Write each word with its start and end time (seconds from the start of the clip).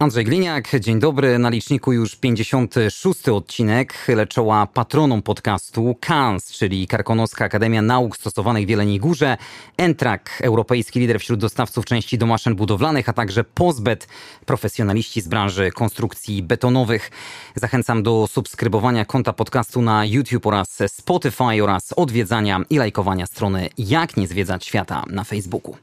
Andrzej 0.00 0.24
Gliniak, 0.24 0.80
dzień 0.80 0.98
dobry. 1.00 1.38
Na 1.38 1.50
liczniku 1.50 1.92
już 1.92 2.16
56 2.16 3.28
odcinek. 3.28 3.92
Chylę 3.92 4.26
czoła 4.26 4.66
patronom 4.66 5.22
podcastu 5.22 5.96
KANS, 6.00 6.52
czyli 6.52 6.86
Karkonoska 6.86 7.44
Akademia 7.44 7.82
Nauk 7.82 8.16
Stosowanych 8.16 8.66
w 8.66 8.68
Jeleniej 8.68 9.00
Górze, 9.00 9.36
Entrak, 9.76 10.40
europejski 10.42 11.00
lider 11.00 11.20
wśród 11.20 11.40
dostawców 11.40 11.84
części 11.84 12.18
do 12.18 12.26
maszyn 12.26 12.54
budowlanych, 12.54 13.08
a 13.08 13.12
także 13.12 13.44
Pozbet, 13.44 14.08
profesjonaliści 14.46 15.20
z 15.20 15.28
branży 15.28 15.70
konstrukcji 15.70 16.42
betonowych. 16.42 17.10
Zachęcam 17.54 18.02
do 18.02 18.26
subskrybowania 18.26 19.04
konta 19.04 19.32
podcastu 19.32 19.82
na 19.82 20.04
YouTube 20.04 20.46
oraz 20.46 20.78
Spotify 20.86 21.62
oraz 21.62 21.92
odwiedzania 21.96 22.60
i 22.70 22.78
lajkowania 22.78 23.26
strony 23.26 23.68
Jak 23.78 24.16
nie 24.16 24.26
zwiedzać 24.26 24.66
świata 24.66 25.04
na 25.10 25.24
Facebooku. 25.24 25.76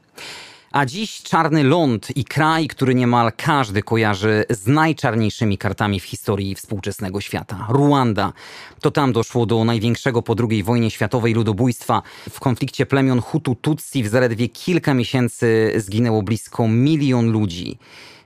A 0.76 0.86
dziś 0.86 1.22
czarny 1.22 1.64
ląd 1.64 2.16
i 2.16 2.24
kraj, 2.24 2.68
który 2.68 2.94
niemal 2.94 3.32
każdy 3.36 3.82
kojarzy 3.82 4.44
z 4.50 4.66
najczarniejszymi 4.66 5.58
kartami 5.58 6.00
w 6.00 6.04
historii 6.04 6.54
współczesnego 6.54 7.20
świata. 7.20 7.66
Ruanda. 7.68 8.32
To 8.80 8.90
tam 8.90 9.12
doszło 9.12 9.46
do 9.46 9.64
największego 9.64 10.22
po 10.22 10.34
II 10.50 10.62
wojnie 10.62 10.90
światowej 10.90 11.34
ludobójstwa. 11.34 12.02
W 12.30 12.40
konflikcie 12.40 12.86
plemion 12.86 13.20
Hutu-Tutsi 13.20 14.02
w 14.02 14.08
zaledwie 14.08 14.48
kilka 14.48 14.94
miesięcy 14.94 15.72
zginęło 15.76 16.22
blisko 16.22 16.68
milion 16.68 17.30
ludzi. 17.32 17.78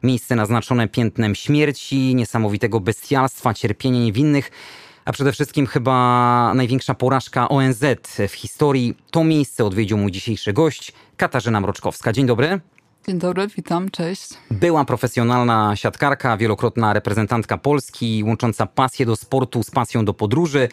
Miejsce 0.02 0.36
naznaczone 0.36 0.88
piętnem 0.88 1.34
śmierci, 1.34 2.14
niesamowitego 2.14 2.80
bestialstwa, 2.80 3.54
cierpienia 3.54 4.00
niewinnych 4.00 4.50
a 5.10 5.12
przede 5.12 5.32
wszystkim 5.32 5.66
chyba 5.66 6.52
największa 6.54 6.94
porażka 6.94 7.48
ONZ 7.48 7.84
w 8.28 8.32
historii. 8.32 8.96
To 9.10 9.24
miejsce 9.24 9.64
odwiedził 9.64 9.98
mój 9.98 10.12
dzisiejszy 10.12 10.52
gość, 10.52 10.92
Katarzyna 11.16 11.60
Mroczkowska. 11.60 12.12
Dzień 12.12 12.26
dobry. 12.26 12.60
Dzień 13.06 13.18
dobry, 13.18 13.48
witam, 13.56 13.90
cześć. 13.90 14.28
Była 14.50 14.84
profesjonalna 14.84 15.76
siatkarka, 15.76 16.36
wielokrotna 16.36 16.92
reprezentantka 16.92 17.58
Polski, 17.58 18.24
łącząca 18.26 18.66
pasję 18.66 19.06
do 19.06 19.16
sportu 19.16 19.62
z 19.62 19.70
pasją 19.70 20.04
do 20.04 20.14
podróży. 20.14 20.68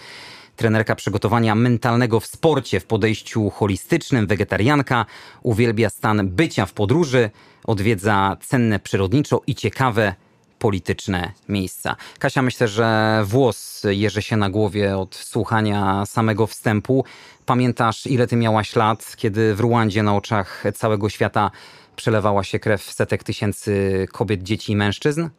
Trenerka 0.56 0.96
przygotowania 0.96 1.56
mentalnego 1.56 2.20
w 2.20 2.26
sporcie 2.26 2.80
w 2.80 2.86
podejściu 2.86 3.50
holistycznym, 3.50 4.28
wegetarianka, 4.28 5.06
uwielbia 5.44 5.90
stan 5.90 6.30
bycia 6.30 6.66
w 6.66 6.74
podróży, 6.74 7.30
odwiedza 7.64 8.38
cenne 8.42 8.80
przyrodniczo 8.80 9.42
i 9.48 9.56
ciekawe 9.56 10.16
polityczne 10.60 11.32
miejsca. 11.50 11.96
Kasia, 12.20 12.42
myślę, 12.42 12.68
że 12.68 13.22
włos 13.26 13.84
jeży 13.90 14.22
się 14.22 14.38
na 14.38 14.50
głowie 14.50 14.98
od 14.98 15.16
słuchania 15.16 16.06
samego 16.06 16.48
wstępu. 16.48 17.06
Pamiętasz, 17.46 18.08
ile 18.08 18.28
ty 18.28 18.36
miałaś 18.36 18.76
lat, 18.76 19.14
kiedy 19.16 19.56
w 19.56 19.60
Ruandzie 19.60 20.04
na 20.04 20.16
oczach 20.16 20.64
całego 20.76 21.10
świata 21.10 21.52
przelewała 21.96 22.44
się 22.44 22.60
krew 22.60 22.84
setek 22.84 23.24
tysięcy 23.24 24.06
kobiet, 24.12 24.44
dzieci 24.44 24.72
i 24.72 24.76
mężczyzn? 24.76 25.30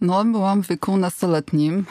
No, 0.00 0.24
byłam 0.24 0.62
w 0.62 0.68
wieku 0.68 0.96
nastoletnim. 0.96 1.84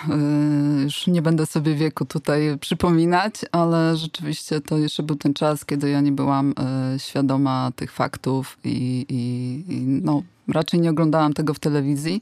Y, 0.79 0.83
już 0.83 1.07
nie 1.07 1.21
będę 1.21 1.45
sobie 1.45 1.75
wieku 1.75 2.05
tutaj 2.05 2.57
przypominać, 2.59 3.33
ale 3.51 3.97
rzeczywiście 3.97 4.61
to 4.61 4.77
jeszcze 4.77 5.03
był 5.03 5.15
ten 5.15 5.33
czas, 5.33 5.65
kiedy 5.65 5.89
ja 5.89 6.01
nie 6.01 6.11
byłam 6.11 6.51
y, 6.95 6.99
świadoma 6.99 7.71
tych 7.75 7.91
faktów 7.91 8.57
i, 8.63 9.05
i, 9.09 9.73
i 9.73 9.81
no, 9.81 10.23
raczej 10.47 10.79
nie 10.79 10.89
oglądałam 10.89 11.33
tego 11.33 11.53
w 11.53 11.59
telewizji. 11.59 12.21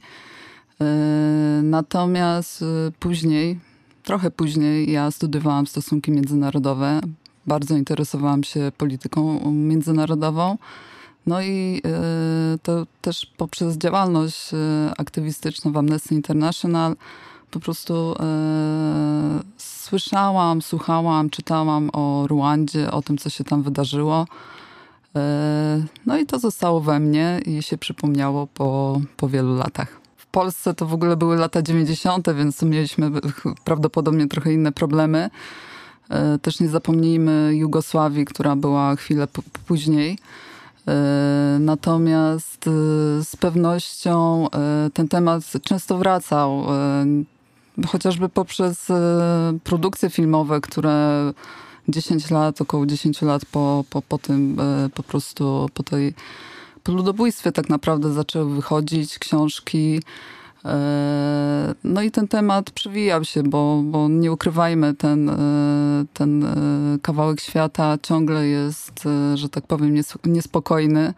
Y, 0.81 1.63
natomiast 1.63 2.63
później, 2.99 3.59
trochę 4.03 4.31
później, 4.31 4.91
ja 4.91 5.11
studiowałam 5.11 5.67
stosunki 5.67 6.11
międzynarodowe. 6.11 7.01
Bardzo 7.47 7.77
interesowałam 7.77 8.43
się 8.43 8.71
polityką 8.77 9.51
międzynarodową. 9.51 10.57
No 11.27 11.41
i 11.41 11.81
e, 11.85 12.57
to 12.63 12.85
też 13.01 13.25
poprzez 13.37 13.77
działalność 13.77 14.53
e, 14.53 14.57
aktywistyczną 14.97 15.71
w 15.71 15.77
Amnesty 15.77 16.15
International 16.15 16.95
po 17.51 17.59
prostu 17.59 18.15
e, 18.19 19.39
słyszałam, 19.57 20.61
słuchałam, 20.61 21.29
czytałam 21.29 21.89
o 21.93 22.27
Ruandzie, 22.27 22.91
o 22.91 23.01
tym, 23.01 23.17
co 23.17 23.29
się 23.29 23.43
tam 23.43 23.63
wydarzyło. 23.63 24.27
No 26.05 26.17
i 26.17 26.25
to 26.25 26.39
zostało 26.39 26.81
we 26.81 26.99
mnie 26.99 27.41
i 27.45 27.63
się 27.63 27.77
przypomniało 27.77 28.47
po, 28.47 29.01
po 29.17 29.29
wielu 29.29 29.55
latach. 29.55 29.99
W 30.17 30.25
Polsce 30.25 30.73
to 30.73 30.85
w 30.85 30.93
ogóle 30.93 31.17
były 31.17 31.35
lata 31.35 31.61
90., 31.61 32.33
więc 32.33 32.61
mieliśmy 32.61 33.11
prawdopodobnie 33.63 34.27
trochę 34.27 34.53
inne 34.53 34.71
problemy. 34.71 35.29
Też 36.41 36.59
nie 36.59 36.69
zapomnijmy 36.69 37.51
Jugosławii, 37.55 38.25
która 38.25 38.55
była 38.55 38.95
chwilę 38.95 39.27
później. 39.67 40.17
E, 40.87 41.57
natomiast 41.59 42.67
e, 42.67 42.71
z 43.23 43.35
pewnością 43.35 44.47
e, 44.49 44.89
ten 44.93 45.07
temat 45.07 45.43
często 45.63 45.97
wracał, 45.97 46.65
chociażby 47.87 48.29
poprzez 48.29 48.87
produkcje 49.63 50.09
filmowe, 50.09 50.61
które 50.61 51.33
10 51.87 52.31
lat, 52.31 52.61
około 52.61 52.85
10 52.85 53.21
lat 53.21 53.45
po, 53.45 53.83
po, 53.89 54.01
po 54.01 54.17
tym, 54.17 54.57
po 54.93 55.03
prostu 55.03 55.69
po 55.73 55.83
tej 55.83 56.13
po 56.83 56.91
ludobójstwie 56.91 57.51
tak 57.51 57.69
naprawdę 57.69 58.13
zaczęły 58.13 58.55
wychodzić 58.55 59.19
książki, 59.19 60.01
no 61.83 62.01
i 62.01 62.11
ten 62.11 62.27
temat 62.27 62.71
przewijał 62.71 63.23
się, 63.23 63.43
bo, 63.43 63.81
bo 63.85 64.07
nie 64.07 64.31
ukrywajmy, 64.31 64.93
ten, 64.93 65.29
e, 65.29 65.35
ten 66.13 66.43
e, 66.43 66.55
kawałek 67.01 67.41
świata 67.41 67.97
ciągle 68.03 68.47
jest, 68.47 69.03
że 69.33 69.49
tak 69.49 69.67
powiem, 69.67 69.95
niespokojny. 70.25 71.13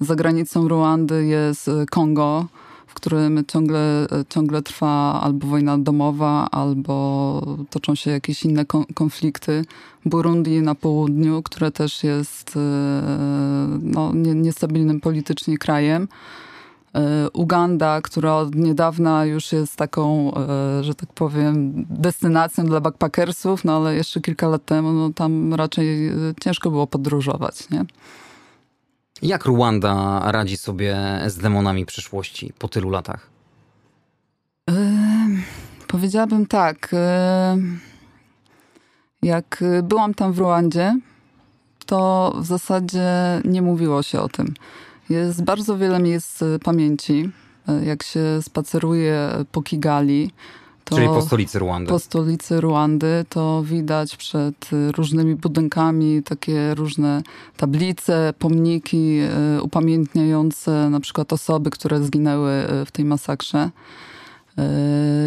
Za 0.00 0.14
granicą 0.14 0.68
Ruandy 0.68 1.26
jest 1.26 1.70
Kongo, 1.90 2.46
w 2.86 2.94
którym 2.94 3.44
ciągle, 3.48 4.06
ciągle 4.28 4.62
trwa 4.62 5.20
albo 5.22 5.46
wojna 5.46 5.78
domowa, 5.78 6.48
albo 6.50 7.56
toczą 7.70 7.94
się 7.94 8.10
jakieś 8.10 8.44
inne 8.44 8.64
konflikty. 8.94 9.64
Burundi 10.04 10.62
na 10.62 10.74
południu, 10.74 11.42
które 11.42 11.70
też 11.70 12.04
jest 12.04 12.58
no, 13.82 14.12
niestabilnym 14.14 15.00
politycznie 15.00 15.58
krajem. 15.58 16.08
E, 16.94 17.30
Uganda, 17.30 18.00
która 18.02 18.34
od 18.34 18.54
niedawna 18.54 19.24
już 19.24 19.52
jest 19.52 19.76
taką, 19.76 20.34
e, 20.34 20.84
że 20.84 20.94
tak 20.94 21.12
powiem, 21.12 21.86
destynacją 21.90 22.66
dla 22.66 22.80
backpackersów, 22.80 23.64
no 23.64 23.76
ale 23.76 23.94
jeszcze 23.94 24.20
kilka 24.20 24.48
lat 24.48 24.64
temu 24.64 24.92
no, 24.92 25.12
tam 25.12 25.54
raczej 25.54 26.08
e, 26.08 26.12
ciężko 26.40 26.70
było 26.70 26.86
podróżować, 26.86 27.70
nie? 27.70 27.84
Jak 29.22 29.44
Ruanda 29.44 30.22
radzi 30.32 30.56
sobie 30.56 31.20
z 31.26 31.36
demonami 31.36 31.86
przyszłości 31.86 32.52
po 32.58 32.68
tylu 32.68 32.90
latach? 32.90 33.30
Yy, 34.68 34.74
powiedziałabym 35.86 36.46
tak. 36.46 36.88
Yy, 36.92 37.62
jak 39.22 39.64
byłam 39.82 40.14
tam 40.14 40.32
w 40.32 40.38
Ruandzie, 40.38 40.98
to 41.86 42.32
w 42.36 42.46
zasadzie 42.46 43.10
nie 43.44 43.62
mówiło 43.62 44.02
się 44.02 44.20
o 44.20 44.28
tym. 44.28 44.54
Jest 45.10 45.44
bardzo 45.44 45.78
wiele 45.78 45.98
miejsc 45.98 46.42
e, 46.42 46.58
pamięci. 46.58 47.30
E, 47.68 47.84
jak 47.84 48.02
się 48.02 48.42
spaceruje 48.42 49.30
po 49.52 49.62
Kigali, 49.62 50.30
to 50.84 50.96
Czyli 50.96 51.08
po 51.08 51.22
stolicy 51.22 51.58
Ruandy. 51.58 51.88
Po 51.88 51.98
stolicy 51.98 52.60
Ruandy 52.60 53.24
to 53.28 53.62
widać 53.62 54.16
przed 54.16 54.70
e, 54.72 54.92
różnymi 54.92 55.34
budynkami 55.34 56.22
takie 56.22 56.74
różne 56.74 57.22
tablice, 57.56 58.34
pomniki 58.38 59.18
upamiętniające 59.62 60.90
na 60.90 61.00
przykład 61.00 61.32
osoby, 61.32 61.70
które 61.70 62.04
zginęły 62.04 62.50
w 62.86 62.90
tej 62.92 63.04
masakrze. 63.04 63.70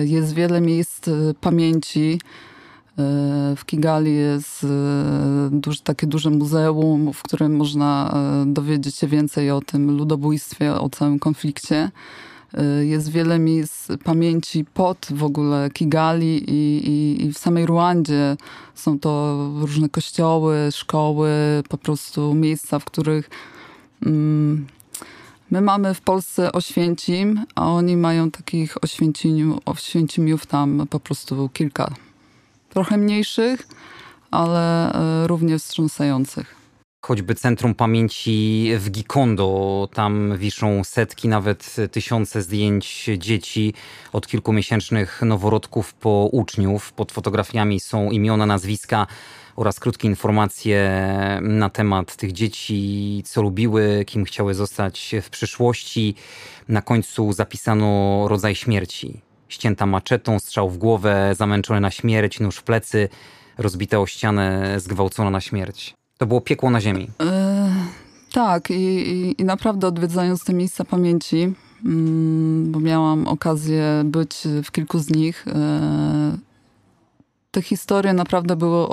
Jest 0.04 0.34
wiele 0.34 0.62
miejsc 0.62 1.06
pamięci 1.42 2.20
w 3.56 3.66
Kigali 3.66 4.16
jest 4.16 4.64
e, 4.64 4.68
duż, 5.52 5.82
takie 5.82 6.08
duże 6.08 6.30
muzeum, 6.30 7.14
w 7.14 7.24
którym 7.24 7.56
można 7.56 8.14
e, 8.14 8.54
dowiedzieć 8.54 8.96
się 8.96 9.08
więcej 9.08 9.52
o 9.52 9.62
tym 9.62 9.98
ludobójstwie, 9.98 10.76
o 10.76 10.90
całym 10.90 11.20
konflikcie. 11.20 11.92
E, 12.54 12.86
jest 12.86 13.12
wiele 13.12 13.40
miejsc 13.40 13.88
pamięci 14.04 14.66
pod 14.74 15.08
w 15.12 15.24
ogóle 15.24 15.70
Kigali 15.70 16.50
i, 16.50 16.90
i, 16.90 17.26
i, 17.26 17.34
w 17.34 17.38
samej 17.38 17.66
Ruandzie. 17.66 18.38
Są 18.76 19.00
to 19.00 19.38
różne 19.60 19.90
kościoły, 19.90 20.58
szkoły, 20.72 21.30
po 21.70 21.78
prostu 21.78 22.34
miejsca, 22.34 22.80
w 22.80 22.86
których 22.86 23.30
mm, 24.06 24.68
my 25.52 25.62
mamy 25.62 25.94
w 25.94 26.02
Polsce 26.02 26.52
Oświęcim, 26.52 27.46
a 27.56 27.72
oni 27.72 27.98
mają 27.98 28.32
takich 28.32 28.78
Oświęcimiów 29.66 30.46
tam 30.46 30.88
po 30.90 31.00
prostu 31.00 31.50
kilka 31.54 31.96
trochę 32.76 32.98
mniejszych, 32.98 33.68
ale 34.32 34.94
e, 34.94 35.28
równie 35.28 35.60
wstrząsających. 35.60 36.56
choćby 37.06 37.36
Centrum 37.36 37.76
Pamięci 37.76 38.72
w 38.78 38.90
Gikondo. 38.90 39.90
Tam 39.94 40.38
wiszą 40.38 40.84
setki, 40.84 41.28
nawet 41.28 41.76
tysiące 41.92 42.42
zdjęć 42.42 43.10
dzieci 43.18 43.74
od 44.14 44.28
kilkumiesięcznych 44.28 45.22
noworodków 45.22 45.94
po 45.94 46.30
uczniów. 46.32 46.94
Pod 46.94 47.12
fotografiami 47.12 47.80
są 47.80 48.12
imiona, 48.12 48.46
nazwiska 48.46 49.08
oraz 49.56 49.80
krótkie 49.80 50.08
informacje 50.08 50.80
na 51.42 51.70
temat 51.70 52.16
tych 52.16 52.32
dzieci, 52.32 53.24
co 53.26 53.42
lubiły, 53.42 54.04
kim 54.08 54.26
chciały 54.26 54.54
zostać 54.54 55.16
w 55.22 55.30
przyszłości. 55.30 56.16
Na 56.68 56.82
końcu 56.82 57.34
zapisano 57.34 58.26
rodzaj 58.28 58.56
śmierci. 58.56 59.22
Ścięta 59.50 59.86
maczetą, 59.86 60.40
strzał 60.40 60.70
w 60.70 60.78
głowę, 60.78 61.36
zamęczone 61.38 61.80
na 61.80 61.92
śmierć, 61.92 62.40
nóż 62.40 62.56
w 62.58 62.64
plecy, 62.64 63.10
rozbita 63.58 64.00
o 64.00 64.06
ścianę, 64.06 64.80
zgwałcona 64.80 65.30
na 65.30 65.42
śmierć. 65.42 65.96
To 66.18 66.26
było 66.26 66.42
piekło 66.42 66.70
na 66.70 66.82
ziemi. 66.82 67.08
E, 67.22 67.72
tak, 68.32 68.72
i, 68.72 69.36
i, 69.42 69.46
naprawdę 69.46 69.88
odwiedzając 69.88 70.44
te 70.44 70.54
miejsca 70.54 70.84
pamięci, 70.84 71.54
mm, 71.86 72.72
bo 72.72 72.80
miałam 72.80 73.28
okazję 73.28 74.02
być 74.06 74.48
w 74.64 74.72
kilku 74.72 75.00
z 75.00 75.10
nich, 75.10 75.48
e, 75.48 76.38
te 77.52 77.62
historie 77.62 78.14
naprawdę 78.14 78.56
były 78.56 78.88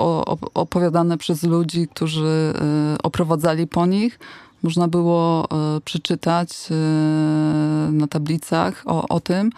opowiadane 0.53 1.17
przez 1.17 1.43
ludzi, 1.43 1.87
którzy 1.87 2.53
e, 2.55 2.97
oprowadzali 3.03 3.67
po 3.67 3.85
nich. 3.85 4.19
Można 4.63 4.87
było 4.87 5.47
przeczytać 5.85 6.49
na 7.91 8.07
tablicach 8.07 8.83
o, 8.85 9.07
o 9.07 9.19
tym. 9.19 9.49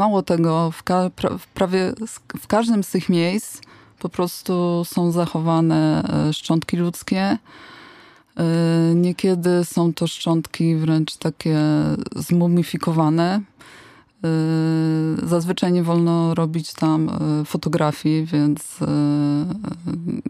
Mało 0.00 0.22
tego, 0.22 0.70
w, 0.70 0.82
ka 0.82 1.10
w 1.38 1.46
prawie 1.46 1.92
w 2.40 2.46
każdym 2.46 2.84
z 2.84 2.90
tych 2.90 3.08
miejsc 3.08 3.62
po 3.98 4.08
prostu 4.08 4.82
są 4.84 5.10
zachowane 5.10 6.02
szczątki 6.32 6.76
ludzkie. 6.76 7.38
Niekiedy 8.94 9.64
są 9.64 9.94
to 9.94 10.06
szczątki 10.06 10.76
wręcz 10.76 11.16
takie 11.16 11.58
zmumifikowane. 12.16 13.40
Y, 14.24 15.26
zazwyczaj 15.26 15.72
nie 15.72 15.82
wolno 15.82 16.34
robić 16.34 16.72
tam 16.74 17.10
fotografii, 17.46 18.24
więc 18.24 18.78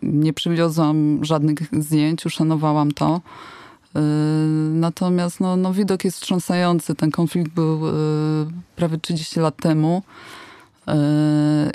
nie 0.03 0.33
przywiozłam 0.33 1.25
żadnych 1.25 1.59
zdjęć, 1.73 2.27
uszanowałam 2.27 2.93
to. 2.93 3.21
Natomiast 4.71 5.41
no, 5.41 5.57
no 5.57 5.73
widok 5.73 6.05
jest 6.05 6.17
wstrząsający. 6.17 6.95
Ten 6.95 7.11
konflikt 7.11 7.53
był 7.53 7.81
prawie 8.77 8.99
30 8.99 9.41
lat 9.41 9.57
temu. 9.57 10.03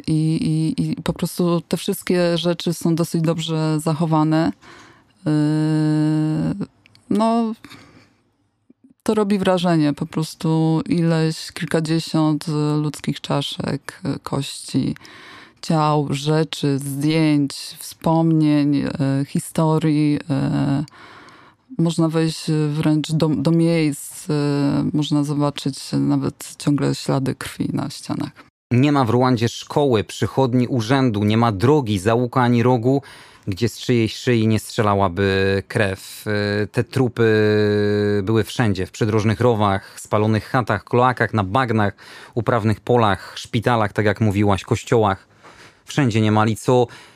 I, 0.08 0.36
i, 0.42 0.82
I, 0.82 0.96
po 0.96 1.14
prostu 1.14 1.62
te 1.62 1.78
wszystkie 1.78 2.38
rzeczy 2.38 2.74
są 2.74 2.96
dosyć 2.96 3.22
dobrze 3.22 3.80
zachowane. 3.80 4.52
No, 7.10 7.54
to 9.04 9.14
robi 9.14 9.40
wrażenie. 9.40 9.94
Po 9.94 10.06
prostu 10.06 10.82
ileś, 10.90 11.52
kilkadziesiąt 11.52 12.46
ludzkich 12.82 13.22
czaszek, 13.22 14.02
kości, 14.24 14.96
ciał, 15.62 16.08
rzeczy, 16.10 16.80
zdjęć, 16.80 17.54
wspomnień, 17.80 18.84
historii. 19.28 20.20
Można 21.78 22.10
wejść 22.10 22.46
wręcz 22.70 23.12
do, 23.12 23.30
do 23.30 23.52
miejsc, 23.52 24.30
e, 24.30 24.34
można 24.94 25.24
zobaczyć 25.24 25.80
nawet 25.94 26.56
ciągle 26.60 26.96
ślady 26.96 27.36
krwi 27.36 27.70
na 27.74 27.90
ścianach. 27.90 28.32
Nie 28.72 28.92
ma 28.92 29.06
w 29.06 29.10
Ruandzie 29.10 29.50
szkoły, 29.50 30.04
przychodni, 30.04 30.68
urzędu, 30.68 31.24
nie 31.24 31.38
ma 31.38 31.52
drogi, 31.52 32.00
załuka 32.00 32.42
ani 32.42 32.64
rogu 32.64 33.02
gdzie 33.48 33.70
z 33.70 33.80
czyjejś 33.80 34.16
szyi 34.16 34.48
nie 34.48 34.60
strzelałaby 34.60 35.64
krew. 35.68 36.26
Y, 36.64 36.68
te 36.68 36.84
trupy 36.84 37.24
były 38.24 38.44
wszędzie, 38.44 38.86
w 38.86 38.92
przydrożnych 38.92 39.40
rowach, 39.40 40.00
spalonych 40.00 40.46
chatach, 40.46 40.84
kloakach, 40.84 41.34
na 41.34 41.44
bagnach, 41.44 41.96
uprawnych 42.34 42.80
polach, 42.80 43.34
szpitalach, 43.36 43.94
tak 43.94 44.06
jak 44.06 44.22
mówiłaś, 44.22 44.64
kościołach. 44.64 45.28
Wszędzie 45.86 46.22
niemali, 46.22 46.56
co, 46.56 46.82
e, 46.84 47.15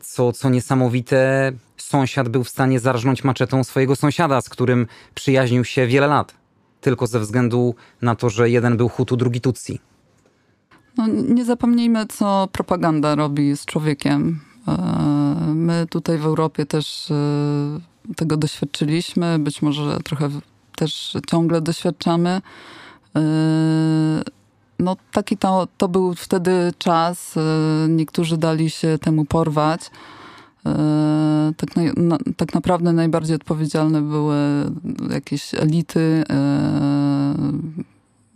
co, 0.00 0.32
co 0.32 0.50
niesamowite, 0.50 1.52
sąsiad 1.76 2.28
był 2.28 2.44
w 2.44 2.48
stanie 2.48 2.80
zarżnąć 2.80 3.24
maczetą 3.24 3.64
swojego 3.64 3.96
sąsiada, 3.96 4.40
z 4.40 4.48
którym 4.48 4.86
przyjaźnił 5.14 5.64
się 5.64 5.86
wiele 5.86 6.06
lat. 6.06 6.34
Tylko 6.80 7.06
ze 7.06 7.20
względu 7.20 7.74
na 8.02 8.14
to, 8.14 8.30
że 8.30 8.50
jeden 8.50 8.76
był 8.76 8.88
Hutu, 8.88 9.16
drugi 9.16 9.40
Tutsi. 9.40 9.80
No, 10.96 11.06
nie 11.06 11.44
zapomnijmy, 11.44 12.06
co 12.06 12.48
propaganda 12.52 13.14
robi 13.14 13.56
z 13.56 13.64
człowiekiem. 13.64 14.40
E, 14.68 15.52
my 15.54 15.86
tutaj 15.90 16.18
w 16.18 16.26
Europie 16.26 16.66
też 16.66 17.10
e, 17.10 18.14
tego 18.16 18.36
doświadczyliśmy, 18.36 19.38
być 19.38 19.62
może 19.62 19.98
trochę 20.04 20.28
też 20.76 21.16
ciągle 21.26 21.60
doświadczamy. 21.60 22.40
No 24.78 24.96
taki 25.12 25.36
to, 25.36 25.68
to 25.78 25.88
był 25.88 26.14
wtedy 26.14 26.72
czas. 26.78 27.34
Niektórzy 27.88 28.36
dali 28.36 28.70
się 28.70 28.98
temu 28.98 29.24
porwać. 29.24 29.90
Tak, 31.56 31.70
na, 31.96 32.18
tak 32.36 32.54
naprawdę 32.54 32.92
najbardziej 32.92 33.36
odpowiedzialne 33.36 34.02
były 34.02 34.36
jakieś 35.10 35.54
elity, 35.54 36.24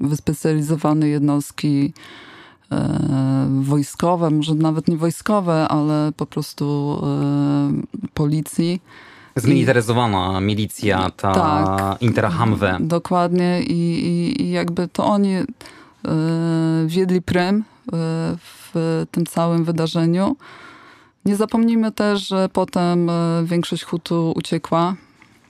wyspecjalizowane 0.01 1.09
jednostki 1.09 1.93
wojskowe, 3.61 4.31
może 4.31 4.55
nawet 4.55 4.89
nie 4.89 4.97
wojskowe, 4.97 5.69
ale 5.69 6.13
po 6.17 6.27
prostu 6.27 6.97
policji. 8.15 8.83
Zmilitaryzowana 9.37 10.41
milicja, 10.41 11.11
ta 11.17 11.35
tak, 11.35 12.03
Interhamwe. 12.03 12.79
Dokładnie 12.81 13.63
I, 13.63 14.43
i, 14.43 14.51
jakby 14.51 14.89
to 14.89 15.07
oni 15.07 15.35
wiedli 16.87 17.23
prym 17.23 17.65
w 18.39 19.05
tym 19.11 19.27
całym 19.27 19.65
wydarzeniu. 19.65 20.37
Nie 21.25 21.37
zapomnijmy 21.37 21.93
też, 21.93 22.29
że 22.29 22.49
potem 22.53 23.11
większość 23.45 23.85
Hutu 23.85 24.33
uciekła, 24.37 24.95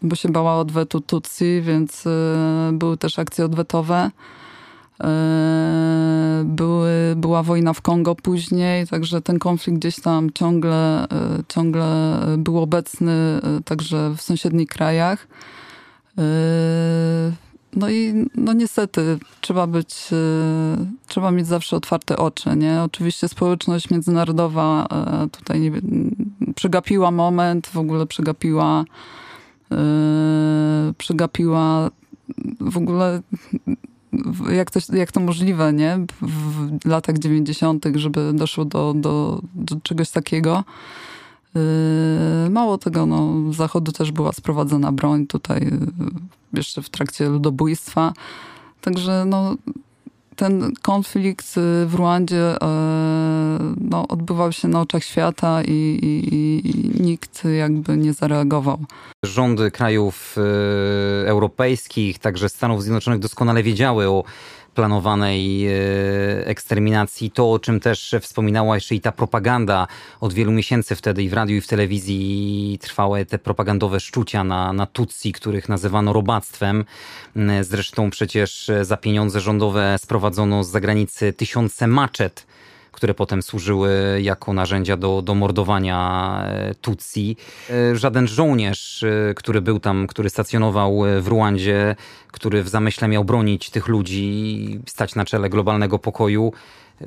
bo 0.02 0.16
się 0.16 0.28
bała 0.28 0.56
odwetu 0.56 1.00
Tutsi, 1.00 1.62
więc 1.62 2.04
były 2.72 2.96
też 2.96 3.18
akcje 3.18 3.44
odwetowe. 3.44 4.10
E, 5.04 6.42
były, 6.44 6.90
była 7.16 7.42
wojna 7.42 7.72
w 7.72 7.80
Kongo 7.80 8.14
później, 8.14 8.86
także 8.86 9.22
ten 9.22 9.38
konflikt 9.38 9.78
gdzieś 9.78 10.00
tam 10.00 10.30
ciągle, 10.30 11.04
e, 11.04 11.08
ciągle 11.48 12.16
był 12.38 12.58
obecny 12.58 13.12
e, 13.12 13.40
także 13.64 14.14
w 14.16 14.22
sąsiednich 14.22 14.68
krajach. 14.68 15.26
No 17.76 17.90
i 17.90 18.26
no 18.34 18.52
niestety 18.52 19.18
trzeba 19.40 19.66
być, 19.66 20.08
trzeba 21.06 21.30
mieć 21.30 21.46
zawsze 21.46 21.76
otwarte 21.76 22.16
oczy, 22.16 22.56
nie? 22.56 22.82
Oczywiście 22.82 23.28
społeczność 23.28 23.90
międzynarodowa 23.90 24.88
tutaj 25.32 25.60
nie, 25.60 25.72
przegapiła 26.54 27.10
moment, 27.10 27.66
w 27.66 27.78
ogóle 27.78 28.06
przegapiła 28.06 28.84
przegapiła 30.98 31.90
w 32.60 32.76
ogóle 32.76 33.22
jak 34.52 34.70
to, 34.70 34.80
jak 34.92 35.12
to 35.12 35.20
możliwe, 35.20 35.72
nie? 35.72 35.98
W 36.22 36.86
latach 36.86 37.18
90., 37.18 37.86
żeby 37.94 38.32
doszło 38.34 38.64
do, 38.64 38.94
do, 38.96 39.42
do 39.54 39.76
czegoś 39.82 40.10
takiego. 40.10 40.64
Yy, 41.54 42.50
mało 42.50 42.78
tego, 42.78 43.06
no, 43.06 43.52
z 43.52 43.56
zachodu 43.56 43.92
też 43.92 44.12
była 44.12 44.32
sprowadzona 44.32 44.92
broń 44.92 45.26
tutaj 45.26 45.64
yy, 45.64 45.70
jeszcze 46.52 46.82
w 46.82 46.90
trakcie 46.90 47.28
ludobójstwa. 47.28 48.12
Także 48.80 49.24
no, 49.26 49.54
ten 50.36 50.72
konflikt 50.82 51.56
y, 51.56 51.86
w 51.86 51.94
Ruandzie 51.94 52.54
no, 53.80 54.08
odbywał 54.08 54.52
się 54.52 54.68
na 54.68 54.80
oczach 54.80 55.04
świata 55.04 55.62
i, 55.62 55.98
i, 56.02 56.36
i 56.68 57.02
nikt 57.02 57.44
jakby 57.58 57.96
nie 57.96 58.12
zareagował. 58.12 58.78
Rządy 59.24 59.70
krajów 59.70 60.36
europejskich, 61.26 62.18
także 62.18 62.48
Stanów 62.48 62.82
Zjednoczonych 62.82 63.20
doskonale 63.20 63.62
wiedziały 63.62 64.08
o 64.08 64.24
planowanej 64.80 65.66
e, 65.66 65.72
eksterminacji. 66.46 67.30
To, 67.30 67.52
o 67.52 67.58
czym 67.58 67.80
też 67.80 68.14
wspominałaś, 68.20 68.86
czyli 68.86 69.00
ta 69.00 69.12
propaganda 69.12 69.86
od 70.20 70.32
wielu 70.32 70.52
miesięcy 70.52 70.96
wtedy 70.96 71.22
i 71.22 71.28
w 71.28 71.32
radiu 71.32 71.56
i 71.56 71.60
w 71.60 71.66
telewizji 71.66 72.78
trwały 72.80 73.26
te 73.26 73.38
propagandowe 73.38 74.00
szczucia 74.00 74.44
na, 74.44 74.72
na 74.72 74.86
Tutsi, 74.86 75.32
których 75.32 75.68
nazywano 75.68 76.12
robactwem. 76.12 76.84
Zresztą 77.60 78.10
przecież 78.10 78.70
za 78.82 78.96
pieniądze 78.96 79.40
rządowe 79.40 79.96
sprowadzono 79.98 80.64
z 80.64 80.70
zagranicy 80.70 81.32
tysiące 81.32 81.86
maczet 81.86 82.46
które 82.92 83.14
potem 83.14 83.42
służyły 83.42 84.18
jako 84.22 84.52
narzędzia 84.52 84.96
do, 84.96 85.22
do 85.22 85.34
mordowania 85.34 86.42
e, 86.46 86.74
Tutsi. 86.74 87.36
E, 87.70 87.96
żaden 87.96 88.28
żołnierz, 88.28 89.02
e, 89.02 89.34
który 89.34 89.60
był 89.60 89.80
tam, 89.80 90.06
który 90.06 90.30
stacjonował 90.30 91.02
w 91.20 91.28
Ruandzie, 91.28 91.96
który 92.32 92.62
w 92.62 92.68
zamyśle 92.68 93.08
miał 93.08 93.24
bronić 93.24 93.70
tych 93.70 93.88
ludzi, 93.88 94.80
stać 94.86 95.14
na 95.14 95.24
czele 95.24 95.50
globalnego 95.50 95.98
pokoju, 95.98 96.52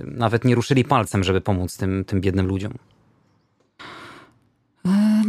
nawet 0.04 0.46
nie 0.46 0.56
ruszyli 0.56 0.84
palcem, 0.84 1.24
żeby 1.24 1.42
pomóc 1.42 1.78
tym, 1.78 2.06
tym 2.06 2.22
biednym 2.22 2.48
ludziom. 2.48 2.74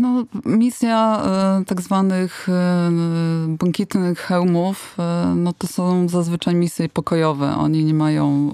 No, 0.01 0.25
misja 0.45 1.23
tak 1.67 1.81
zwanych 1.81 2.49
błękitnych 3.49 4.19
hełmów, 4.19 4.97
no 5.37 5.53
to 5.53 5.67
są 5.67 6.09
zazwyczaj 6.09 6.55
misje 6.55 6.89
pokojowe. 6.89 7.57
Oni 7.57 7.85
nie 7.85 7.95
mają 7.95 8.53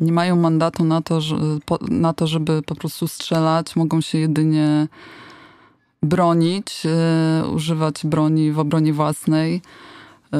nie 0.00 0.12
mają 0.12 0.36
mandatu 0.36 0.84
na 0.84 1.02
to, 1.02 1.20
że, 1.20 1.36
na 1.88 2.12
to, 2.12 2.26
żeby 2.26 2.62
po 2.62 2.74
prostu 2.74 3.08
strzelać. 3.08 3.76
Mogą 3.76 4.00
się 4.00 4.18
jedynie 4.18 4.88
bronić, 6.02 6.82
e, 6.86 7.48
używać 7.48 8.06
broni 8.06 8.52
w 8.52 8.58
obronie 8.58 8.92
własnej. 8.92 9.62
E, 10.32 10.38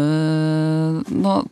no, 1.11 1.45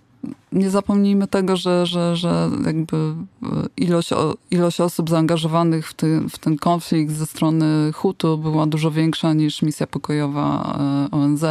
nie 0.53 0.71
zapomnijmy 0.71 1.27
tego, 1.27 1.57
że, 1.57 1.87
że, 1.87 2.17
że 2.17 2.51
jakby 2.67 2.97
e, 2.97 3.47
ilość, 3.77 4.11
ilość 4.51 4.81
osób 4.81 5.11
zaangażowanych 5.11 5.89
w, 5.89 5.95
ty, 5.95 6.21
w 6.31 6.39
ten 6.39 6.57
konflikt 6.57 7.13
ze 7.13 7.27
strony 7.27 7.93
Hutu 7.93 8.39
była 8.39 8.67
dużo 8.67 8.91
większa 8.91 9.33
niż 9.33 9.63
misja 9.63 9.87
pokojowa 9.87 10.79
ONZ. 11.11 11.45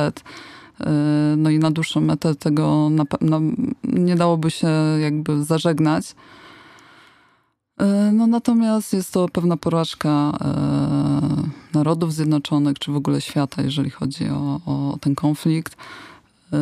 No 1.38 1.50
i 1.50 1.60
na 1.60 1.72
dłuższą 1.72 2.02
metę 2.02 2.36
tego 2.36 2.90
na, 2.90 3.04
na, 3.22 3.40
nie 3.84 4.16
dałoby 4.16 4.52
się 4.52 4.68
jakby 5.02 5.44
zażegnać. 5.44 6.16
E, 7.78 8.12
no 8.14 8.28
natomiast 8.28 8.94
jest 8.94 9.14
to 9.14 9.30
pewna 9.30 9.58
porażka 9.58 10.10
e, 10.10 10.38
Narodów 11.74 12.14
Zjednoczonych, 12.14 12.80
czy 12.80 12.92
w 12.92 12.96
ogóle 12.96 13.22
świata, 13.22 13.62
jeżeli 13.62 13.90
chodzi 13.90 14.30
o, 14.30 14.60
o 14.66 14.98
ten 15.02 15.16
konflikt. 15.16 15.76
E, 16.54 16.58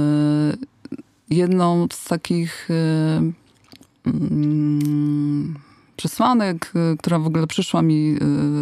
jedną 1.30 1.88
z 1.94 2.04
takich 2.06 2.70
mm, 4.06 5.56
przesłanek, 5.98 6.74
która 7.00 7.20
w 7.20 7.28
ogóle 7.28 7.48
przyszła 7.48 7.82
mi 7.82 8.18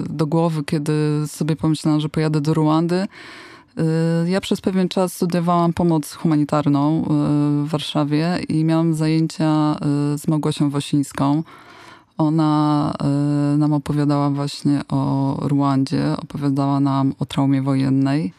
do 0.10 0.28
głowy, 0.28 0.64
kiedy 0.64 0.94
sobie 1.28 1.56
pomyślałam, 1.56 2.00
że 2.02 2.10
pojadę 2.10 2.42
do 2.42 2.54
Ruandy. 2.54 3.06
Ja 4.26 4.42
przez 4.42 4.62
pewien 4.62 4.90
czas 4.90 5.14
studiowałam 5.14 5.74
pomoc 5.74 6.14
humanitarną 6.14 7.04
w 7.66 7.68
Warszawie 7.70 8.40
i 8.50 8.64
miałam 8.64 8.94
zajęcia 8.94 9.76
z 10.18 10.28
Małgosią 10.28 10.70
Wosińską 10.70 11.44
ona 12.18 12.94
y, 13.54 13.58
nam 13.58 13.74
opowiadała 13.74 14.30
właśnie 14.30 14.82
o 14.90 15.38
Ruandzie, 15.42 16.16
opowiadała 16.18 16.80
nam 16.80 17.14
o 17.20 17.26
traumie 17.26 17.62
wojennej. 17.62 18.34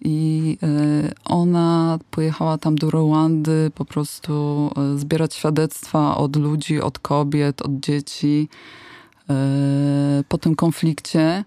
I 0.00 0.58
y, 0.62 1.14
ona 1.24 1.98
pojechała 2.10 2.58
tam 2.58 2.76
do 2.76 2.90
Ruandy 2.90 3.70
po 3.74 3.84
prostu 3.84 4.70
y, 4.94 4.98
zbierać 4.98 5.34
świadectwa 5.34 6.16
od 6.16 6.36
ludzi, 6.36 6.80
od 6.80 6.98
kobiet, 6.98 7.62
od 7.62 7.72
dzieci 7.72 8.48
po 10.28 10.38
tym 10.38 10.56
konflikcie. 10.56 11.44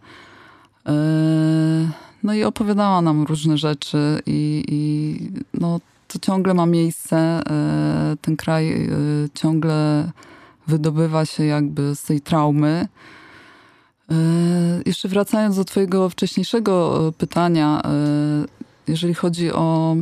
No 2.24 2.34
i 2.34 2.44
opowiadała 2.44 3.02
nam 3.02 3.24
różne 3.24 3.58
rzeczy 3.58 4.22
i, 4.26 4.64
i 4.68 5.42
no, 5.54 5.80
to 6.08 6.20
ciągle 6.20 6.54
ma 6.54 6.66
miejsce. 6.66 7.42
Ten 8.22 8.38
kraj 8.38 8.90
ciągle 9.34 10.12
wydobywa 10.68 11.26
się 11.26 11.46
jakby 11.46 11.96
z 11.96 12.04
tej 12.04 12.22
traumy. 12.22 12.88
E, 14.12 14.16
jeszcze 14.86 15.08
wracając 15.08 15.56
do 15.56 15.66
Twojego 15.66 16.10
wcześniejszego 16.10 17.08
e, 17.08 17.12
pytania, 17.12 17.82
e, 17.86 17.90
jeżeli 18.88 19.14
chodzi 19.14 19.52
o, 19.52 19.96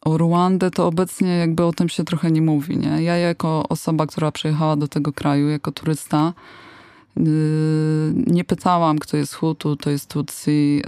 o 0.00 0.18
Ruandę, 0.18 0.70
to 0.70 0.86
obecnie 0.86 1.28
jakby 1.36 1.64
o 1.64 1.72
tym 1.72 1.88
się 1.88 2.04
trochę 2.04 2.30
nie 2.30 2.42
mówi. 2.42 2.76
Nie? 2.78 3.02
Ja 3.02 3.16
jako 3.16 3.68
osoba, 3.68 4.06
która 4.06 4.32
przyjechała 4.32 4.76
do 4.76 4.88
tego 4.88 5.12
kraju, 5.12 5.48
jako 5.48 5.72
turysta, 5.72 6.32
nie 8.26 8.44
pytałam, 8.44 8.98
kto 8.98 9.16
jest 9.16 9.34
Hutu, 9.34 9.76
to 9.76 9.90
jest 9.90 10.08
Tutsi. 10.08 10.82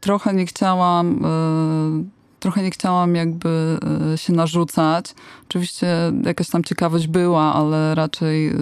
Trochę 0.00 0.34
nie 0.34 0.46
chciałam 0.46 1.24
trochę 2.40 2.62
nie 2.62 2.70
chciałam 2.70 3.14
jakby 3.14 3.78
e, 4.12 4.18
się 4.18 4.32
narzucać. 4.32 5.14
Oczywiście 5.48 5.86
jakaś 6.24 6.48
tam 6.48 6.64
ciekawość 6.64 7.06
była, 7.06 7.54
ale 7.54 7.94
raczej 7.94 8.48
e, 8.48 8.54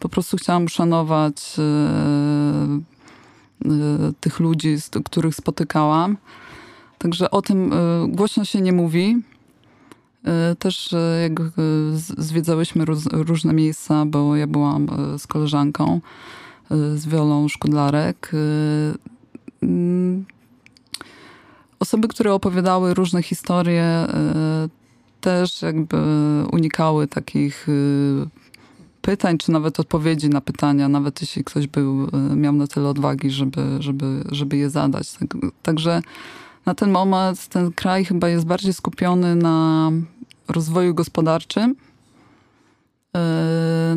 po 0.00 0.08
prostu 0.08 0.36
chciałam 0.36 0.64
uszanować 0.64 1.56
e, 1.58 2.82
tych 4.20 4.40
ludzi, 4.40 4.76
których 5.04 5.34
spotykałam. 5.34 6.16
Także 6.98 7.30
o 7.30 7.42
tym 7.42 7.72
głośno 8.08 8.44
się 8.44 8.60
nie 8.60 8.72
mówi. 8.72 9.22
Też 10.58 10.94
jak 11.22 11.32
zwiedzałyśmy 12.18 12.84
różne 13.12 13.52
miejsca, 13.52 14.04
bo 14.06 14.36
ja 14.36 14.46
byłam 14.46 14.88
z 15.18 15.26
koleżanką, 15.26 16.00
z 16.70 17.06
Wiolą 17.06 17.48
Szkudlarek 17.48 18.32
osoby, 21.84 22.08
które 22.08 22.34
opowiadały 22.34 22.94
różne 22.94 23.22
historie, 23.22 23.82
e, 23.82 24.68
też 25.20 25.62
jakby 25.62 25.96
unikały 26.52 27.06
takich 27.06 27.66
e, 27.68 27.72
pytań, 29.02 29.38
czy 29.38 29.52
nawet 29.52 29.80
odpowiedzi 29.80 30.28
na 30.28 30.40
pytania, 30.40 30.88
nawet 30.88 31.20
jeśli 31.20 31.44
ktoś 31.44 31.66
był, 31.66 32.08
e, 32.12 32.36
miał 32.36 32.52
na 32.52 32.66
tyle 32.66 32.88
odwagi, 32.88 33.30
żeby, 33.30 33.62
żeby, 33.78 34.24
żeby 34.30 34.56
je 34.56 34.70
zadać. 34.70 35.12
Tak, 35.12 35.28
także 35.62 36.02
na 36.66 36.74
ten 36.74 36.90
moment 36.90 37.48
ten 37.48 37.72
kraj 37.72 38.04
chyba 38.04 38.28
jest 38.28 38.46
bardziej 38.46 38.72
skupiony 38.72 39.36
na 39.36 39.90
rozwoju 40.48 40.94
gospodarczym, 40.94 41.76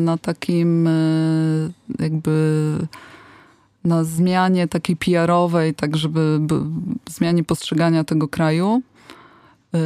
na 0.00 0.18
takim 0.18 0.88
jakby 1.98 2.32
na 3.88 4.04
zmianie 4.04 4.68
takiej 4.68 4.96
PR-owej, 4.96 5.74
tak 5.74 5.96
żeby 5.96 6.40
zmianie 7.06 7.44
postrzegania 7.44 8.04
tego 8.04 8.28
kraju. 8.28 8.82
Y, 9.74 9.78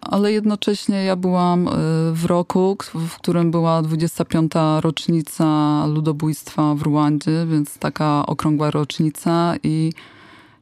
ale 0.00 0.32
jednocześnie 0.32 1.04
ja 1.04 1.16
byłam 1.16 1.68
y, 1.68 1.70
w 2.12 2.24
roku, 2.24 2.76
w 2.94 3.16
którym 3.16 3.50
była 3.50 3.82
25. 3.82 4.52
rocznica 4.80 5.86
ludobójstwa 5.86 6.74
w 6.74 6.82
Ruandzie, 6.82 7.46
więc 7.50 7.78
taka 7.78 8.26
okrągła 8.26 8.70
rocznica 8.70 9.54
i, 9.62 9.92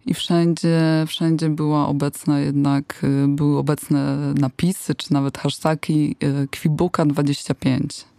i 0.07 0.15
wszędzie, 0.15 0.81
wszędzie 1.07 1.49
była 1.49 1.89
obecna 1.89 2.41
jednak, 2.41 3.05
y, 3.05 3.29
były 3.29 3.59
obecne 3.59 4.17
napisy, 4.35 4.95
czy 4.95 5.13
nawet 5.13 5.39
hasztagi 5.39 6.17
Kwibuka 6.51 7.05
25. 7.07 8.12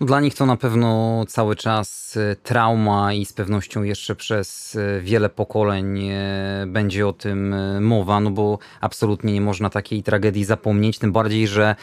Dla 0.00 0.20
nich 0.20 0.34
to 0.34 0.46
na 0.46 0.56
pewno 0.56 1.24
cały 1.28 1.56
czas 1.56 2.16
e, 2.16 2.36
trauma 2.36 3.12
i 3.12 3.24
z 3.24 3.32
pewnością 3.32 3.82
jeszcze 3.82 4.14
przez 4.14 4.76
e, 4.76 5.00
wiele 5.00 5.28
pokoleń 5.28 6.08
e, 6.08 6.64
będzie 6.66 7.06
o 7.06 7.12
tym 7.12 7.54
mowa, 7.80 8.20
no 8.20 8.30
bo 8.30 8.58
absolutnie 8.80 9.32
nie 9.32 9.40
można 9.40 9.70
takiej 9.70 10.02
tragedii 10.02 10.44
zapomnieć, 10.44 10.98
tym 10.98 11.12
bardziej, 11.12 11.48
że 11.48 11.76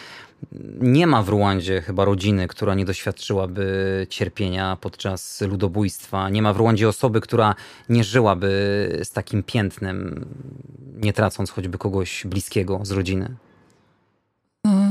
nie 0.81 1.07
ma 1.07 1.23
w 1.23 1.29
Ruandzie 1.29 1.81
chyba 1.81 2.05
rodziny, 2.05 2.47
która 2.47 2.75
nie 2.75 2.85
doświadczyłaby 2.85 4.07
cierpienia 4.09 4.77
podczas 4.81 5.41
ludobójstwa. 5.41 6.29
Nie 6.29 6.41
ma 6.41 6.53
w 6.53 6.57
Ruandzie 6.57 6.89
osoby, 6.89 7.21
która 7.21 7.55
nie 7.89 8.03
żyłaby 8.03 8.49
z 9.03 9.11
takim 9.11 9.43
piętnem, 9.43 10.25
nie 10.95 11.13
tracąc 11.13 11.51
choćby 11.51 11.77
kogoś 11.77 12.23
bliskiego 12.27 12.79
z 12.83 12.91
rodziny. 12.91 13.35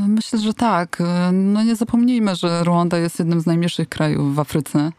Myślę, 0.08 0.38
że 0.38 0.54
tak. 0.54 1.02
No 1.32 1.62
nie 1.62 1.76
zapomnijmy, 1.76 2.36
że 2.36 2.64
Ruanda 2.64 2.98
jest 2.98 3.18
jednym 3.18 3.40
z 3.40 3.46
najmniejszych 3.46 3.88
krajów 3.88 4.34
w 4.34 4.38
Afryce. 4.38 4.92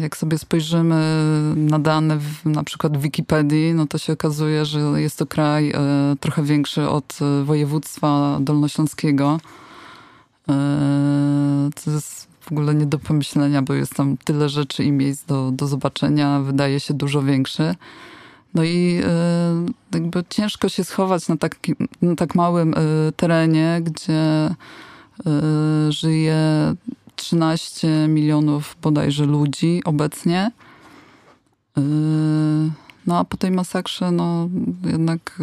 Jak 0.00 0.16
sobie 0.16 0.38
spojrzymy 0.38 1.24
na 1.56 1.78
dane 1.78 2.18
w, 2.18 2.46
na 2.46 2.64
przykład 2.64 2.98
w 2.98 3.00
Wikipedii, 3.00 3.74
no 3.74 3.86
to 3.86 3.98
się 3.98 4.12
okazuje, 4.12 4.64
że 4.64 4.80
jest 4.80 5.18
to 5.18 5.26
kraj 5.26 5.70
e, 5.70 5.76
trochę 6.20 6.42
większy 6.42 6.88
od 6.88 7.18
województwa 7.44 8.38
dolnośląskiego. 8.40 9.40
E, 10.48 11.70
to 11.84 11.90
jest 11.90 12.28
w 12.40 12.52
ogóle 12.52 12.74
nie 12.74 12.86
do 12.86 12.98
pomyślenia, 12.98 13.62
bo 13.62 13.74
jest 13.74 13.94
tam 13.94 14.16
tyle 14.16 14.48
rzeczy 14.48 14.84
i 14.84 14.92
miejsc 14.92 15.24
do, 15.24 15.50
do 15.50 15.66
zobaczenia. 15.66 16.40
Wydaje 16.40 16.80
się 16.80 16.94
dużo 16.94 17.22
większy. 17.22 17.74
No 18.54 18.64
i 18.64 19.00
e, 19.04 19.66
jakby 19.94 20.24
ciężko 20.28 20.68
się 20.68 20.84
schować 20.84 21.28
na, 21.28 21.36
taki, 21.36 21.74
na 22.02 22.16
tak 22.16 22.34
małym 22.34 22.74
e, 22.74 23.12
terenie, 23.16 23.80
gdzie 23.82 24.14
e, 24.14 24.54
żyje 25.88 26.74
13 27.16 28.08
milionów 28.08 28.76
bodajże 28.82 29.24
ludzi 29.26 29.82
obecnie. 29.84 30.50
No 33.06 33.18
a 33.18 33.24
po 33.24 33.36
tej 33.36 33.50
masakrze, 33.50 34.10
no 34.10 34.48
jednak 34.84 35.38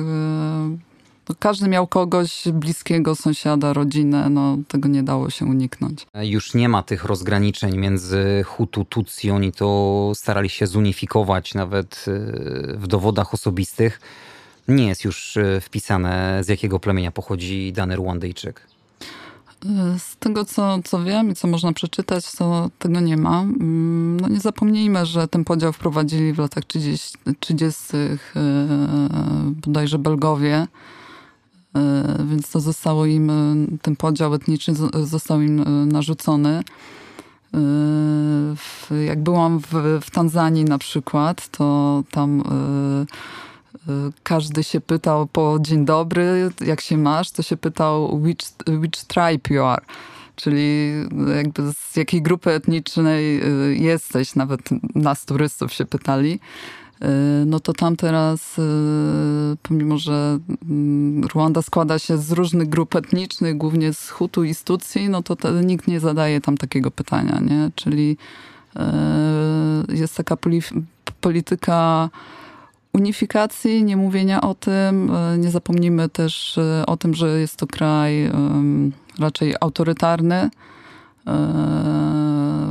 no, 1.30 1.36
każdy 1.40 1.68
miał 1.68 1.88
kogoś 1.88 2.44
bliskiego, 2.54 3.16
sąsiada, 3.16 3.74
rodzinę, 3.74 4.30
no 4.30 4.58
tego 4.68 4.90
nie 4.90 5.04
dało 5.04 5.30
się 5.30 5.46
uniknąć. 5.46 6.08
Już 6.22 6.54
nie 6.54 6.70
ma 6.70 6.84
tych 6.84 7.06
rozgraniczeń 7.06 7.78
między 7.78 8.44
Hutu, 8.46 8.86
Tutsi, 8.86 9.32
oni 9.32 9.52
to 9.52 10.12
starali 10.16 10.50
się 10.50 10.68
zunifikować 10.68 11.54
nawet 11.54 12.06
y, 12.08 12.78
w 12.78 12.88
dowodach 12.88 13.34
osobistych. 13.34 14.02
Nie 14.68 14.88
jest 14.88 15.04
już 15.04 15.38
y, 15.38 15.62
wpisane 15.62 16.44
z 16.44 16.48
jakiego 16.48 16.80
plemienia 16.80 17.12
pochodzi 17.12 17.74
dany 17.74 17.96
Ruandyjczyk. 17.96 18.68
Z 19.98 20.18
tego, 20.18 20.46
co, 20.46 20.80
co 20.84 21.04
wiem 21.04 21.32
i 21.32 21.36
co 21.36 21.48
można 21.48 21.74
przeczytać, 21.74 22.32
to 22.32 22.70
tego 22.80 23.00
nie 23.00 23.18
ma. 23.18 23.42
Mm, 23.42 24.20
no 24.20 24.28
nie 24.28 24.40
zapomnijmy, 24.40 25.06
że 25.06 25.28
ten 25.28 25.44
podział 25.44 25.74
wprowadzili 25.74 26.34
w 26.34 26.38
latach 26.38 26.66
30. 26.66 27.18
30 27.40 27.84
bodajże 29.68 30.00
Belgowie, 30.00 30.68
więc 32.26 32.52
to 32.52 32.60
zostało 32.60 33.06
im, 33.06 33.32
ten 33.82 33.96
podział 33.96 34.34
etniczny 34.34 34.74
został 35.04 35.42
im 35.42 35.88
narzucony. 35.88 36.64
Jak 39.06 39.24
byłam 39.24 39.60
w, 39.60 40.00
w 40.02 40.12
Tanzanii 40.12 40.66
na 40.66 40.78
przykład, 40.78 41.48
to 41.48 42.04
tam 42.12 42.44
każdy 44.24 44.64
się 44.64 44.82
pytał 44.82 45.28
po 45.28 45.58
dzień 45.62 45.86
dobry, 45.86 46.52
jak 46.66 46.82
się 46.82 46.98
masz, 46.98 47.32
to 47.32 47.44
się 47.44 47.58
pytał 47.58 48.16
which, 48.16 48.38
which 48.68 49.04
tribe 49.08 49.56
you 49.56 49.64
are. 49.64 49.86
Czyli 50.36 50.92
jakby 51.36 51.74
z 51.74 51.96
jakiej 51.96 52.22
grupy 52.22 52.52
etnicznej 52.52 53.42
jesteś, 53.84 54.36
nawet 54.36 54.62
nas 54.96 55.26
turystów 55.26 55.74
się 55.74 55.86
pytali. 55.86 56.40
Y, 57.06 57.46
no 57.46 57.60
to 57.60 57.74
tam 57.74 57.96
teraz, 57.96 58.60
y, 58.60 58.62
pomimo 59.64 59.98
że 59.98 60.40
mm, 60.70 61.24
Ruanda 61.24 61.62
składa 61.62 62.00
się 62.00 62.18
z 62.18 62.32
różnych 62.32 62.70
grup 62.70 62.96
etnicznych, 62.96 63.58
głównie 63.58 63.94
z 63.94 64.10
Hutu 64.10 64.44
i 64.44 64.56
Tutsi, 64.64 65.10
no 65.10 65.24
to 65.24 65.62
nikt 65.62 65.88
nie 65.88 66.00
zadaje 66.00 66.42
tam 66.42 66.58
takiego 66.58 66.92
pytania, 66.92 67.40
nie? 67.40 67.72
Czyli 67.76 68.18
jest 69.90 70.18
taka 70.18 70.38
polityka 71.22 72.10
unifikacji, 72.94 73.84
nie 73.84 73.98
mówienia 73.98 74.42
o 74.42 74.56
tym. 74.56 75.12
Nie 75.38 75.52
zapomnijmy 75.52 76.10
też 76.10 76.60
o 76.88 76.98
tym, 76.98 77.14
że 77.14 77.40
jest 77.40 77.58
to 77.58 77.68
kraj 77.68 78.32
raczej 79.20 79.56
autorytarny, 79.62 80.50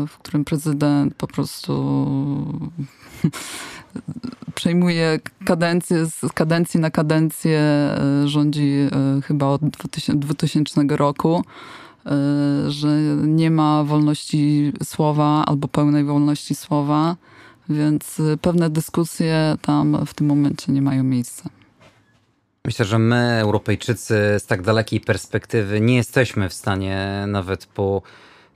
w 0.08 0.18
którym 0.18 0.44
prezydent 0.44 1.14
po 1.14 1.26
prostu 1.26 1.74
przejmuje 4.54 5.20
kadencję, 5.44 6.06
z 6.06 6.32
kadencji 6.34 6.80
na 6.80 6.90
kadencję, 6.90 7.60
rządzi 8.24 8.88
chyba 9.22 9.46
od 9.46 9.60
2000 10.14 10.82
roku 10.88 11.44
że 12.68 12.88
nie 13.16 13.50
ma 13.50 13.84
wolności 13.84 14.72
słowa 14.82 15.44
albo 15.46 15.68
pełnej 15.68 16.04
wolności 16.04 16.54
słowa. 16.54 17.16
Więc 17.68 18.22
pewne 18.40 18.70
dyskusje 18.70 19.56
tam 19.62 20.06
w 20.06 20.14
tym 20.14 20.26
momencie 20.26 20.72
nie 20.72 20.82
mają 20.82 21.04
miejsca. 21.04 21.50
Myślę, 22.64 22.84
że 22.84 22.98
my, 22.98 23.38
Europejczycy, 23.40 24.14
z 24.38 24.46
tak 24.46 24.62
dalekiej 24.62 25.00
perspektywy 25.00 25.80
nie 25.80 25.96
jesteśmy 25.96 26.48
w 26.48 26.54
stanie 26.54 27.24
nawet 27.26 27.66
po 27.66 28.02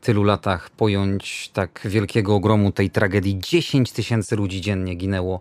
tylu 0.00 0.22
latach 0.22 0.70
pojąć 0.70 1.50
tak 1.52 1.80
wielkiego 1.84 2.34
ogromu 2.34 2.72
tej 2.72 2.90
tragedii. 2.90 3.38
10 3.38 3.92
tysięcy 3.92 4.36
ludzi 4.36 4.60
dziennie 4.60 4.94
ginęło 4.94 5.40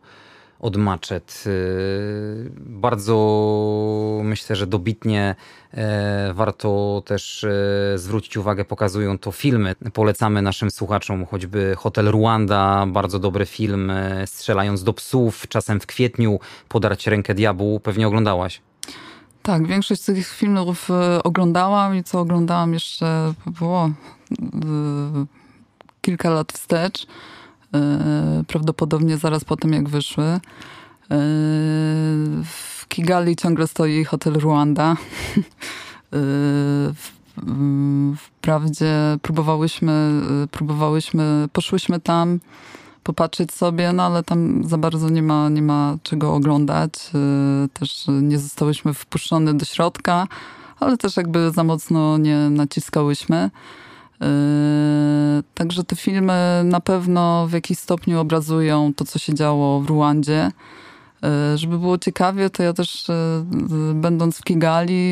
od 0.59 0.77
maczet. 0.77 1.43
Y, 1.47 2.51
bardzo 2.55 4.21
myślę, 4.23 4.55
że 4.55 4.67
dobitnie 4.67 5.35
e, 5.73 6.33
warto 6.33 7.03
też 7.05 7.43
e, 7.43 7.97
zwrócić 7.97 8.37
uwagę, 8.37 8.65
pokazują 8.65 9.17
to 9.17 9.31
filmy. 9.31 9.75
Polecamy 9.93 10.41
naszym 10.41 10.71
słuchaczom 10.71 11.25
choćby 11.25 11.75
Hotel 11.77 12.11
Rwanda, 12.11 12.85
bardzo 12.87 13.19
dobry 13.19 13.45
film, 13.45 13.89
e, 13.89 14.27
strzelając 14.27 14.83
do 14.83 14.93
psów, 14.93 15.47
czasem 15.47 15.79
w 15.79 15.85
kwietniu, 15.85 16.39
podarć 16.69 17.07
rękę 17.07 17.33
diabłu. 17.33 17.79
Pewnie 17.79 18.07
oglądałaś. 18.07 18.61
Tak, 19.41 19.67
większość 19.67 20.01
z 20.01 20.05
tych 20.05 20.27
filmów 20.27 20.89
oglądałam 21.23 21.95
i 21.95 22.03
co 22.03 22.19
oglądałam 22.19 22.73
jeszcze 22.73 23.33
było 23.45 23.91
kilka 26.01 26.29
lat 26.29 26.53
wstecz. 26.53 27.07
E, 27.73 28.43
prawdopodobnie 28.47 29.17
zaraz 29.17 29.45
po 29.45 29.55
tym, 29.55 29.73
jak 29.73 29.89
wyszły. 29.89 30.23
E, 30.23 30.39
w 32.43 32.85
Kigali 32.87 33.35
ciągle 33.35 33.67
stoi 33.67 34.03
hotel 34.03 34.33
Rwanda. 34.33 34.95
E, 36.13 36.17
wprawdzie 38.17 38.93
próbowałyśmy, 39.21 40.21
próbowałyśmy, 40.51 41.47
poszłyśmy 41.53 41.99
tam 41.99 42.39
popatrzeć 43.03 43.51
sobie, 43.51 43.93
no 43.93 44.03
ale 44.03 44.23
tam 44.23 44.63
za 44.63 44.77
bardzo 44.77 45.09
nie 45.09 45.23
ma, 45.23 45.49
nie 45.49 45.61
ma 45.61 45.97
czego 46.03 46.33
oglądać. 46.33 46.91
Też 47.73 48.05
nie 48.07 48.39
zostałyśmy 48.39 48.93
wpuszczone 48.93 49.53
do 49.53 49.65
środka, 49.65 50.27
ale 50.79 50.97
też 50.97 51.17
jakby 51.17 51.51
za 51.51 51.63
mocno 51.63 52.17
nie 52.17 52.37
naciskałyśmy. 52.49 53.49
Yy, 54.21 55.43
także 55.53 55.83
te 55.83 55.95
filmy 55.95 56.61
na 56.65 56.79
pewno 56.79 57.47
w 57.47 57.51
jakiś 57.53 57.79
stopniu 57.79 58.19
obrazują 58.19 58.93
to, 58.93 59.05
co 59.05 59.19
się 59.19 59.33
działo 59.33 59.81
w 59.81 59.85
Ruandzie. 59.85 60.51
Yy, 61.21 61.57
żeby 61.57 61.79
było 61.79 61.97
ciekawie, 61.97 62.49
to 62.49 62.63
ja 62.63 62.73
też 62.73 63.07
yy, 63.07 63.93
będąc 63.93 64.37
w 64.37 64.43
Kigali 64.43 65.11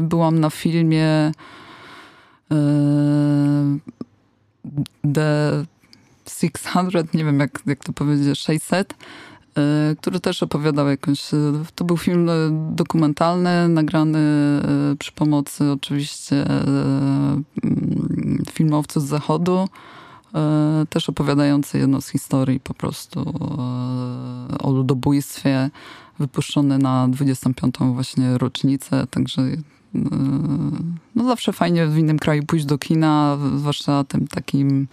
byłam 0.00 0.40
na 0.40 0.50
filmie 0.50 1.32
The 5.14 5.64
600, 6.28 7.14
nie 7.14 7.24
wiem 7.24 7.40
jak, 7.40 7.62
jak 7.66 7.84
to 7.84 7.92
powiedzieć, 7.92 8.38
600, 8.38 8.94
E, 8.94 8.96
który 10.00 10.20
też 10.20 10.42
opowiadał 10.42 10.88
jakąś. 10.88 11.34
E, 11.34 11.36
to 11.74 11.84
był 11.84 11.96
film 11.96 12.28
e, 12.28 12.32
dokumentalny, 12.74 13.68
nagrany 13.68 14.18
przy 14.98 15.12
pomocy 15.12 15.70
oczywiście 15.70 16.46
mm, 16.46 17.44
filmowców 18.52 19.02
z 19.02 19.06
zachodu, 19.06 19.68
też 20.90 21.08
opowiadający 21.08 21.78
jedną 21.78 22.00
z 22.00 22.08
historii 22.08 22.60
po 22.60 22.74
prostu 22.74 23.34
o 24.62 24.70
ludobójstwie, 24.70 25.70
wypuszczony 26.18 26.78
na 26.78 27.08
25. 27.08 27.74
właśnie 27.78 28.38
rocznicę, 28.38 29.06
także 29.10 29.42
no 31.14 31.24
zawsze 31.24 31.52
fajnie 31.52 31.86
w 31.86 31.98
innym 31.98 32.18
kraju 32.18 32.42
pójść 32.46 32.64
do 32.64 32.78
kina, 32.78 33.38
zwłaszcza 33.56 34.04
tym 34.04 34.26
takim 34.26 34.88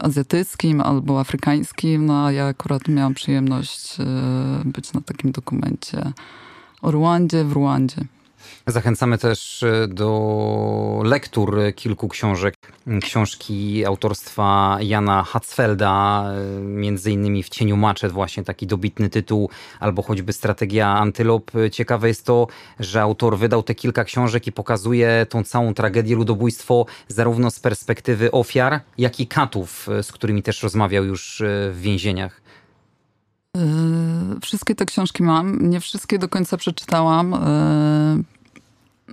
azjatyckim 0.00 0.80
albo 0.80 1.20
afrykańskim, 1.20 2.06
no 2.06 2.26
a 2.26 2.32
ja 2.32 2.46
akurat 2.46 2.88
miałam 2.88 3.14
przyjemność 3.14 4.00
y, 4.00 4.04
być 4.64 4.92
na 4.92 5.00
takim 5.00 5.32
dokumencie 5.32 6.12
o 6.82 6.90
Ruandzie 6.90 7.44
w 7.44 7.52
Ruandzie. 7.52 8.04
Zachęcamy 8.70 9.18
też 9.18 9.62
e, 9.62 9.88
do 9.88 11.02
lektur 11.04 11.60
kilku 11.76 12.08
książek. 12.08 12.54
Książki 13.02 13.86
autorstwa 13.86 14.78
Jana 14.80 15.22
Hatzfelda, 15.22 16.24
e, 16.24 16.60
między 16.60 17.12
innymi 17.12 17.42
W 17.42 17.48
cieniu 17.48 17.76
maczet, 17.76 18.12
właśnie 18.12 18.44
taki 18.44 18.66
dobitny 18.66 19.10
tytuł, 19.10 19.50
albo 19.80 20.02
choćby 20.02 20.32
Strategia 20.32 20.88
Antylop. 20.88 21.50
Ciekawe 21.72 22.08
jest 22.08 22.26
to, 22.26 22.46
że 22.80 23.02
autor 23.02 23.38
wydał 23.38 23.62
te 23.62 23.74
kilka 23.74 24.04
książek 24.04 24.46
i 24.46 24.52
pokazuje 24.52 25.26
tą 25.28 25.44
całą 25.44 25.74
tragedię, 25.74 26.16
ludobójstwo 26.16 26.86
zarówno 27.08 27.50
z 27.50 27.60
perspektywy 27.60 28.30
ofiar, 28.30 28.80
jak 28.98 29.20
i 29.20 29.26
katów, 29.26 29.88
e, 29.88 30.02
z 30.02 30.12
którymi 30.12 30.42
też 30.42 30.62
rozmawiał 30.62 31.04
już 31.04 31.42
w 31.46 31.80
więzieniach. 31.80 32.40
Wszystkie 34.42 34.74
te 34.74 34.86
książki 34.86 35.22
mam. 35.22 35.70
Nie 35.70 35.80
wszystkie 35.80 36.18
do 36.18 36.28
końca 36.28 36.56
przeczytałam. 36.56 37.34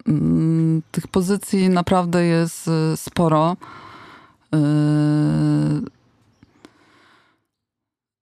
Mm, 0.06 0.82
tych 0.92 1.08
pozycji 1.08 1.70
naprawdę 1.70 2.26
jest 2.26 2.68
y, 2.68 2.98
sporo. 2.98 3.58
Y, 4.56 4.58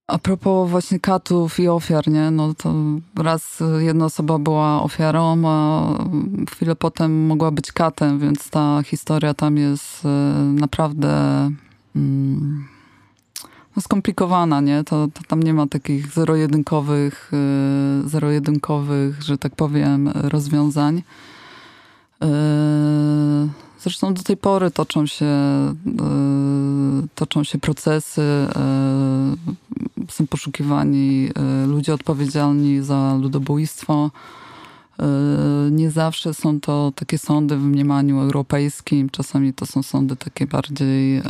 a 0.06 0.18
propos 0.18 0.70
właśnie 0.70 1.00
katów 1.00 1.60
i 1.60 1.68
ofiar, 1.68 2.08
nie? 2.08 2.30
No 2.30 2.54
to 2.54 2.74
raz 3.22 3.62
jedna 3.78 4.04
osoba 4.04 4.38
była 4.38 4.82
ofiarą, 4.82 5.42
a 5.46 5.88
chwilę 6.50 6.76
potem 6.76 7.26
mogła 7.26 7.50
być 7.50 7.72
katem, 7.72 8.18
więc 8.18 8.50
ta 8.50 8.82
historia 8.82 9.34
tam 9.34 9.56
jest 9.56 10.04
y, 10.04 10.08
naprawdę 10.60 11.10
mm, 11.96 12.64
no 13.76 13.82
skomplikowana, 13.82 14.60
nie? 14.60 14.84
To, 14.84 15.08
to 15.14 15.20
tam 15.28 15.42
nie 15.42 15.54
ma 15.54 15.66
takich 15.66 16.12
zero-jedynkowych, 16.12 17.32
zero-jedynkowych, 18.04 19.22
że 19.22 19.38
tak 19.38 19.56
powiem, 19.56 20.08
rozwiązań. 20.08 21.02
Yy, 22.20 22.28
zresztą 23.78 24.14
do 24.14 24.22
tej 24.22 24.36
pory 24.36 24.70
toczą 24.70 25.06
się, 25.06 25.26
yy, 25.86 27.08
toczą 27.14 27.44
się 27.44 27.58
procesy, 27.58 28.22
yy, 29.98 30.06
są 30.08 30.26
poszukiwani 30.26 31.28
ludzie 31.66 31.94
odpowiedzialni 31.94 32.82
za 32.82 33.14
ludobójstwo. 33.20 34.10
Nie 35.70 35.90
zawsze 35.90 36.34
są 36.34 36.60
to 36.60 36.92
takie 36.94 37.18
sądy 37.18 37.56
w 37.56 37.62
mniemaniu 37.62 38.20
europejskim, 38.20 39.10
czasami 39.10 39.52
to 39.52 39.66
są 39.66 39.82
sądy 39.82 40.16
takie 40.16 40.46
bardziej 40.46 41.22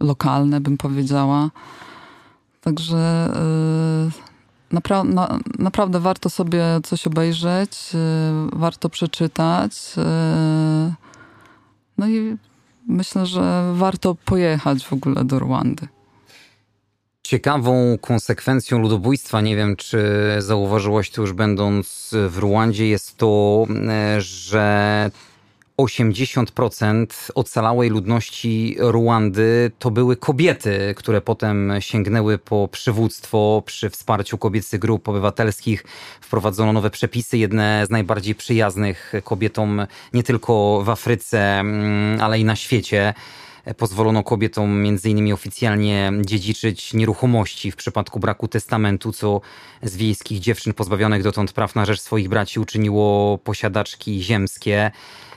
lokalne, 0.00 0.60
bym 0.60 0.76
powiedziała. 0.76 1.50
Także 2.60 3.32
Napra 4.72 5.04
na, 5.04 5.38
naprawdę 5.58 6.00
warto 6.00 6.30
sobie 6.30 6.64
coś 6.84 7.06
obejrzeć, 7.06 7.70
warto 8.52 8.88
przeczytać. 8.88 9.72
No 11.98 12.08
i 12.08 12.36
myślę, 12.88 13.26
że 13.26 13.72
warto 13.74 14.16
pojechać 14.24 14.86
w 14.86 14.92
ogóle 14.92 15.24
do 15.24 15.38
Rwandy. 15.38 15.88
Ciekawą 17.22 17.98
konsekwencją 18.00 18.78
ludobójstwa, 18.78 19.40
nie 19.40 19.56
wiem 19.56 19.76
czy 19.76 20.04
zauważyłaś 20.38 21.10
to 21.10 21.20
już 21.20 21.32
będąc 21.32 22.10
w 22.28 22.38
Rwandzie, 22.38 22.88
jest 22.88 23.16
to, 23.16 23.64
e, 23.88 24.20
że 24.20 25.10
80% 25.78 27.06
ocalałej 27.34 27.90
ludności 27.90 28.76
Ruandy 28.78 29.70
to 29.78 29.90
były 29.90 30.16
kobiety, 30.16 30.94
które 30.96 31.20
potem 31.20 31.72
sięgnęły 31.80 32.38
po 32.38 32.68
przywództwo 32.68 33.62
przy 33.66 33.90
wsparciu 33.90 34.38
kobiecych 34.38 34.80
grup 34.80 35.08
obywatelskich. 35.08 35.84
Wprowadzono 36.20 36.72
nowe 36.72 36.90
przepisy, 36.90 37.38
jedne 37.38 37.86
z 37.86 37.90
najbardziej 37.90 38.34
przyjaznych 38.34 39.12
kobietom 39.24 39.86
nie 40.12 40.22
tylko 40.22 40.82
w 40.84 40.88
Afryce, 40.88 41.60
mm, 41.60 42.20
ale 42.20 42.38
i 42.38 42.44
na 42.44 42.56
świecie. 42.56 43.14
Pozwolono 43.76 44.22
kobietom 44.22 44.86
innymi 45.04 45.32
oficjalnie 45.32 46.12
dziedziczyć 46.24 46.94
nieruchomości 46.94 47.70
w 47.70 47.76
przypadku 47.76 48.20
braku 48.20 48.48
testamentu, 48.48 49.12
co 49.12 49.40
z 49.82 49.96
wiejskich 49.96 50.40
dziewczyn 50.40 50.74
pozbawionych 50.74 51.22
dotąd 51.22 51.52
praw 51.52 51.74
na 51.74 51.84
rzecz 51.84 52.00
swoich 52.00 52.28
braci 52.28 52.60
uczyniło 52.60 53.38
posiadaczki 53.38 54.22
ziemskie. 54.22 54.90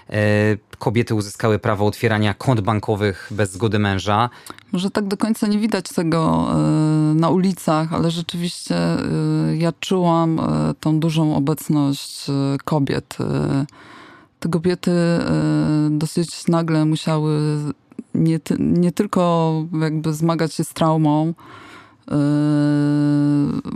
E, 0.09 0.57
kobiety 0.77 1.15
uzyskały 1.15 1.59
prawo 1.59 1.85
otwierania 1.85 2.33
kont 2.33 2.61
bankowych 2.61 3.27
bez 3.31 3.51
zgody 3.51 3.79
męża. 3.79 4.29
Może 4.71 4.91
tak 4.91 5.07
do 5.07 5.17
końca 5.17 5.47
nie 5.47 5.59
widać 5.59 5.89
tego 5.89 6.47
e, 6.51 6.55
na 7.15 7.29
ulicach, 7.29 7.93
ale 7.93 8.11
rzeczywiście 8.11 8.75
e, 8.75 8.99
ja 9.57 9.73
czułam 9.79 10.41
tą 10.79 10.99
dużą 10.99 11.35
obecność 11.35 12.25
kobiet. 12.65 13.17
Te 14.39 14.49
kobiety 14.49 14.91
dosyć 15.89 16.47
nagle 16.47 16.85
musiały 16.85 17.39
nie, 18.15 18.39
nie 18.59 18.91
tylko 18.91 19.53
jakby 19.81 20.13
zmagać 20.13 20.53
się 20.53 20.63
z 20.63 20.73
traumą, 20.73 21.33
yy, 22.07 22.15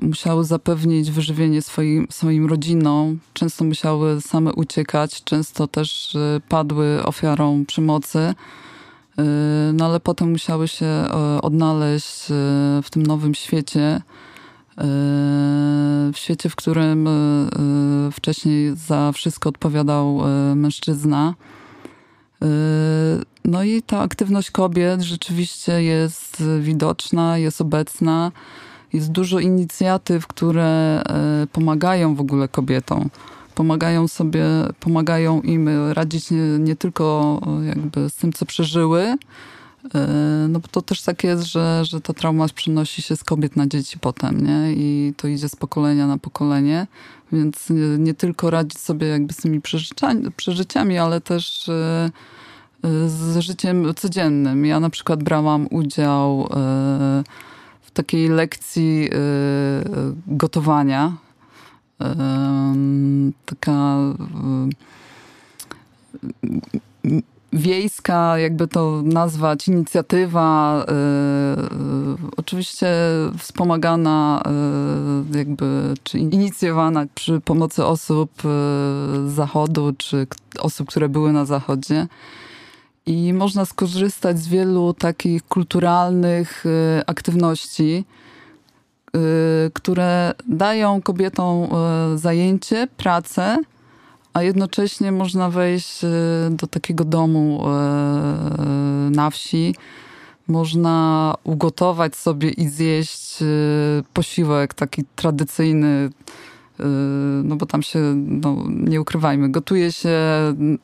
musiały 0.02 0.45
zapewnić 0.45 1.12
wyżywienie 1.12 1.62
swoim, 1.62 2.08
swoim 2.10 2.45
rodzinom, 2.45 3.19
często 3.34 3.65
musiały 3.65 4.21
same 4.21 4.54
uciekać, 4.54 5.23
często 5.23 5.67
też 5.67 6.13
yy, 6.13 6.41
padły 6.49 7.04
ofiarą 7.04 7.65
przemocy, 7.65 8.34
yy, 9.17 9.23
no 9.73 9.86
ale 9.86 9.99
potem 9.99 10.32
musiały 10.32 10.67
się 10.67 10.86
yy, 10.86 11.41
odnaleźć 11.41 12.25
w 12.84 12.89
tym 12.89 13.04
nowym 13.04 13.36
świecie, 13.36 14.02
w 16.13 16.17
świecie, 16.17 16.49
w 16.49 16.56
którym 16.56 17.10
wcześniej 18.12 18.75
za 18.75 19.12
wszystko 19.12 19.49
odpowiadał 19.49 20.21
mężczyzna. 20.56 21.36
No 23.45 23.63
i 23.63 23.82
ta 23.82 23.99
aktywność 23.99 24.52
kobiet 24.52 25.02
rzeczywiście 25.02 25.84
jest 25.84 26.43
widoczna, 26.60 27.38
jest 27.38 27.62
obecna. 27.62 28.32
Jest 28.93 29.12
dużo 29.12 29.39
inicjatyw, 29.39 30.28
które 30.28 30.63
e, 30.63 31.47
pomagają 31.52 32.15
w 32.15 32.21
ogóle 32.21 32.47
kobietom. 32.47 33.10
Pomagają 33.56 34.08
sobie, 34.08 34.45
pomagają 34.80 35.41
im 35.41 35.69
radzić 35.93 36.32
nie, 36.32 36.38
nie 36.60 36.75
tylko 36.75 37.39
e, 37.62 37.65
jakby 37.65 38.10
z 38.10 38.15
tym, 38.15 38.34
co 38.34 38.45
przeżyły, 38.45 39.15
no 40.50 40.60
bo 40.60 40.68
to 40.68 40.82
też 40.82 41.02
tak 41.02 41.24
jest, 41.24 41.44
że, 41.44 41.86
że 41.86 42.02
ta 42.02 42.13
trauma 42.13 42.48
przenosi 42.56 43.02
się 43.02 43.15
z 43.15 43.24
kobiet 43.24 43.56
na 43.56 43.68
dzieci 43.68 44.00
potem, 44.00 44.48
nie? 44.48 44.74
I 44.74 45.13
to 45.18 45.28
idzie 45.28 45.50
z 45.50 45.56
pokolenia 45.56 46.08
na 46.08 46.18
pokolenie. 46.18 46.88
Więc 47.32 47.70
nie, 47.70 47.98
nie 47.98 48.13
tylko 48.13 48.50
radzić 48.50 48.80
sobie 48.80 49.08
jakby 49.08 49.34
z 49.34 49.38
tymi 49.38 49.62
przeżyciami, 50.36 50.98
ale 50.98 51.22
też 51.22 51.70
z 53.08 53.38
życiem 53.39 53.94
codziennym. 53.96 54.65
Ja 54.65 54.80
na 54.80 54.89
przykład 54.89 55.24
brałam 55.24 55.68
udział 55.72 56.42
e, 56.42 57.24
w 57.82 57.92
takiej 57.94 58.30
lekcji 58.30 59.10
e, 59.12 59.18
gotowania. 60.28 61.13
E, 62.02 62.15
taka 63.46 63.98
wiejska, 67.54 68.38
jakby 68.38 68.68
to 68.68 69.02
nazwać, 69.06 69.68
inicjatywa, 69.68 70.86
oczywiście 72.38 72.88
wspomagana, 73.38 74.44
jakby, 75.36 75.94
czy 76.04 76.20
inicjowana 76.20 77.06
przy 77.16 77.40
pomocy 77.40 77.86
osób 77.86 78.32
z 79.26 79.32
zachodu, 79.32 79.94
czy 79.98 80.28
osób, 80.60 80.90
które 80.90 81.10
były 81.10 81.32
na 81.34 81.46
zachodzie. 81.46 82.08
I 83.10 83.34
można 83.34 83.66
skorzystać 83.66 84.40
z 84.40 84.48
wielu 84.48 84.94
takich 84.94 85.44
kulturalnych 85.44 86.66
y, 86.66 87.02
aktywności, 87.06 88.06
y, 89.16 89.20
które 89.74 90.34
dają 90.48 91.02
kobietom 91.02 91.64
y, 91.64 92.18
zajęcie, 92.18 92.88
pracę, 92.98 93.58
a 94.39 94.43
jednocześnie 94.43 95.12
można 95.12 95.49
wejść 95.49 96.02
do 96.52 96.67
takiego 96.67 97.06
domu 97.06 97.63
na 99.12 99.30
wsi. 99.30 99.75
Można 100.47 101.36
ugotować 101.43 102.15
sobie 102.15 102.49
i 102.49 102.67
zjeść 102.67 103.38
posiłek 104.13 104.73
taki 104.73 105.04
tradycyjny, 105.15 106.10
no 107.43 107.56
bo 107.56 107.65
tam 107.65 107.84
się, 107.84 107.99
no, 108.15 108.56
nie 108.67 109.02
ukrywajmy, 109.02 109.49
gotuje 109.49 109.91
się 109.91 110.17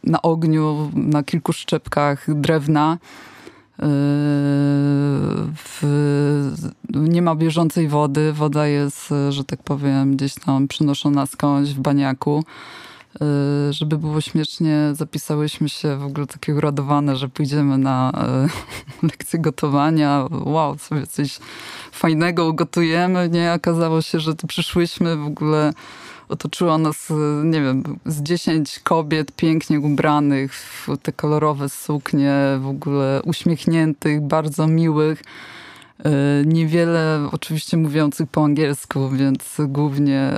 na 0.04 0.22
ogniu, 0.22 0.92
na 0.94 1.24
kilku 1.24 1.54
szczepkach 1.54 2.26
drewna. 2.36 2.98
W, 5.56 5.82
nie 6.94 7.22
ma 7.22 7.36
bieżącej 7.36 7.88
wody. 7.88 8.34
Woda 8.34 8.68
jest, 8.68 9.14
że 9.30 9.44
tak 9.44 9.64
powiem, 9.64 10.16
gdzieś 10.16 10.36
tam 10.36 10.68
przynoszona 10.68 11.26
skądś 11.26 11.72
w 11.72 11.80
baniaku. 11.80 12.44
Y, 13.70 13.74
żeby 13.74 13.98
było 13.98 14.22
śmiesznie, 14.22 14.90
zapisałyśmy 14.94 15.70
się 15.70 15.98
w 15.98 16.06
ogóle 16.06 16.28
takie 16.28 16.56
uradowane, 16.56 17.16
że 17.16 17.30
pójdziemy 17.30 17.78
na 17.78 18.12
lekcję 19.04 19.40
gotowania. 19.40 20.28
Wow, 20.32 20.78
sobie 20.78 21.08
coś 21.08 21.40
fajnego 21.92 22.48
ugotujemy, 22.48 23.30
nie? 23.30 23.54
Okazało 23.54 24.02
się, 24.02 24.20
że 24.20 24.36
tu 24.36 24.48
przyszłyśmy 24.48 25.18
w 25.18 25.26
ogóle 25.26 25.74
otoczyło 26.30 26.78
nas, 26.78 27.14
nie 27.44 27.62
wiem, 27.62 27.84
z 28.06 28.22
dziesięć 28.22 28.80
kobiet 28.80 29.32
pięknie 29.32 29.80
ubranych 29.80 30.54
w 30.54 30.88
te 31.02 31.12
kolorowe 31.12 31.70
suknie, 31.70 32.36
w 32.60 32.68
ogóle 32.68 33.22
uśmiechniętych, 33.26 34.22
bardzo 34.22 34.68
miłych. 34.68 35.24
Niewiele 36.46 37.30
oczywiście 37.32 37.78
mówiących 37.78 38.30
po 38.30 38.44
angielsku, 38.44 39.10
więc 39.10 39.58
głównie 39.68 40.34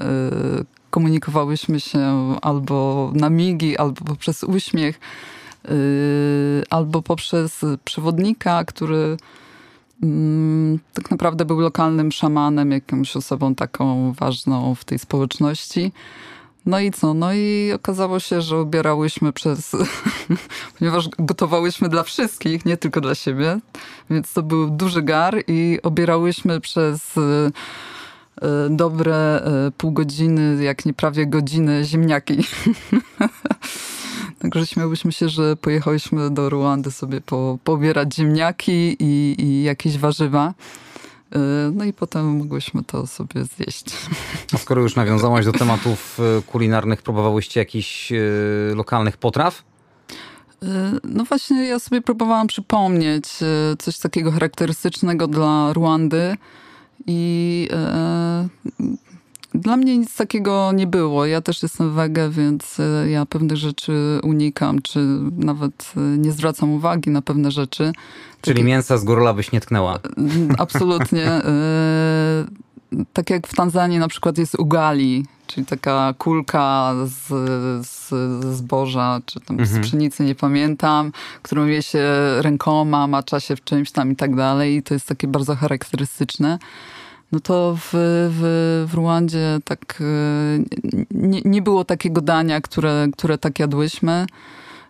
komunikowałyśmy 0.90 1.80
się 1.80 2.36
albo 2.42 3.12
na 3.16 3.30
migi, 3.30 3.78
albo 3.78 4.06
poprzez 4.06 4.44
uśmiech, 4.44 5.00
e, 5.66 5.70
albo 6.70 7.02
poprzez 7.02 7.66
przewodnika, 7.86 8.64
który 8.66 9.18
Mm, 10.04 10.80
tak 10.94 11.12
naprawdę 11.12 11.46
był 11.46 11.60
lokalnym 11.60 12.12
szamanem, 12.12 12.72
jakąś 12.72 13.16
osobą 13.16 13.56
taką 13.56 14.14
ważną 14.14 14.76
w 14.76 14.86
tej 14.86 15.00
społeczności. 15.00 15.92
No 16.66 16.80
i 16.80 16.92
co? 16.92 17.14
No 17.14 17.34
i 17.34 17.72
okazało 17.76 18.20
się, 18.20 18.42
że 18.42 18.62
ubierałyśmy 18.62 19.34
przez, 19.34 19.76
ponieważ 20.80 21.10
gotowałyśmy 21.20 21.90
dla 21.90 22.04
wszystkich, 22.04 22.66
nie 22.66 22.78
tylko 22.78 23.02
dla 23.02 23.16
siebie, 23.16 23.60
więc 24.10 24.34
to 24.34 24.44
był 24.44 24.70
duży 24.70 25.02
gar 25.02 25.36
i 25.48 25.80
obierałyśmy 25.84 26.62
przez 26.62 27.16
dobre 28.70 29.16
e, 29.16 29.72
pół 29.78 29.92
godziny, 29.92 30.64
jak 30.64 30.86
nie 30.86 30.94
prawie 30.94 31.28
godziny 31.28 31.84
ziemniaki. 31.84 32.38
Także 34.40 34.68
śmiałyśmy 34.68 35.12
się, 35.12 35.30
że 35.30 35.56
pojechałyśmy 35.56 36.30
do 36.30 36.50
Ruandy 36.50 36.92
sobie 36.92 37.22
po, 37.22 37.58
pobierać 37.64 38.16
ziemniaki 38.16 38.96
i, 39.00 39.36
i 39.40 39.64
jakieś 39.64 39.98
warzywa. 39.98 40.54
Y, 41.36 41.40
no 41.74 41.86
i 41.86 41.94
potem 41.94 42.38
mogłyśmy 42.38 42.84
to 42.84 43.08
sobie 43.08 43.44
zjeść. 43.44 43.86
A 44.54 44.58
skoro 44.58 44.82
już 44.82 44.96
nawiązałaś 44.96 45.46
do 45.46 45.52
tematów 45.52 46.20
y, 46.40 46.42
kulinarnych, 46.42 47.02
próbowałyście 47.02 47.60
jakichś 47.60 48.12
y, 48.12 48.74
lokalnych 48.76 49.18
potraw? 49.18 49.64
No 51.04 51.24
właśnie, 51.24 51.68
ja 51.68 51.80
sobie 51.80 52.02
próbowałam 52.02 52.48
przypomnieć 52.48 53.26
coś 53.80 54.00
takiego 54.00 54.32
charakterystycznego 54.32 55.28
dla 55.28 55.74
Ruandy 55.74 56.38
i 57.08 57.70
dla 59.54 59.78
mnie 59.78 59.98
nic 59.98 60.16
takiego 60.16 60.72
nie 60.72 60.88
było. 60.88 61.26
Ja 61.26 61.42
też 61.42 61.64
jestem 61.64 61.94
wege, 61.94 62.30
więc 62.30 62.80
e, 62.80 63.10
ja 63.10 63.26
pewnych 63.26 63.58
rzeczy 63.58 64.20
unikam, 64.24 64.82
czy 64.82 65.00
nawet 65.32 65.94
e, 65.98 66.00
nie 66.00 66.32
zwracam 66.32 66.70
uwagi 66.70 67.10
na 67.10 67.22
pewne 67.22 67.52
rzeczy. 67.52 67.92
Czyli 68.42 68.56
Takie... 68.56 68.68
mięsa 68.68 68.98
z 68.98 69.04
górla 69.04 69.34
byś 69.34 69.52
nie 69.52 69.62
tknęła? 69.62 70.00
Absolutnie. 70.58 71.42
Tak 73.14 73.30
jak 73.30 73.48
w 73.48 73.56
Tanzanii 73.56 74.00
na 74.00 74.08
przykład 74.08 74.38
jest 74.38 74.56
ugali, 74.56 75.26
czyli 75.48 75.66
taka 75.66 76.14
kulka 76.18 76.94
z, 77.06 77.28
z, 77.88 78.14
zboża, 78.56 79.22
czy 79.26 79.40
tam 79.40 79.60
mhm. 79.60 79.84
z 79.84 79.88
pszenicy, 79.88 80.24
nie 80.24 80.36
pamiętam, 80.36 81.12
którą 81.42 81.66
je 81.66 81.84
się 81.84 82.06
rękoma, 82.42 83.08
macza 83.08 83.40
się 83.40 83.56
w 83.56 83.64
czymś 83.64 83.92
tam 83.92 84.12
i 84.12 84.16
tak 84.16 84.36
dalej. 84.36 84.76
I 84.76 84.84
to 84.84 84.94
jest 84.94 85.08
takie 85.08 85.28
bardzo 85.28 85.56
charakterystyczne. 85.56 86.60
No 87.32 87.40
to 87.40 87.76
w, 87.76 87.90
w, 88.32 88.86
w 88.92 88.94
Ruandzie 88.94 89.60
tak 89.64 90.02
e, 90.02 90.04
nie, 91.12 91.42
nie 91.46 91.62
było 91.62 91.86
takiego 91.86 92.22
dania, 92.22 92.62
które, 92.62 93.08
które 93.14 93.38
tak 93.38 93.60
jadłyśmy. 93.60 94.28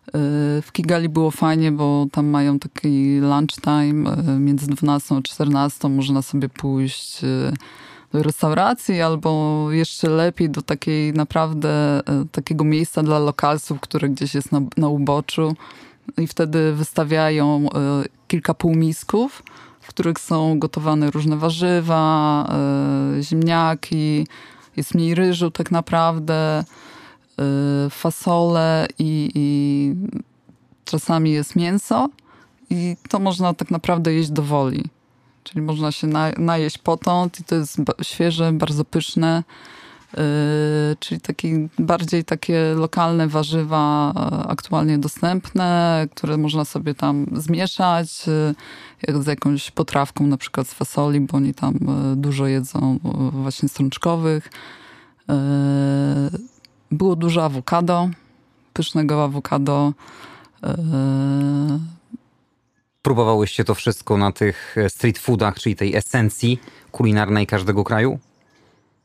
E, 0.08 0.62
w 0.62 0.72
Kigali 0.72 1.10
było 1.10 1.32
fajnie, 1.32 1.72
bo 1.72 2.06
tam 2.12 2.26
mają 2.26 2.60
taki 2.60 3.20
lunchtime 3.20 4.12
e, 4.12 4.40
między 4.40 4.68
12 4.68 5.16
a 5.16 5.22
14. 5.22 5.90
Można 5.90 6.22
sobie 6.22 6.50
pójść 6.50 7.22
do 8.12 8.24
restauracji, 8.24 9.02
albo 9.02 9.68
jeszcze 9.72 10.10
lepiej 10.10 10.50
do 10.50 10.62
takiej 10.62 11.14
naprawdę 11.14 12.02
takiego 12.32 12.64
miejsca 12.64 13.04
dla 13.04 13.20
lokalsów, 13.20 13.80
które 13.80 14.10
gdzieś 14.10 14.36
jest 14.36 14.52
na, 14.52 14.62
na 14.78 14.88
uboczu. 14.88 15.56
I 16.18 16.28
wtedy 16.28 16.74
wystawiają 16.74 17.68
kilka 18.28 18.54
półmisków, 18.54 19.44
w 19.82 19.88
których 19.88 20.20
są 20.20 20.60
gotowane 20.60 21.12
różne 21.12 21.38
warzywa, 21.38 22.50
ziemniaki, 23.22 24.28
jest 24.78 24.96
mniej 24.96 25.16
ryżu 25.16 25.52
tak 25.52 25.72
naprawdę, 25.72 26.64
fasole 27.90 28.88
i, 29.00 29.32
i 29.36 29.96
czasami 30.86 31.32
jest 31.32 31.56
mięso. 31.56 32.10
I 32.70 32.96
to 33.10 33.20
można 33.20 33.54
tak 33.54 33.72
naprawdę 33.72 34.14
jeść 34.14 34.30
do 34.30 34.44
woli. 34.44 34.84
Czyli 35.44 35.62
można 35.62 35.92
się 35.92 36.08
na, 36.08 36.32
najeść 36.38 36.78
potąd 36.78 37.40
i 37.40 37.44
to 37.44 37.56
jest 37.56 37.78
świeże, 38.02 38.52
bardzo 38.52 38.86
pyszne. 38.86 39.44
Yy, 40.14 40.24
czyli 41.00 41.22
taki, 41.22 41.54
bardziej 41.80 42.24
takie 42.24 42.74
lokalne 42.76 43.28
warzywa 43.28 44.14
e, 44.16 44.48
aktualnie 44.48 44.98
dostępne, 44.98 46.08
które 46.16 46.38
można 46.38 46.66
sobie 46.66 46.96
tam 46.96 47.26
zmieszać 47.34 48.28
yy, 49.08 49.24
z 49.24 49.28
jakąś 49.28 49.72
potrawką, 49.72 50.28
na 50.28 50.38
przykład 50.38 50.68
z 50.68 50.74
fasoli, 50.74 51.20
bo 51.20 51.38
oni 51.38 51.54
tam 51.54 51.76
e, 51.76 52.16
dużo 52.16 52.48
jedzą 52.48 53.00
właśnie 53.32 53.70
strączkowych. 53.70 54.50
Yy, 55.30 55.36
było 56.92 57.16
dużo 57.16 57.46
awokado, 57.46 58.10
pysznego 58.74 59.24
awokado. 59.24 59.94
Próbowałyście 63.02 63.64
to 63.64 63.76
wszystko 63.76 64.18
na 64.18 64.32
tych 64.32 64.78
e, 64.78 64.90
street 64.90 65.18
foodach, 65.18 65.60
czyli 65.60 65.76
tej 65.76 65.96
esencji 65.96 66.60
kulinarnej 66.92 67.48
każdego 67.48 67.84
kraju? 67.84 68.20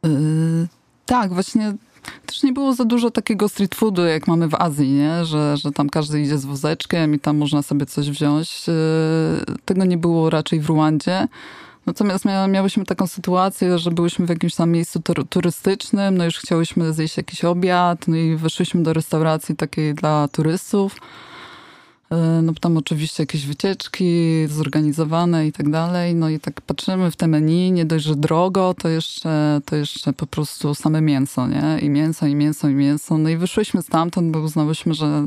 Yy, 0.02 0.68
tak, 1.06 1.32
właśnie 1.32 1.74
też 2.26 2.42
nie 2.42 2.52
było 2.52 2.74
za 2.74 2.84
dużo 2.84 3.10
takiego 3.10 3.48
street 3.48 3.74
foodu, 3.74 4.04
jak 4.04 4.26
mamy 4.26 4.48
w 4.48 4.54
Azji, 4.54 4.90
nie? 4.90 5.24
Że, 5.24 5.56
że 5.56 5.72
tam 5.72 5.88
każdy 5.88 6.22
idzie 6.22 6.38
z 6.38 6.44
wózeczkiem 6.44 7.14
i 7.14 7.18
tam 7.18 7.36
można 7.36 7.62
sobie 7.62 7.86
coś 7.86 8.10
wziąć. 8.10 8.66
Yy, 8.66 8.74
tego 9.64 9.84
nie 9.84 9.98
było 9.98 10.30
raczej 10.30 10.60
w 10.60 10.66
Ruandzie. 10.66 11.28
Natomiast 11.86 12.24
mia, 12.24 12.48
miałyśmy 12.48 12.84
taką 12.84 13.06
sytuację, 13.06 13.78
że 13.78 13.90
byłyśmy 13.90 14.26
w 14.26 14.28
jakimś 14.28 14.54
tam 14.54 14.70
miejscu 14.70 15.00
turystycznym, 15.28 16.16
no 16.16 16.24
już 16.24 16.38
chciałyśmy 16.38 16.92
zjeść 16.92 17.16
jakiś 17.16 17.44
obiad, 17.44 18.08
no 18.08 18.16
i 18.16 18.36
weszłyśmy 18.36 18.82
do 18.82 18.92
restauracji 18.92 19.56
takiej 19.56 19.94
dla 19.94 20.28
turystów. 20.28 20.96
E, 22.10 22.42
no 22.42 22.52
tam 22.60 22.76
oczywiście 22.76 23.22
jakieś 23.22 23.46
wycieczki 23.46 24.06
zorganizowane 24.48 25.46
i 25.46 25.52
tak 25.52 25.70
dalej. 25.70 26.14
No 26.14 26.28
i 26.28 26.40
tak 26.40 26.60
patrzymy 26.60 27.10
w 27.10 27.16
te 27.16 27.26
menu, 27.26 27.72
nie 27.72 27.84
dość, 27.84 28.04
że 28.04 28.16
drogo, 28.16 28.74
to 28.78 28.88
jeszcze, 28.88 29.60
to 29.64 29.76
jeszcze 29.76 30.12
po 30.12 30.26
prostu 30.26 30.74
same 30.74 31.00
mięso, 31.00 31.46
nie? 31.46 31.78
I 31.80 31.90
mięso, 31.90 32.26
i 32.26 32.34
mięso, 32.34 32.68
i 32.68 32.74
mięso. 32.74 33.18
No 33.18 33.28
i 33.28 33.36
wyszłyśmy 33.36 33.82
stamtąd, 33.82 34.30
bo 34.30 34.40
uznałyśmy, 34.40 34.94
że 34.94 35.26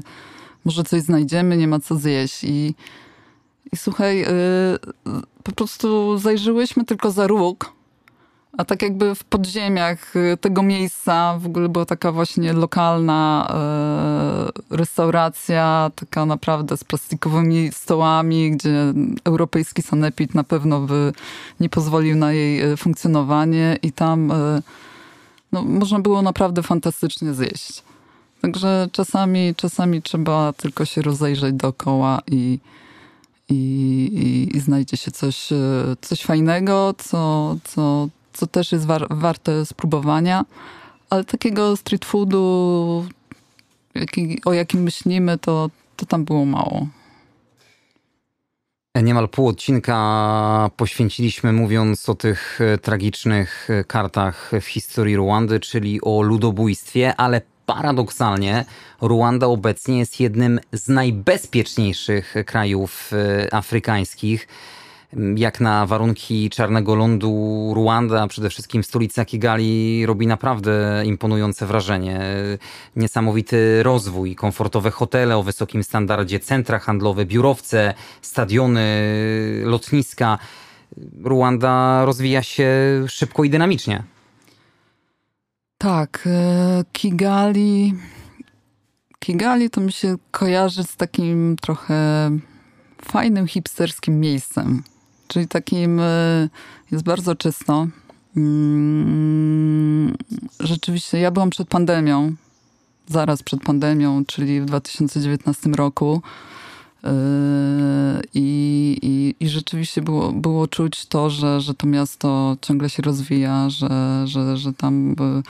może 0.66 0.84
coś 0.84 1.02
znajdziemy, 1.02 1.58
nie 1.58 1.68
ma 1.68 1.80
co 1.80 1.96
zjeść. 1.96 2.44
I, 2.44 2.76
i 3.72 3.78
słuchaj, 3.78 4.18
yy, 4.18 4.28
po 5.44 5.52
prostu 5.52 6.18
zajrzyłyśmy 6.18 6.86
tylko 6.86 7.12
za 7.12 7.28
róg 7.28 7.76
a 8.58 8.66
tak 8.66 8.82
jakby 8.82 9.16
w 9.16 9.24
podziemiach 9.24 10.16
y, 10.16 10.38
tego 10.38 10.64
miejsca 10.64 11.40
w 11.40 11.46
ogóle 11.46 11.70
była 11.70 11.86
taka 11.86 12.12
właśnie 12.12 12.54
lokalna 12.54 13.48
e, 13.50 14.76
restauracja, 14.76 15.92
taka 15.96 16.26
naprawdę 16.26 16.78
z 16.78 16.84
plastikowymi 16.84 17.72
stołami, 17.72 18.52
gdzie 18.52 18.94
europejski 19.24 19.82
sanepid 19.82 20.36
na 20.36 20.44
pewno 20.44 20.80
by 20.80 21.14
nie 21.60 21.70
pozwolił 21.70 22.16
na 22.16 22.34
jej 22.34 22.62
e, 22.62 22.78
funkcjonowanie 22.78 23.78
i 23.82 23.92
tam 23.92 24.32
e, 24.32 24.62
no, 25.52 25.64
można 25.64 26.00
było 26.00 26.22
naprawdę 26.22 26.64
fantastycznie 26.64 27.34
zjeść. 27.34 27.84
Także 28.42 28.90
czasami, 28.92 29.56
czasami 29.56 30.02
trzeba 30.02 30.54
tylko 30.54 30.86
się 30.86 31.02
rozejrzeć 31.02 31.56
dookoła 31.56 32.22
i, 32.28 32.60
i, 33.50 34.50
i, 34.56 34.60
znajdzie 34.60 34.98
się 34.98 35.12
coś, 35.12 35.50
coś 36.02 36.22
fajnego, 36.22 36.94
co, 36.98 37.56
co, 37.64 38.08
co 38.34 38.48
też 38.48 38.72
jest 38.72 38.86
war, 38.86 39.08
warte 39.10 39.66
spróbowania. 39.66 40.46
Ale 41.10 41.24
takiego 41.24 41.78
street 41.78 42.06
foodu, 42.06 43.06
jaki, 43.96 44.42
o 44.46 44.54
jakim 44.54 44.84
myślimy, 44.84 45.38
to, 45.38 45.70
to 45.96 46.06
tam 46.06 46.26
było 46.26 46.46
mało. 46.46 46.88
Niemal 49.04 49.30
pół 49.30 49.48
odcinka 49.48 50.70
poświęciliśmy 50.78 51.54
mówiąc 51.54 52.10
o 52.10 52.16
tych 52.16 52.62
e, 52.62 52.78
tragicznych 52.78 53.70
e, 53.70 53.84
kartach 53.84 54.52
w 54.62 54.66
historii 54.66 55.16
Ruandy, 55.16 55.60
czyli 55.60 56.00
o 56.02 56.22
ludobójstwie, 56.22 57.16
ale 57.16 57.42
paradoksalnie 57.66 58.66
Ruanda 59.02 59.48
obecnie 59.48 60.00
jest 60.00 60.20
jednym 60.20 60.60
z 60.72 60.88
najbezpieczniejszych 60.88 62.36
krajów 62.46 63.12
e, 63.14 63.54
afrykańskich 63.54 64.48
jak 65.36 65.62
na 65.62 65.86
warunki 65.86 66.50
czarnego 66.50 66.96
lądu 66.96 67.72
Ruanda, 67.76 68.22
a 68.24 68.28
przede 68.28 68.50
wszystkim 68.50 68.84
stolica 68.84 69.26
Kigali 69.26 70.06
robi 70.06 70.28
naprawdę 70.28 71.04
imponujące 71.06 71.66
wrażenie. 71.66 72.22
Niesamowity 72.96 73.84
rozwój, 73.84 74.36
komfortowe 74.36 74.92
hotele 74.92 75.38
o 75.38 75.44
wysokim 75.44 75.84
standardzie, 75.84 76.40
centra 76.40 76.80
handlowe, 76.80 77.26
biurowce, 77.26 77.94
stadiony, 78.22 78.82
lotniska. 79.64 80.38
Ruanda 81.24 82.06
rozwija 82.06 82.44
się 82.44 82.70
szybko 83.08 83.44
i 83.44 83.50
dynamicznie. 83.50 84.04
Tak, 85.78 86.24
e, 86.26 86.84
Kigali. 86.92 87.94
Kigali 89.20 89.70
to 89.70 89.82
mi 89.82 89.92
się 89.92 90.16
kojarzy 90.32 90.84
z 90.84 90.96
takim 90.96 91.56
trochę 91.62 92.30
fajnym 93.02 93.48
hipsterskim 93.48 94.20
miejscem. 94.20 94.84
Czyli 95.28 95.48
takim 95.48 96.00
e, 96.00 96.50
jest 96.92 97.04
bardzo 97.04 97.36
czysto. 97.36 97.88
Mm, 98.38 100.16
rzeczywiście, 100.60 101.20
ja 101.20 101.32
byłam 101.32 101.50
przed 101.50 101.68
pandemią, 101.68 102.36
zaraz 103.08 103.44
przed 103.44 103.62
pandemią, 103.62 104.26
czyli 104.26 104.62
w 104.62 104.66
2019 104.66 105.70
roku. 105.70 106.22
E, 107.06 108.22
I, 108.34 108.98
i, 109.02 109.36
i 109.46 109.50
rzeczywiście 109.50 110.02
było, 110.02 110.32
było 110.32 110.68
czuć 110.68 111.06
to, 111.06 111.30
że, 111.30 111.62
że 111.62 111.74
to 111.74 111.88
miasto 111.88 112.58
ciągle 112.62 112.90
się 112.90 113.04
rozwija, 113.04 113.70
że, 113.70 114.22
że, 114.26 114.58
że 114.58 114.74
tam 114.74 115.12
e, 115.12 115.42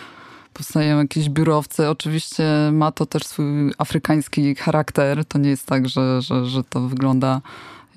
powstają 0.54 0.98
jakieś 0.98 1.30
biurowce. 1.30 1.91
Oczywiście 1.91 2.44
ma 2.72 2.91
to 2.91 3.06
też 3.06 3.24
swój 3.24 3.74
afrykański 3.78 4.56
charakter. 4.56 5.26
To 5.26 5.38
nie 5.38 5.50
jest 5.50 5.65
tak, 5.65 5.89
że, 5.89 6.22
że, 6.22 6.46
że 6.46 6.63
to 6.63 6.82
wygląda 6.82 7.41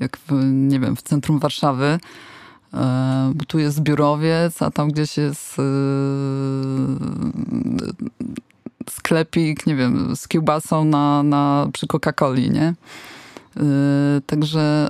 jak 0.01 0.17
w, 0.17 0.33
nie 0.45 0.81
wiem, 0.81 0.97
w 0.97 1.03
centrum 1.03 1.39
Warszawy. 1.39 1.99
E, 2.75 3.33
bo 3.35 3.45
tu 3.45 3.59
jest 3.59 3.81
biurowiec, 3.81 4.63
a 4.63 4.71
tam 4.71 4.91
gdzieś 4.91 5.17
jest 5.17 5.57
e, 5.59 5.63
sklepik, 8.91 9.67
nie 9.67 9.77
wiem, 9.77 10.17
z 10.17 10.29
kiełbasą 10.29 10.85
na, 10.85 11.23
na, 11.23 11.69
przy 11.73 11.87
Coca-Coli, 11.87 12.51
nie? 12.51 12.75
E, 13.57 13.61
także 14.27 14.89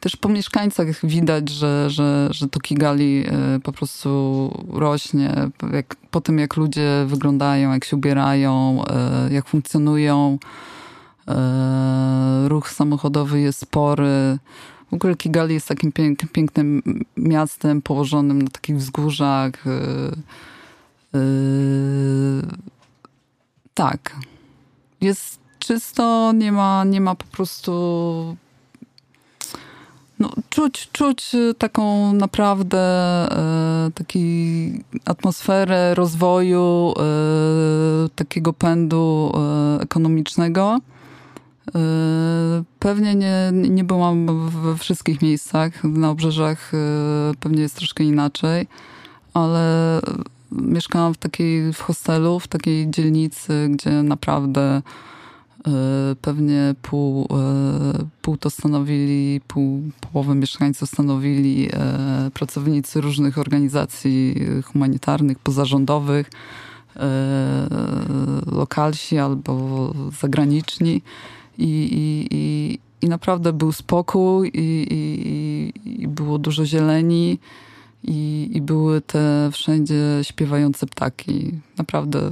też 0.00 0.16
po 0.16 0.28
mieszkańcach 0.28 1.06
widać, 1.06 1.48
że, 1.48 1.90
że, 1.90 2.28
że 2.30 2.48
to 2.48 2.60
Kigali 2.60 3.24
po 3.62 3.72
prostu 3.72 4.50
rośnie. 4.72 5.34
Jak, 5.72 5.96
po 6.10 6.20
tym, 6.20 6.38
jak 6.38 6.56
ludzie 6.56 7.04
wyglądają, 7.06 7.72
jak 7.72 7.84
się 7.84 7.96
ubierają, 7.96 8.82
jak 9.30 9.48
funkcjonują. 9.48 10.38
Ruch 12.44 12.70
samochodowy 12.70 13.40
jest 13.40 13.60
spory. 13.60 14.38
W 14.90 14.94
ogóle 14.94 15.14
Kigali 15.14 15.54
jest 15.54 15.68
takim 15.68 15.92
pięk, 15.92 16.18
pięknym 16.32 16.82
miastem 17.16 17.82
położonym 17.82 18.42
na 18.42 18.50
takich 18.50 18.76
wzgórzach. 18.76 19.52
Tak. 23.74 24.16
Jest 25.00 25.39
czysto, 25.60 26.32
nie 26.32 26.52
ma, 26.52 26.84
nie 26.84 27.00
ma 27.00 27.14
po 27.14 27.24
prostu 27.24 28.36
no, 30.18 30.30
czuć, 30.50 30.88
czuć 30.92 31.36
taką 31.58 32.12
naprawdę 32.12 32.78
e, 32.78 33.90
taki 33.94 34.72
atmosferę 35.04 35.94
rozwoju, 35.94 36.94
e, 36.96 38.08
takiego 38.08 38.52
pędu 38.52 39.32
e, 39.34 39.80
ekonomicznego. 39.80 40.78
E, 41.74 41.80
pewnie 42.78 43.14
nie, 43.14 43.50
nie 43.52 43.84
byłam 43.84 44.48
we 44.50 44.76
wszystkich 44.76 45.22
miejscach. 45.22 45.84
Na 45.84 46.10
obrzeżach 46.10 46.72
e, 46.74 46.76
pewnie 47.40 47.62
jest 47.62 47.76
troszkę 47.76 48.04
inaczej, 48.04 48.66
ale 49.34 50.00
mieszkałam 50.52 51.14
w 51.14 51.18
takiej 51.18 51.72
w 51.72 51.80
hostelu, 51.80 52.40
w 52.40 52.48
takiej 52.48 52.90
dzielnicy, 52.90 53.68
gdzie 53.70 54.02
naprawdę 54.02 54.82
pewnie 56.20 56.74
pół, 56.82 57.28
pół 58.22 58.36
to 58.36 58.50
stanowili, 58.50 59.40
pół, 59.48 59.82
połowę 60.00 60.34
mieszkańców 60.34 60.88
stanowili 60.88 61.68
pracownicy 62.34 63.00
różnych 63.00 63.38
organizacji 63.38 64.34
humanitarnych, 64.64 65.38
pozarządowych, 65.38 66.30
lokalsi 68.52 69.18
albo 69.18 69.94
zagraniczni 70.20 71.02
i, 71.58 71.64
i, 71.68 72.28
i, 72.30 72.78
i 73.02 73.08
naprawdę 73.08 73.52
był 73.52 73.72
spokój 73.72 74.50
i, 74.54 74.86
i, 74.90 76.02
i 76.02 76.08
było 76.08 76.38
dużo 76.38 76.66
zieleni 76.66 77.38
i, 78.04 78.50
i 78.54 78.60
były 78.60 79.00
te 79.00 79.50
wszędzie 79.52 80.04
śpiewające 80.22 80.86
ptaki. 80.86 81.52
Naprawdę 81.78 82.30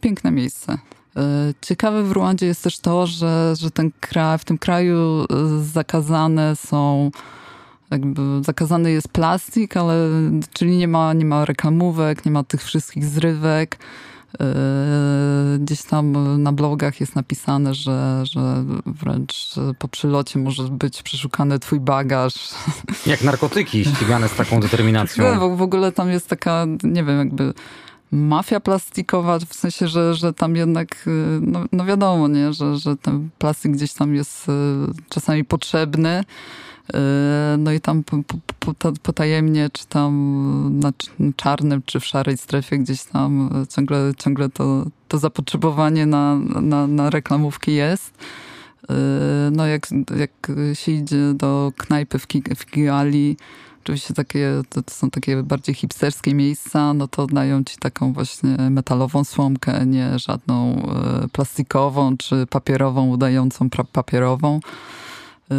piękne 0.00 0.30
miejsce. 0.30 0.78
E, 1.16 1.54
ciekawe 1.62 2.02
w 2.02 2.12
Ruandzie 2.12 2.46
jest 2.46 2.62
też 2.62 2.78
to, 2.78 3.06
że, 3.06 3.54
że 3.58 3.70
ten 3.70 3.90
kraj, 4.00 4.38
w 4.38 4.44
tym 4.44 4.58
kraju 4.58 5.22
e, 5.22 5.26
zakazane 5.62 6.56
są 6.56 7.10
jakby 7.90 8.22
zakazany 8.44 8.92
jest 8.92 9.08
plastik, 9.08 9.76
ale 9.76 10.10
czyli 10.52 10.76
nie 10.76 10.88
ma, 10.88 11.12
nie 11.12 11.24
ma 11.24 11.44
reklamówek, 11.44 12.24
nie 12.24 12.32
ma 12.32 12.44
tych 12.44 12.62
wszystkich 12.62 13.04
zrywek. 13.04 13.78
Yy, 14.40 15.58
gdzieś 15.58 15.82
tam 15.82 16.42
na 16.42 16.52
blogach 16.52 17.00
jest 17.00 17.16
napisane, 17.16 17.74
że, 17.74 18.22
że 18.24 18.64
wręcz 18.86 19.54
po 19.78 19.88
przylocie 19.88 20.38
może 20.38 20.62
być 20.62 21.02
przeszukany 21.02 21.58
twój 21.58 21.80
bagaż. 21.80 22.34
Jak 23.06 23.24
narkotyki 23.24 23.84
ścigane 23.84 24.28
z 24.28 24.34
taką 24.34 24.60
determinacją. 24.60 25.34
No, 25.34 25.48
w 25.56 25.62
ogóle 25.62 25.92
tam 25.92 26.10
jest 26.10 26.28
taka, 26.28 26.66
nie 26.82 27.04
wiem, 27.04 27.18
jakby 27.18 27.54
mafia 28.12 28.60
plastikowa, 28.60 29.38
w 29.38 29.54
sensie, 29.54 29.88
że, 29.88 30.14
że 30.14 30.32
tam 30.32 30.56
jednak, 30.56 31.02
yy, 31.06 31.40
no, 31.42 31.64
no 31.72 31.84
wiadomo, 31.84 32.28
nie, 32.28 32.52
że, 32.52 32.76
że 32.76 32.96
ten 32.96 33.28
plastik 33.38 33.72
gdzieś 33.72 33.92
tam 33.92 34.14
jest 34.14 34.48
yy, 34.48 34.54
czasami 35.08 35.44
potrzebny. 35.44 36.24
Yy, 36.94 37.00
no 37.58 37.72
i 37.72 37.80
tam 37.80 38.04
potajemnie, 39.02 39.70
czy 39.72 39.86
tam 39.86 40.80
na 40.80 40.92
czarnym, 41.36 41.82
czy 41.86 42.00
w 42.00 42.04
szarej 42.04 42.36
strefie 42.36 42.78
gdzieś 42.78 43.04
tam 43.04 43.50
ciągle, 43.76 44.12
ciągle 44.18 44.48
to, 44.48 44.86
to 45.08 45.18
zapotrzebowanie 45.18 46.06
na, 46.06 46.36
na, 46.62 46.86
na 46.86 47.10
reklamówki 47.10 47.74
jest. 47.74 48.14
No 49.52 49.66
jak, 49.66 49.88
jak 50.16 50.52
się 50.74 50.92
idzie 50.92 51.34
do 51.34 51.72
knajpy 51.76 52.18
w 52.56 52.66
Kigali, 52.66 53.36
oczywiście 53.86 54.14
takie, 54.14 54.62
to, 54.68 54.82
to, 54.82 54.94
są 54.94 55.10
takie 55.10 55.42
bardziej 55.42 55.74
hipsterskie 55.74 56.34
miejsca, 56.34 56.94
no 56.94 57.08
to 57.08 57.26
dają 57.26 57.64
ci 57.64 57.76
taką 57.76 58.12
właśnie 58.12 58.56
metalową 58.70 59.24
słomkę, 59.24 59.86
nie 59.86 60.18
żadną 60.18 60.76
yy, 61.22 61.28
plastikową 61.28 62.16
czy 62.16 62.46
papierową, 62.46 63.08
udającą 63.08 63.70
papierową. 63.92 64.60
Yy, 65.50 65.56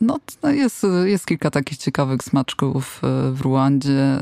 no, 0.00 0.18
jest, 0.44 0.86
jest 1.04 1.26
kilka 1.26 1.50
takich 1.50 1.78
ciekawych 1.78 2.22
smaczków 2.22 3.00
yy, 3.02 3.32
w 3.32 3.40
Ruandzie. 3.40 4.18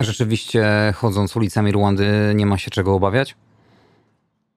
Rzeczywiście, 0.00 0.94
chodząc 0.96 1.36
ulicami 1.36 1.72
Ruandy, 1.72 2.32
nie 2.34 2.46
ma 2.46 2.58
się 2.58 2.70
czego 2.70 2.94
obawiać? 2.94 3.36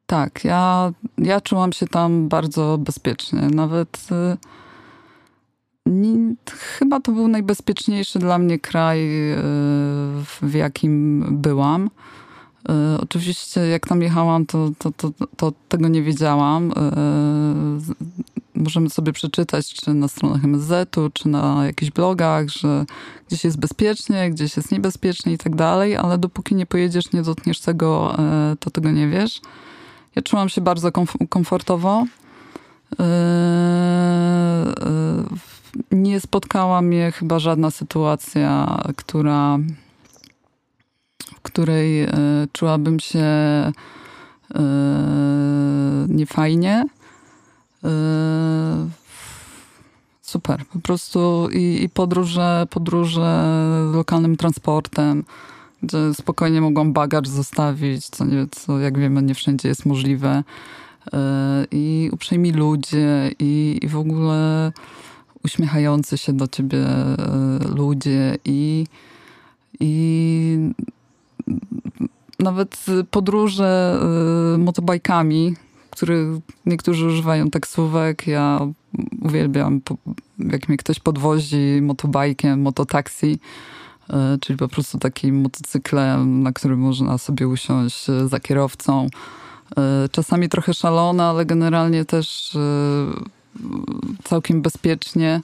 Tak, 0.06 0.44
ja, 0.44 0.92
ja 1.18 1.42
czułam 1.42 1.74
się 1.74 1.88
tam 1.88 2.30
bardzo 2.30 2.78
bezpiecznie. 2.78 3.42
Nawet 3.42 4.08
nie, 4.12 4.38
chyba 6.48 7.00
to 7.00 7.12
był 7.12 7.28
najbezpieczniejszy 7.28 8.20
dla 8.20 8.38
mnie 8.38 8.60
kraj, 8.60 9.00
w 10.42 10.54
jakim 10.54 11.26
byłam. 11.32 11.90
Oczywiście, 13.02 13.68
jak 13.68 13.88
tam 13.88 14.02
jechałam, 14.02 14.46
to, 14.46 14.70
to, 14.78 14.92
to, 14.92 15.12
to 15.38 15.54
tego 15.70 15.88
nie 15.88 16.04
wiedziałam 16.04 16.72
możemy 18.60 18.90
sobie 18.90 19.14
przeczytać, 19.14 19.74
czy 19.74 19.94
na 19.94 20.08
stronach 20.08 20.44
MSZ-u, 20.44 21.10
czy 21.10 21.30
na 21.30 21.66
jakichś 21.66 21.92
blogach, 21.92 22.50
że 22.50 22.86
gdzieś 23.28 23.44
jest 23.44 23.60
bezpiecznie, 23.60 24.30
gdzieś 24.30 24.58
jest 24.58 24.72
niebezpiecznie 24.72 25.34
i 25.34 25.38
tak 25.38 25.56
dalej, 25.56 25.96
ale 25.96 26.18
dopóki 26.18 26.56
nie 26.56 26.66
pojedziesz, 26.66 27.12
nie 27.12 27.22
dotkniesz 27.22 27.60
tego, 27.60 28.16
e, 28.20 28.56
to 28.60 28.72
tego 28.72 28.92
nie 28.92 29.08
wiesz. 29.08 29.42
Ja 30.16 30.22
czułam 30.22 30.50
się 30.50 30.62
bardzo 30.62 30.92
komfortowo. 31.30 32.06
E, 33.00 33.04
e, 33.04 33.06
nie 35.92 36.20
spotkała 36.20 36.82
mnie 36.82 37.12
chyba 37.12 37.40
żadna 37.40 37.72
sytuacja, 37.72 38.82
która, 38.96 39.58
w 41.36 41.42
której 41.42 42.08
czułabym 42.54 43.00
się 43.00 43.26
niefajnie. 46.08 46.86
Yy, 47.84 47.90
super. 50.22 50.66
Po 50.74 50.80
prostu 50.80 51.50
i, 51.52 51.84
i 51.84 51.90
podróże, 51.90 52.68
podróże 52.70 53.44
lokalnym 53.94 54.38
transportem, 54.38 55.24
gdzie 55.84 55.98
spokojnie 56.14 56.62
mogłam 56.62 56.94
bagaż 56.94 57.28
zostawić, 57.28 58.06
co, 58.06 58.26
nie, 58.26 58.48
co 58.52 58.80
jak 58.80 59.00
wiemy 59.00 59.22
nie 59.22 59.36
wszędzie 59.36 59.68
jest 59.70 59.86
możliwe. 59.86 60.44
I 61.72 62.10
uprzejmi 62.14 62.52
ludzie 62.52 63.32
i, 63.40 63.80
i 63.82 63.88
w 63.88 63.98
ogóle 63.98 64.72
uśmiechający 65.46 66.18
się 66.18 66.34
do 66.34 66.48
ciebie 66.48 66.78
yy, 66.78 67.76
ludzie 67.76 68.38
i, 68.46 68.86
i 69.80 70.74
nawet 72.40 72.86
podróże 73.12 74.00
motobajkami, 74.58 75.56
których 76.00 76.40
niektórzy 76.66 77.06
używają 77.06 77.50
taksówek. 77.50 78.28
Ja 78.28 78.60
uwielbiam, 79.22 79.82
jak 80.40 80.70
mnie 80.70 80.78
ktoś 80.78 81.00
podwozi 81.00 81.80
motobajkiem, 81.82 82.62
mototaksi, 82.62 83.40
e, 84.10 84.38
czyli 84.42 84.60
po 84.60 84.68
prostu 84.68 84.98
takim 84.98 85.42
motocyklem, 85.42 86.44
na 86.44 86.52
którym 86.52 86.80
można 86.80 87.18
sobie 87.18 87.48
usiąść 87.48 88.10
e, 88.10 88.28
za 88.28 88.40
kierowcą. 88.40 89.08
E, 89.78 90.10
czasami 90.12 90.50
trochę 90.50 90.74
szalone, 90.74 91.24
ale 91.24 91.46
generalnie 91.46 92.06
też 92.06 92.58
całkiem 94.24 94.62
bezpiecznie. 94.62 95.42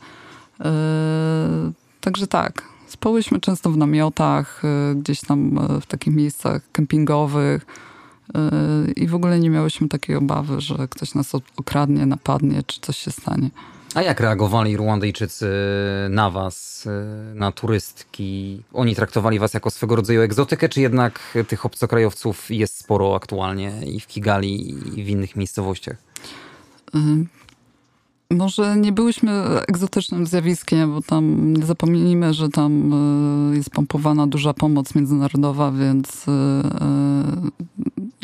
Także 2.02 2.28
tak, 2.28 2.63
spałyśmy 2.88 3.39
często 3.39 3.72
w 3.72 3.78
namiotach, 3.78 4.62
gdzieś 4.96 5.22
tam 5.22 5.60
w 5.82 5.86
takich 5.86 6.13
miejscach 6.13 6.62
kempingowych 6.72 7.65
i 8.96 9.08
w 9.08 9.15
ogóle 9.15 9.39
nie 9.39 9.50
miałyśmy 9.50 9.89
takiej 9.89 10.15
obawy, 10.15 10.62
że 10.62 10.88
ktoś 10.89 11.15
nas 11.15 11.36
okradnie, 11.58 12.06
napadnie, 12.06 12.63
czy 12.63 12.80
coś 12.82 12.98
się 12.98 13.12
stanie. 13.12 13.50
A 13.96 14.02
jak 14.02 14.20
reagowali 14.20 14.78
Ruandyjczycy 14.78 15.50
na 16.10 16.30
was, 16.30 16.88
na 17.36 17.52
turystki? 17.52 18.62
Oni 18.74 18.96
traktowali 18.96 19.39
was 19.39 19.54
jako 19.54 19.72
swego 19.72 19.96
rodzaju 19.96 20.22
egzotykę, 20.22 20.70
czy 20.70 20.82
jednak 20.82 21.38
tych 21.48 21.65
obcokrajowców 21.65 22.52
jest 22.52 22.78
sporo 22.78 23.15
aktualnie 23.15 23.74
i 23.86 24.00
w 24.00 24.08
Kigali, 24.08 24.70
i 25.00 25.04
w 25.04 25.10
innych 25.10 25.36
miejscowościach? 25.36 25.98
Może 28.32 28.78
nie 28.78 28.92
byłyśmy 28.92 29.32
egzotycznym 29.68 30.28
zjawiskiem, 30.28 30.92
bo 30.92 31.02
tam 31.02 31.54
nie 31.54 31.66
zapomnijmy, 31.66 32.34
że 32.34 32.50
tam 32.50 32.94
jest 33.54 33.70
pompowana 33.70 34.28
duża 34.28 34.54
pomoc 34.54 34.96
międzynarodowa, 34.96 35.72
więc 35.72 36.26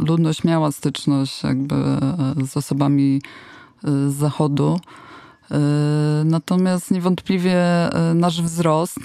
ludność 0.02 0.44
miała 0.44 0.72
styczność 0.72 1.44
jakby 1.44 1.76
e, 1.76 2.46
z 2.48 2.58
osobami 2.58 3.22
e, 3.84 4.10
z 4.10 4.14
zachodu. 4.14 4.80
E, 5.52 5.60
natomiast 6.26 6.92
niewątpliwie 6.92 7.64
nasz 8.16 8.42
wzrost 8.42 9.00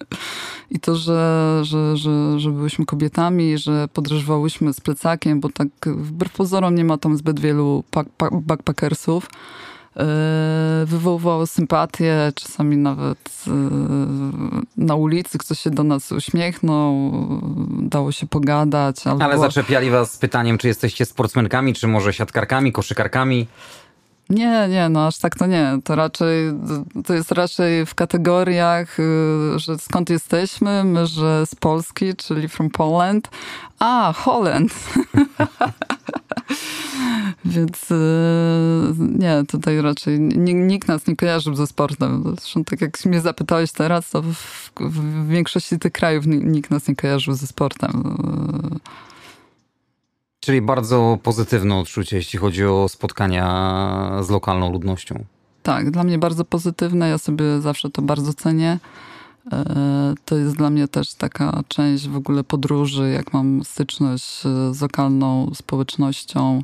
i 0.70 0.80
to, 0.80 0.96
że, 0.96 1.60
że, 1.62 1.96
że, 1.96 2.40
że 2.40 2.50
byłyśmy 2.50 2.86
kobietami, 2.86 3.58
że 3.58 3.88
podróżowałyśmy 3.92 4.72
z 4.72 4.80
plecakiem, 4.80 5.40
bo 5.40 5.48
tak 5.48 5.68
wbrew 5.86 6.32
pozorom 6.32 6.74
nie 6.74 6.84
ma 6.84 6.98
tam 6.98 7.16
zbyt 7.16 7.40
wielu 7.40 7.84
backpackersów, 8.32 9.26
E, 9.26 9.71
wywoływało 10.86 11.46
sympatię, 11.46 12.32
czasami 12.34 12.76
nawet 12.76 13.44
e, 13.46 13.50
na 14.76 14.94
ulicy 14.94 15.38
ktoś 15.38 15.58
się 15.58 15.70
do 15.70 15.84
nas 15.84 16.12
uśmiechnął, 16.12 17.12
dało 17.78 18.12
się 18.12 18.26
pogadać. 18.26 19.06
Albo... 19.06 19.24
Ale 19.24 19.38
zaczepiali 19.38 19.90
was 19.90 20.12
z 20.12 20.16
pytaniem, 20.16 20.58
czy 20.58 20.68
jesteście 20.68 21.04
sportsmenkami, 21.04 21.74
czy 21.74 21.88
może 21.88 22.12
siatkarkami, 22.12 22.72
koszykarkami? 22.72 23.46
Nie, 24.30 24.68
nie, 24.68 24.88
no 24.88 25.06
aż 25.06 25.18
tak 25.18 25.36
to 25.36 25.46
nie. 25.46 25.78
To 25.84 25.94
raczej, 25.94 26.52
to 27.06 27.14
jest 27.14 27.32
raczej 27.32 27.86
w 27.86 27.94
kategoriach, 27.94 29.00
y, 29.00 29.58
że 29.58 29.78
skąd 29.78 30.10
jesteśmy, 30.10 30.84
my, 30.84 31.06
że 31.06 31.46
z 31.46 31.54
Polski, 31.54 32.14
czyli 32.16 32.48
from 32.48 32.70
Poland. 32.70 33.30
A, 33.78 34.12
Holland. 34.16 34.72
Więc 37.44 37.90
y, 37.90 37.94
nie, 39.18 39.42
tutaj 39.48 39.82
raczej 39.82 40.20
nikt 40.20 40.88
nas 40.88 41.06
nie 41.06 41.16
kojarzył 41.16 41.54
ze 41.54 41.66
sportem. 41.66 42.34
Zresztą 42.40 42.64
tak 42.64 42.80
jak 42.80 43.04
mnie 43.04 43.20
zapytałeś 43.20 43.72
teraz, 43.72 44.10
to 44.10 44.22
w, 44.22 44.70
w 44.80 45.28
większości 45.28 45.78
tych 45.78 45.92
krajów 45.92 46.26
nikt 46.26 46.70
nas 46.70 46.88
nie 46.88 46.96
kojarzył 46.96 47.34
ze 47.34 47.46
sportem. 47.46 48.16
Czyli 50.40 50.62
bardzo 50.62 51.18
pozytywne 51.22 51.76
odczucie, 51.76 52.16
jeśli 52.16 52.38
chodzi 52.38 52.64
o 52.64 52.88
spotkania 52.88 54.10
z 54.22 54.30
lokalną 54.30 54.72
ludnością. 54.72 55.24
Tak, 55.62 55.90
dla 55.90 56.04
mnie 56.04 56.18
bardzo 56.18 56.44
pozytywne. 56.44 57.08
Ja 57.08 57.18
sobie 57.18 57.60
zawsze 57.60 57.90
to 57.90 58.02
bardzo 58.02 58.34
cenię. 58.34 58.78
E, 59.52 60.14
to 60.24 60.36
jest 60.36 60.56
dla 60.56 60.70
mnie 60.70 60.88
też 60.88 61.14
taka 61.14 61.62
część 61.68 62.08
w 62.08 62.16
ogóle 62.16 62.44
podróży, 62.44 63.10
jak 63.10 63.32
mam 63.32 63.64
styczność 63.64 64.42
z 64.70 64.80
lokalną 64.80 65.50
społecznością, 65.54 66.62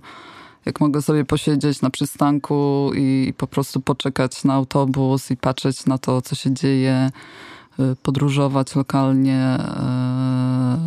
jak 0.67 0.81
mogę 0.81 1.03
sobie 1.03 1.25
posiedzieć 1.25 1.83
na 1.83 1.91
przystanku 1.91 2.91
i 2.95 3.35
po 3.37 3.47
prostu 3.47 3.81
poczekać 3.81 4.45
na 4.45 4.55
autobus 4.55 5.31
i 5.31 5.37
patrzeć 5.37 5.87
na 5.87 5.99
to, 5.99 6.23
co 6.23 6.35
się 6.35 6.55
dzieje, 6.55 7.11
e, 7.79 7.97
podróżować 8.03 8.77
lokalnie, 8.77 9.39
e, 9.39 10.79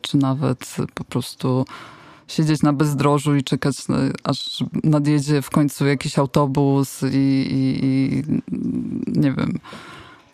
czy 0.00 0.16
nawet 0.16 0.76
po 0.94 1.04
prostu 1.04 1.64
siedzieć 2.28 2.62
na 2.62 2.72
bezdrożu 2.72 3.36
i 3.36 3.44
czekać, 3.44 3.76
aż 4.24 4.64
nadjedzie 4.84 5.42
w 5.42 5.50
końcu 5.50 5.86
jakiś 5.86 6.18
autobus 6.18 7.02
i, 7.02 7.16
i, 7.16 7.84
i 7.84 8.22
nie 9.20 9.32
wiem, 9.32 9.58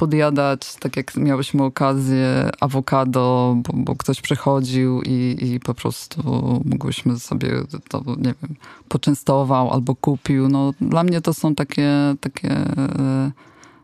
podjadać, 0.03 0.75
tak 0.75 0.97
jak 0.97 1.17
miałyśmy 1.17 1.63
okazję, 1.65 2.51
awokado, 2.61 3.57
bo, 3.57 3.73
bo 3.77 3.97
ktoś 3.97 4.21
przechodził 4.21 5.03
i, 5.03 5.37
i 5.41 5.61
po 5.61 5.75
prostu 5.75 6.23
mogłyśmy 6.65 7.19
sobie 7.19 7.51
to, 7.89 8.03
nie 8.07 8.35
wiem, 8.43 8.57
poczęstował 8.89 9.71
albo 9.71 9.95
kupił. 9.95 10.49
No, 10.49 10.73
dla 10.81 11.05
mnie 11.05 11.21
to 11.21 11.35
są 11.35 11.55
takie, 11.55 11.91
takie 12.21 12.51
e, 12.51 13.33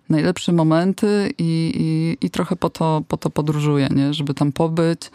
najlepsze 0.09 0.53
momenty 0.53 1.33
i, 1.39 1.73
i, 1.75 2.27
i 2.27 2.31
trochę 2.31 2.57
po 2.57 2.71
to, 2.71 3.03
po 3.09 3.17
to 3.17 3.31
podróżuję, 3.31 3.89
nie? 3.95 4.15
żeby 4.15 4.35
tam 4.35 4.53
pobyć, 4.53 5.11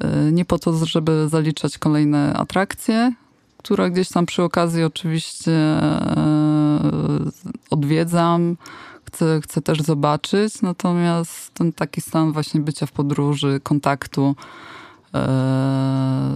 E, 0.00 0.32
nie 0.32 0.44
po 0.44 0.58
to, 0.58 0.86
żeby 0.86 1.28
zaliczać 1.28 1.78
kolejne 1.78 2.32
atrakcje, 2.34 3.12
które 3.56 3.90
gdzieś 3.90 4.08
tam 4.08 4.26
przy 4.26 4.42
okazji 4.42 4.84
oczywiście 4.84 5.52
e, 5.52 6.80
odwiedzam, 7.70 8.56
chcę, 9.12 9.40
chcę 9.44 9.62
też 9.62 9.82
zobaczyć, 9.82 10.62
natomiast 10.62 11.54
ten 11.54 11.72
taki 11.72 12.00
stan 12.00 12.32
właśnie 12.32 12.60
bycia 12.60 12.86
w 12.86 12.92
podróży, 12.92 13.60
kontaktu 13.62 14.36
e, 15.14 15.20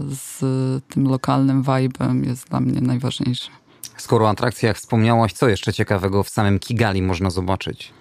z 0.08 0.40
tym 0.88 1.08
lokalnym 1.08 1.62
vibe'em 1.62 2.26
jest 2.26 2.48
dla 2.48 2.60
mnie 2.60 2.80
najważniejszy. 2.80 3.50
Skoro 3.96 4.26
o 4.26 4.28
atrakcjach 4.30 4.76
wspomniałaś, 4.76 5.32
co 5.32 5.48
jeszcze 5.48 5.72
ciekawego 5.72 6.22
w 6.22 6.28
samym 6.28 6.58
Kigali 6.58 7.02
można 7.02 7.30
zobaczyć? 7.30 7.92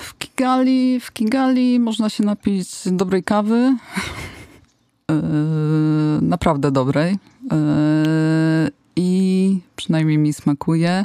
W 0.00 0.18
Kigali, 0.18 1.00
w 1.00 1.12
Kigali 1.12 1.80
można 1.80 2.10
się 2.10 2.24
napić 2.24 2.68
dobrej 2.86 3.24
kawy. 3.24 3.76
Yy, 5.10 5.16
naprawdę 6.36 6.70
dobrej. 6.70 7.18
I 8.96 9.60
przynajmniej 9.76 10.18
mi 10.18 10.32
smakuje. 10.32 11.04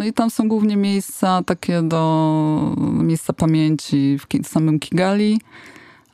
No 0.00 0.06
i 0.06 0.12
tam 0.12 0.30
są 0.30 0.48
głównie 0.48 0.76
miejsca 0.76 1.42
takie 1.42 1.82
do 1.82 2.74
miejsca 2.78 3.32
pamięci 3.32 4.18
w 4.18 4.48
samym 4.48 4.78
Kigali 4.78 5.40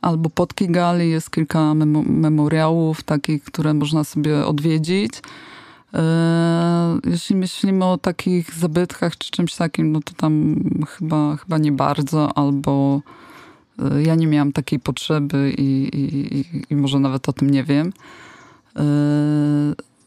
albo 0.01 0.29
pod 0.29 0.53
Kigali 0.53 1.09
jest 1.09 1.31
kilka 1.31 1.73
memoriałów 2.05 3.03
takich, 3.03 3.43
które 3.43 3.73
można 3.73 4.03
sobie 4.03 4.45
odwiedzić. 4.45 5.13
E, 5.93 6.99
jeśli 7.05 7.35
myślimy 7.35 7.85
o 7.85 7.97
takich 7.97 8.53
zabytkach 8.53 9.17
czy 9.17 9.31
czymś 9.31 9.55
takim, 9.55 9.91
no 9.91 9.99
to 10.01 10.13
tam 10.13 10.55
chyba, 10.87 11.35
chyba 11.35 11.57
nie 11.57 11.71
bardzo, 11.71 12.37
albo 12.37 13.01
e, 13.79 14.03
ja 14.03 14.15
nie 14.15 14.27
miałam 14.27 14.51
takiej 14.51 14.79
potrzeby 14.79 15.53
i, 15.57 15.89
i, 15.93 16.45
i 16.69 16.75
może 16.75 16.99
nawet 16.99 17.29
o 17.29 17.33
tym 17.33 17.49
nie 17.49 17.63
wiem. 17.63 17.93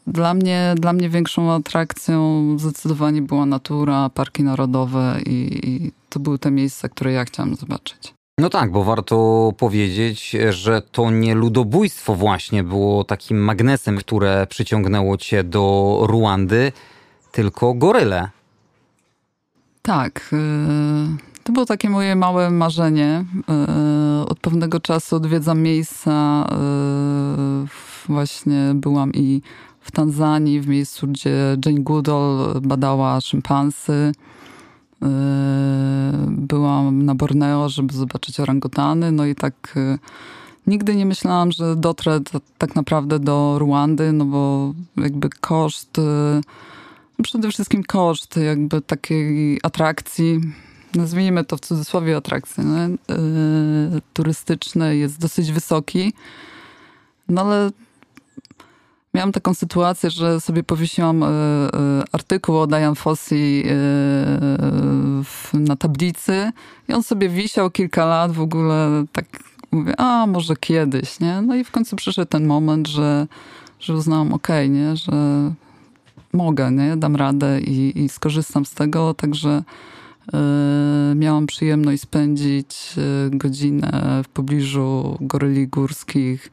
Dla 0.07 0.33
mnie, 0.33 0.75
dla 0.77 0.93
mnie 0.93 1.09
większą 1.09 1.51
atrakcją 1.51 2.41
zdecydowanie 2.59 3.21
była 3.21 3.45
natura, 3.45 4.09
parki 4.09 4.43
narodowe 4.43 5.19
i, 5.25 5.69
i 5.69 5.91
to 6.09 6.19
były 6.19 6.39
te 6.39 6.51
miejsca, 6.51 6.89
które 6.89 7.11
ja 7.11 7.25
chciałam 7.25 7.55
zobaczyć. 7.55 8.13
No 8.37 8.49
tak, 8.49 8.71
bo 8.71 8.83
warto 8.83 9.51
powiedzieć, 9.57 10.35
że 10.49 10.81
to 10.81 11.11
nie 11.11 11.35
ludobójstwo 11.35 12.15
właśnie 12.15 12.63
było 12.63 13.03
takim 13.03 13.37
magnesem, 13.37 13.97
które 13.97 14.47
przyciągnęło 14.47 15.17
cię 15.17 15.43
do 15.43 15.97
Ruandy, 16.01 16.71
tylko 17.31 17.73
goryle. 17.73 18.29
Tak. 19.81 20.29
Y, 20.33 21.43
to 21.43 21.53
było 21.53 21.65
takie 21.65 21.89
moje 21.89 22.15
małe 22.15 22.49
marzenie. 22.49 23.25
Y, 24.21 24.27
od 24.27 24.39
pewnego 24.39 24.79
czasu 24.79 25.15
odwiedzam 25.15 25.61
miejsca. 25.61 26.45
Y, 27.65 28.07
właśnie 28.07 28.71
byłam 28.75 29.11
i 29.13 29.41
w 29.91 29.93
Tanzanii, 29.93 30.61
w 30.61 30.67
miejscu, 30.67 31.07
gdzie 31.07 31.57
Jane 31.65 31.79
Goodall 31.79 32.61
badała 32.61 33.21
szympansy. 33.21 34.11
Yy, 35.01 35.07
byłam 36.27 37.05
na 37.05 37.15
Borneo, 37.15 37.69
żeby 37.69 37.93
zobaczyć 37.93 38.39
orangutany, 38.39 39.11
no 39.11 39.25
i 39.25 39.35
tak 39.35 39.73
yy, 39.75 39.99
nigdy 40.67 40.95
nie 40.95 41.05
myślałam, 41.05 41.51
że 41.51 41.75
dotrę 41.75 42.19
tak 42.57 42.75
naprawdę 42.75 43.19
do 43.19 43.55
Ruandy, 43.59 44.13
no 44.13 44.25
bo 44.25 44.73
jakby 44.97 45.29
koszt, 45.29 45.97
yy, 47.17 47.23
przede 47.23 47.49
wszystkim 47.49 47.83
koszt 47.83 48.37
jakby 48.37 48.81
takiej 48.81 49.59
atrakcji, 49.63 50.41
nazwijmy 50.95 51.43
to 51.43 51.57
w 51.57 51.59
cudzysłowie 51.59 52.17
atrakcji, 52.17 52.63
no, 52.65 52.97
turystycznej 54.13 54.99
jest 54.99 55.19
dosyć 55.19 55.51
wysoki. 55.51 56.13
No 57.29 57.41
ale 57.41 57.71
Miałam 59.13 59.31
taką 59.31 59.53
sytuację, 59.53 60.09
że 60.09 60.41
sobie 60.41 60.63
powiesiłam 60.63 61.23
e, 61.23 61.27
e, 61.27 61.29
artykuł 62.11 62.57
o 62.57 62.67
Diane 62.67 62.95
Fossey 62.95 63.63
e, 63.67 65.59
na 65.59 65.75
tablicy 65.75 66.51
i 66.87 66.93
on 66.93 67.03
sobie 67.03 67.29
wisiał 67.29 67.71
kilka 67.71 68.05
lat 68.05 68.31
w 68.31 68.41
ogóle 68.41 69.05
tak 69.11 69.25
mówię, 69.71 69.99
a 69.99 70.27
może 70.27 70.55
kiedyś, 70.55 71.19
nie? 71.19 71.41
No 71.41 71.55
i 71.55 71.63
w 71.63 71.71
końcu 71.71 71.95
przyszedł 71.95 72.29
ten 72.29 72.45
moment, 72.45 72.87
że, 72.87 73.27
że 73.79 73.93
uznałam, 73.93 74.33
okej, 74.33 74.67
okay, 74.67 74.79
nie? 74.79 74.95
Że 74.95 75.11
mogę, 76.33 76.71
nie? 76.71 76.97
Dam 76.97 77.15
radę 77.15 77.61
i, 77.61 78.03
i 78.03 78.09
skorzystam 78.09 78.65
z 78.65 78.73
tego, 78.73 79.13
także 79.13 79.63
miałam 81.15 81.47
przyjemność 81.47 82.01
spędzić 82.01 82.95
godzinę 83.31 84.21
w 84.23 84.29
pobliżu 84.29 85.17
goryli 85.21 85.67
górskich 85.67 86.51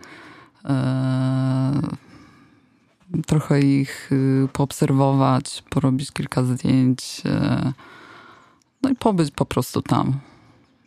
trochę 3.26 3.60
ich 3.60 4.12
y, 4.12 4.48
poobserwować, 4.52 5.64
porobić 5.70 6.12
kilka 6.12 6.42
zdjęć, 6.42 7.22
y, 7.26 7.72
no 8.82 8.90
i 8.90 8.94
pobyć 8.94 9.30
po 9.30 9.44
prostu 9.44 9.82
tam. 9.82 10.20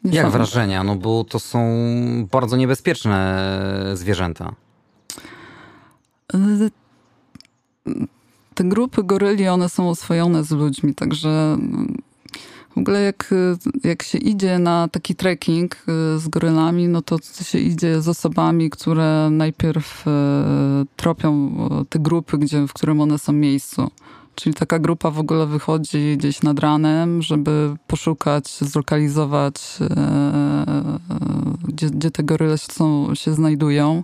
Nie 0.04 0.18
Jak 0.18 0.30
wrażenia? 0.30 0.84
No 0.84 0.96
bo 0.96 1.24
to 1.24 1.40
są 1.40 1.60
bardzo 2.32 2.58
niebezpieczne 2.58 3.52
zwierzęta. 3.94 4.54
Y, 6.36 6.72
te 8.54 8.64
grupy 8.64 9.04
goryli, 9.04 9.48
one 9.48 9.70
są 9.70 9.90
oswojone 9.90 10.44
z 10.44 10.52
ludźmi, 10.52 10.96
także 10.96 11.58
w 12.76 12.78
ogóle 12.78 13.02
jak, 13.02 13.34
jak 13.84 14.04
się 14.04 14.18
idzie 14.18 14.60
na 14.60 14.88
taki 14.88 15.16
trekking 15.16 15.76
y, 15.76 16.20
z 16.20 16.28
gorylami, 16.28 16.88
no 16.88 17.02
to 17.02 17.18
się 17.44 17.60
idzie 17.60 18.02
z 18.02 18.08
osobami, 18.08 18.70
które 18.70 19.30
najpierw 19.32 20.08
y, 20.08 20.12
tropią 20.96 21.52
y, 21.82 21.86
te 21.86 22.00
grupy, 22.00 22.38
gdzie, 22.38 22.68
w 22.68 22.74
którym 22.74 23.02
one 23.02 23.20
są 23.20 23.34
miejscu. 23.34 23.92
Czyli 24.36 24.56
taka 24.56 24.80
grupa 24.80 25.12
w 25.12 25.20
ogóle 25.20 25.48
wychodzi 25.48 26.18
gdzieś 26.18 26.42
nad 26.42 26.60
ranem, 26.60 27.22
żeby 27.22 27.76
poszukać, 27.88 28.50
zlokalizować, 28.50 29.56
gdzie, 31.68 31.90
gdzie 31.90 32.12
te 32.12 32.24
goryle 32.24 32.58
są, 32.58 33.16
się 33.16 33.34
znajdują. 33.34 34.04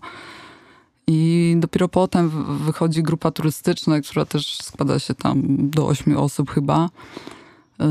I 1.07 1.55
dopiero 1.59 1.87
potem 1.87 2.29
wychodzi 2.65 3.03
grupa 3.03 3.31
turystyczna, 3.31 4.01
która 4.01 4.25
też 4.25 4.57
składa 4.57 4.99
się 4.99 5.15
tam 5.15 5.41
do 5.69 5.87
ośmiu 5.87 6.21
osób 6.21 6.51
chyba. 6.51 6.89
Yy, 7.79 7.87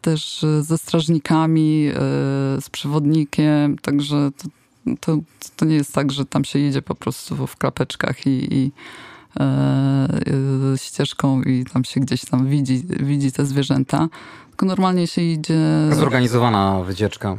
też 0.00 0.46
ze 0.60 0.78
strażnikami, 0.78 1.82
yy, 1.82 1.94
z 2.60 2.68
przewodnikiem, 2.70 3.78
także 3.78 4.30
to, 4.36 4.48
to, 5.00 5.18
to, 5.56 5.64
nie 5.64 5.74
jest 5.74 5.94
tak, 5.94 6.12
że 6.12 6.24
tam 6.24 6.44
się 6.44 6.58
idzie 6.58 6.82
po 6.82 6.94
prostu 6.94 7.46
w 7.46 7.56
klapeczkach 7.56 8.26
i, 8.26 8.54
i 8.54 8.72
ścieżką 10.76 11.42
i 11.42 11.64
tam 11.72 11.84
się 11.84 12.00
gdzieś 12.00 12.24
tam 12.24 12.46
widzi, 12.46 12.82
widzi 13.00 13.32
te 13.32 13.46
zwierzęta. 13.46 14.08
Tylko 14.48 14.66
normalnie 14.66 15.06
się 15.06 15.22
idzie... 15.22 15.58
Zorganizowana 15.92 16.82
wycieczka. 16.84 17.38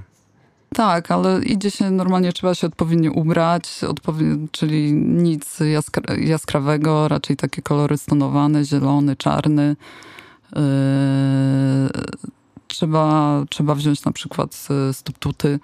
Tak, 0.75 1.11
ale 1.11 1.43
idzie 1.43 1.71
się, 1.71 1.91
normalnie 1.91 2.33
trzeba 2.33 2.55
się 2.55 2.67
odpowiednio 2.67 3.11
ubrać, 3.11 3.83
odpowiednio, 3.83 4.47
czyli 4.51 4.93
nic 4.93 5.59
jaskra 5.59 6.15
jaskrawego, 6.15 7.07
raczej 7.07 7.37
takie 7.37 7.61
kolory 7.61 7.97
stonowane, 7.97 8.65
zielony, 8.65 9.15
czarny. 9.15 9.75
Yy, 10.55 10.61
trzeba, 12.67 13.43
trzeba 13.49 13.75
wziąć 13.75 14.05
na 14.05 14.11
przykład 14.11 14.67
stoptuty, 14.91 15.59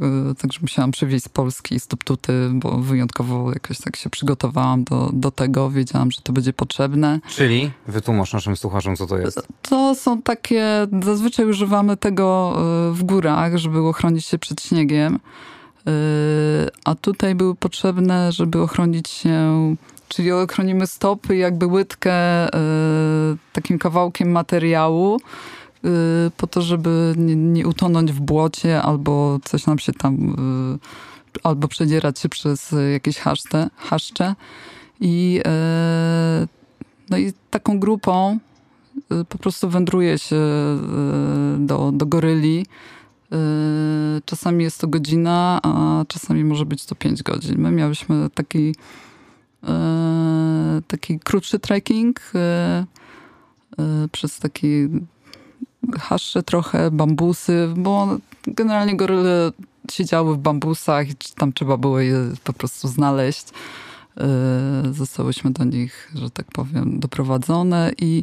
yy, 0.00 0.34
także 0.34 0.58
musiałam 0.62 0.90
przywieźć 0.90 1.24
z 1.24 1.28
Polski 1.28 1.80
stoptuty, 1.80 2.32
bo 2.52 2.78
wyjątkowo 2.78 3.52
jakoś 3.52 3.78
tak 3.78 3.96
się 3.96 4.10
przygotowałam 4.10 4.84
do, 4.84 5.10
do 5.12 5.30
tego, 5.30 5.70
wiedziałam, 5.70 6.10
że 6.10 6.20
to 6.22 6.32
będzie 6.32 6.52
potrzebne. 6.52 7.20
Czyli 7.28 7.70
wytłumacz 7.86 8.32
naszym 8.32 8.56
słuchaczom, 8.56 8.96
co 8.96 9.06
to 9.06 9.18
jest. 9.18 9.48
To 9.62 9.94
są 9.94 10.22
takie, 10.22 10.86
zazwyczaj 11.02 11.46
używamy 11.46 11.96
tego 11.96 12.56
yy, 12.88 12.94
w 12.94 13.02
górach, 13.02 13.56
żeby 13.56 13.78
ochronić 13.78 14.26
się 14.26 14.38
przed 14.38 14.62
śniegiem, 14.62 15.18
a 16.84 16.94
tutaj 16.94 17.34
były 17.34 17.54
potrzebne, 17.54 18.32
żeby 18.32 18.62
ochronić 18.62 19.08
się 19.08 19.76
Czyli 20.08 20.32
ochronimy 20.32 20.86
stopy, 20.86 21.36
jakby 21.36 21.66
łydkę 21.66 22.46
y, 22.48 22.50
takim 23.52 23.78
kawałkiem 23.78 24.30
materiału, 24.30 25.16
y, 25.84 25.90
po 26.36 26.46
to, 26.46 26.62
żeby 26.62 27.14
nie, 27.16 27.36
nie, 27.36 27.66
utonąć 27.66 28.12
w 28.12 28.20
błocie 28.20 28.82
albo 28.82 29.38
coś 29.44 29.66
nam 29.66 29.78
się 29.78 29.92
tam, 29.92 30.14
y, 31.36 31.38
albo 31.42 31.68
przedzierać 31.68 32.18
się 32.18 32.28
przez 32.28 32.74
jakieś 32.92 33.18
haszcze. 33.18 33.70
haszcze. 33.76 34.34
I, 35.00 35.40
no 37.10 37.18
i 37.18 37.32
taką 37.50 37.80
grupą 37.80 38.38
po 39.28 39.38
prostu 39.38 39.68
wędruje 39.68 40.18
się 40.18 40.36
do, 41.58 41.92
do 41.92 42.06
goryli. 42.06 42.66
Czasami 44.24 44.64
jest 44.64 44.80
to 44.80 44.88
godzina, 44.88 45.60
a 45.62 46.04
czasami 46.08 46.44
może 46.44 46.66
być 46.66 46.86
to 46.86 46.94
5 46.94 47.22
godzin. 47.22 47.58
My 47.58 47.70
miałyśmy 47.70 48.30
taki 48.34 48.74
taki 50.88 51.20
krótszy 51.20 51.58
trekking 51.58 52.20
e, 52.34 52.38
e, 52.38 52.84
przez 54.12 54.38
taki 54.38 54.88
haszcze 55.98 56.42
trochę, 56.42 56.90
bambusy, 56.90 57.68
bo 57.76 58.18
generalnie 58.46 58.96
goryle 58.96 59.52
siedziały 59.90 60.34
w 60.34 60.38
bambusach 60.38 61.10
i 61.10 61.14
tam 61.36 61.52
trzeba 61.52 61.76
było 61.76 62.00
je 62.00 62.16
po 62.44 62.52
prostu 62.52 62.88
znaleźć. 62.88 63.46
Zostałyśmy 64.90 65.50
do 65.50 65.64
nich, 65.64 66.10
że 66.14 66.30
tak 66.30 66.46
powiem, 66.46 67.00
doprowadzone 67.00 67.92
i, 67.98 68.22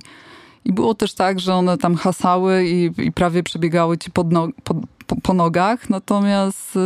i 0.65 0.73
było 0.73 0.93
też 0.93 1.13
tak, 1.13 1.39
że 1.39 1.55
one 1.55 1.77
tam 1.77 1.95
hasały 1.95 2.65
i, 2.65 2.91
i 2.97 3.11
prawie 3.11 3.43
przebiegały 3.43 3.97
ci 3.97 4.11
pod 4.11 4.31
no, 4.31 4.47
po, 4.63 4.75
po, 5.07 5.15
po, 5.15 5.33
nogach, 5.33 5.89
natomiast 5.89 6.77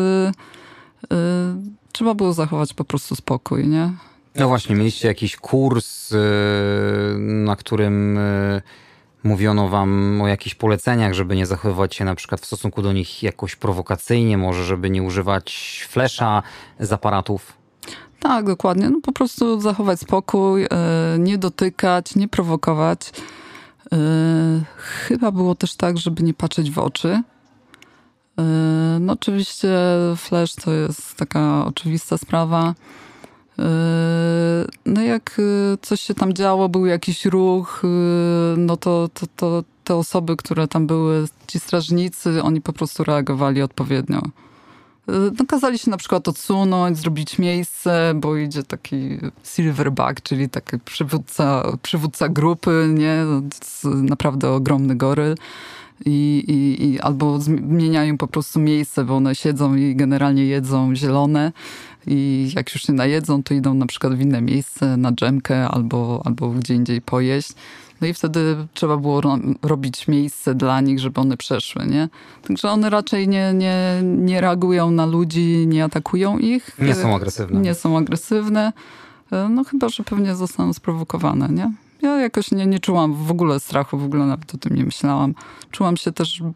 trzeba 1.91 2.13
było 2.13 2.33
zachować 2.33 2.73
po 2.73 2.83
prostu 2.83 3.15
spokój, 3.15 3.67
nie? 3.67 3.93
No 4.35 4.47
właśnie, 4.47 4.75
mieliście 4.75 5.07
jakiś 5.07 5.35
kurs, 5.35 6.11
y, 6.11 6.17
na 7.19 7.55
którym 7.55 8.17
y, 8.17 8.61
mówiono 9.23 9.67
wam 9.67 10.21
o 10.21 10.27
jakichś 10.27 10.55
poleceniach, 10.55 11.13
żeby 11.13 11.35
nie 11.35 11.45
zachowywać 11.45 11.95
się 11.95 12.05
na 12.05 12.15
przykład 12.15 12.41
w 12.41 12.45
stosunku 12.45 12.81
do 12.81 12.93
nich 12.93 13.23
jakoś 13.23 13.55
prowokacyjnie, 13.55 14.37
może 14.37 14.63
żeby 14.65 14.89
nie 14.89 15.03
używać 15.03 15.85
flesza 15.89 16.43
z 16.79 16.91
aparatów? 16.91 17.53
Tak, 18.19 18.45
dokładnie. 18.45 18.89
No 18.89 19.01
po 19.01 19.11
prostu 19.11 19.61
zachować 19.61 19.99
spokój, 19.99 20.65
y, 20.65 20.69
nie 21.19 21.37
dotykać, 21.37 22.15
nie 22.15 22.27
prowokować. 22.27 23.11
Chyba 24.77 25.31
było 25.31 25.55
też 25.55 25.75
tak, 25.75 25.97
żeby 25.97 26.23
nie 26.23 26.33
patrzeć 26.33 26.71
w 26.71 26.79
oczy. 26.79 27.21
No 28.99 29.13
oczywiście 29.13 29.69
flash 30.17 30.55
to 30.55 30.71
jest 30.71 31.15
taka 31.15 31.65
oczywista 31.65 32.17
sprawa. 32.17 32.73
Yy, 33.59 33.65
no 34.85 35.01
jak 35.01 35.35
yy, 35.37 35.77
coś 35.81 36.01
się 36.01 36.13
tam 36.13 36.33
działo, 36.33 36.69
był 36.69 36.85
jakiś 36.85 37.25
ruch, 37.25 37.81
yy, 37.83 38.57
no 38.57 38.77
to, 38.77 39.09
to, 39.13 39.25
to 39.35 39.63
te 39.83 39.95
osoby, 39.95 40.35
które 40.35 40.67
tam 40.67 40.87
były, 40.87 41.25
ci 41.47 41.59
strażnicy, 41.59 42.43
oni 42.43 42.61
po 42.61 42.73
prostu 42.73 43.03
reagowali 43.03 43.61
odpowiednio. 43.61 44.21
No, 45.07 45.45
kazali 45.47 45.79
się 45.79 45.91
na 45.91 45.97
przykład 45.97 46.27
odsunąć, 46.27 46.97
zrobić 46.97 47.39
miejsce, 47.39 48.13
bo 48.15 48.35
idzie 48.35 48.63
taki 48.63 49.17
silverback, 49.43 50.21
czyli 50.21 50.49
taki 50.49 50.79
przywódca, 50.79 51.63
przywódca 51.81 52.29
grupy, 52.29 52.93
nie? 52.93 53.25
Naprawdę 53.83 54.49
ogromny 54.49 54.95
goryl. 54.95 55.35
I, 56.05 56.43
i, 56.47 56.85
i, 56.85 56.99
albo 56.99 57.39
zmieniają 57.39 58.17
po 58.17 58.27
prostu 58.27 58.59
miejsce, 58.59 59.05
bo 59.05 59.15
one 59.15 59.35
siedzą 59.35 59.75
i 59.75 59.95
generalnie 59.95 60.45
jedzą 60.45 60.95
zielone 60.95 61.51
i 62.07 62.49
jak 62.55 62.73
już 62.73 62.83
się 62.83 62.93
najedzą, 62.93 63.43
to 63.43 63.53
idą 63.53 63.73
na 63.73 63.85
przykład 63.85 64.15
w 64.15 64.21
inne 64.21 64.41
miejsce, 64.41 64.97
na 64.97 65.11
dżemkę 65.11 65.67
albo, 65.67 66.21
albo 66.25 66.49
gdzie 66.49 66.75
indziej 66.75 67.01
pojeść. 67.01 67.51
No 68.01 68.07
i 68.07 68.13
wtedy 68.13 68.55
trzeba 68.73 68.97
było 68.97 69.21
ro 69.21 69.37
robić 69.61 70.07
miejsce 70.07 70.55
dla 70.55 70.81
nich, 70.81 70.99
żeby 70.99 71.21
one 71.21 71.37
przeszły, 71.37 71.85
nie? 71.85 72.09
Także 72.47 72.71
one 72.71 72.89
raczej 72.89 73.27
nie, 73.27 73.53
nie, 73.53 74.01
nie 74.03 74.41
reagują 74.41 74.91
na 74.91 75.05
ludzi, 75.05 75.67
nie 75.67 75.83
atakują 75.83 76.37
ich. 76.37 76.77
Nie 76.79 76.95
są 76.95 77.15
agresywne. 77.15 77.59
Nie 77.59 77.75
są 77.75 77.97
agresywne. 77.97 78.73
No 79.49 79.63
chyba, 79.63 79.89
że 79.89 80.03
pewnie 80.03 80.35
zostaną 80.35 80.73
sprowokowane, 80.73 81.49
nie? 81.49 81.71
Ja 82.01 82.17
jakoś 82.17 82.51
nie, 82.51 82.65
nie 82.65 82.79
czułam 82.79 83.13
w 83.13 83.31
ogóle 83.31 83.59
strachu, 83.59 83.97
w 83.97 84.05
ogóle 84.05 84.25
nawet 84.25 84.55
o 84.55 84.57
tym 84.57 84.75
nie 84.75 84.83
myślałam. 84.83 85.35
Czułam 85.71 85.97
się 85.97 86.11
też 86.11 86.41
mm, 86.41 86.53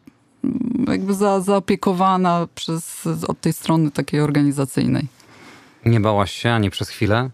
jakby 0.87 1.13
za, 1.13 1.41
zaopiekowana 1.41 2.47
przez, 2.55 3.07
od 3.27 3.41
tej 3.41 3.53
strony 3.53 3.91
takiej 3.91 4.21
organizacyjnej. 4.21 5.07
Nie 5.85 5.99
bałaś 5.99 6.31
się 6.31 6.51
ani 6.51 6.69
przez 6.69 6.89
chwilę? 6.89 7.29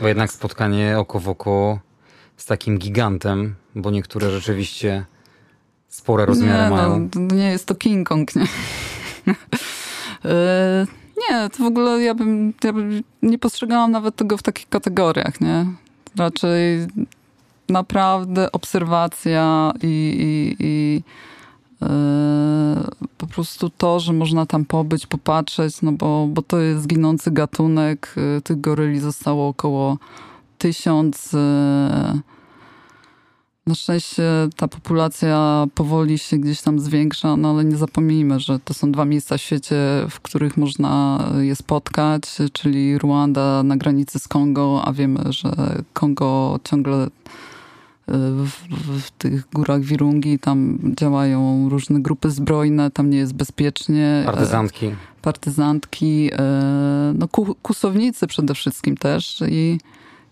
Bo 0.00 0.08
jednak 0.08 0.32
spotkanie 0.32 0.98
oko 0.98 1.20
w 1.20 1.28
oko 1.28 1.78
z 2.36 2.46
takim 2.46 2.78
gigantem, 2.78 3.54
bo 3.74 3.90
niektóre 3.90 4.30
rzeczywiście 4.30 5.04
spore 5.88 6.26
rozmiary 6.26 6.62
nie, 6.62 6.70
no, 6.70 6.76
mają. 6.76 7.08
No, 7.14 7.36
nie 7.36 7.50
jest 7.50 7.66
to 7.66 7.74
King 7.74 8.08
Kong, 8.08 8.36
nie? 8.36 8.46
E, 10.24 10.86
nie, 11.16 11.50
to 11.50 11.64
w 11.64 11.66
ogóle 11.66 12.02
ja 12.02 12.14
bym, 12.14 12.52
ja 12.64 12.72
bym 12.72 13.02
nie 13.22 13.38
postrzegałam 13.38 13.90
nawet 13.90 14.16
tego 14.16 14.36
w 14.36 14.42
takich 14.42 14.68
kategoriach, 14.68 15.40
nie? 15.40 15.66
Raczej 16.16 16.86
naprawdę 17.68 18.52
obserwacja 18.52 19.72
i, 19.82 19.86
i, 19.86 20.56
i 20.66 21.02
po 23.18 23.26
prostu 23.26 23.70
to, 23.70 24.00
że 24.00 24.12
można 24.12 24.46
tam 24.46 24.64
pobyć, 24.64 25.06
popatrzeć, 25.06 25.82
no 25.82 25.92
bo, 25.92 26.26
bo 26.30 26.42
to 26.42 26.58
jest 26.58 26.86
ginący 26.86 27.30
gatunek. 27.30 28.14
Yy, 28.16 28.42
tych 28.42 28.60
goryli 28.60 29.00
zostało 29.00 29.48
około 29.48 29.98
tysiąc. 30.58 31.32
Yy, 31.32 32.20
na 33.66 33.74
szczęście 33.74 34.22
ta 34.56 34.68
populacja 34.68 35.66
powoli 35.74 36.18
się 36.18 36.38
gdzieś 36.38 36.62
tam 36.62 36.80
zwiększa, 36.80 37.36
no 37.36 37.50
ale 37.50 37.64
nie 37.64 37.76
zapomnijmy, 37.76 38.40
że 38.40 38.58
to 38.58 38.74
są 38.74 38.92
dwa 38.92 39.04
miejsca 39.04 39.38
w 39.38 39.40
świecie, 39.40 39.76
w 40.10 40.20
których 40.20 40.56
można 40.56 41.24
je 41.40 41.56
spotkać, 41.56 42.22
czyli 42.52 42.98
Ruanda 42.98 43.62
na 43.62 43.76
granicy 43.76 44.18
z 44.18 44.28
Kongo, 44.28 44.82
a 44.84 44.92
wiemy, 44.92 45.20
że 45.28 45.52
Kongo 45.92 46.60
ciągle 46.64 47.08
w, 48.18 48.50
w, 49.02 49.10
tych 49.10 49.48
górach 49.52 49.80
Wirungi, 49.80 50.38
tam 50.38 50.78
działają 50.96 51.68
różne 51.68 52.00
grupy 52.00 52.30
zbrojne, 52.30 52.90
tam 52.90 53.10
nie 53.10 53.18
jest 53.18 53.34
bezpiecznie. 53.34 54.22
Partyzantki. 54.26 54.90
Partyzantki, 55.22 56.30
e, 56.32 57.12
no 57.18 57.28
kusownicy 57.62 58.26
przede 58.26 58.54
wszystkim 58.54 58.96
też 58.96 59.42
i, 59.48 59.78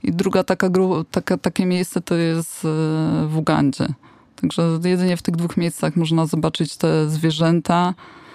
i 0.03 0.13
druga 0.13 0.45
taka, 0.45 0.71
taka, 1.11 1.39
takie 1.39 1.67
miejsce 1.67 2.01
to 2.01 2.15
jest 2.15 2.65
e, 2.65 2.69
w 3.29 3.35
Ugandzie. 3.37 3.87
Także 4.41 4.79
jedynie 4.85 5.17
w 5.17 5.23
tych 5.23 5.37
dwóch 5.37 5.57
miejscach 5.57 5.97
można 5.97 6.27
zobaczyć 6.27 6.77
te 6.77 7.09
zwierzęta, 7.09 7.95
E, 7.95 8.28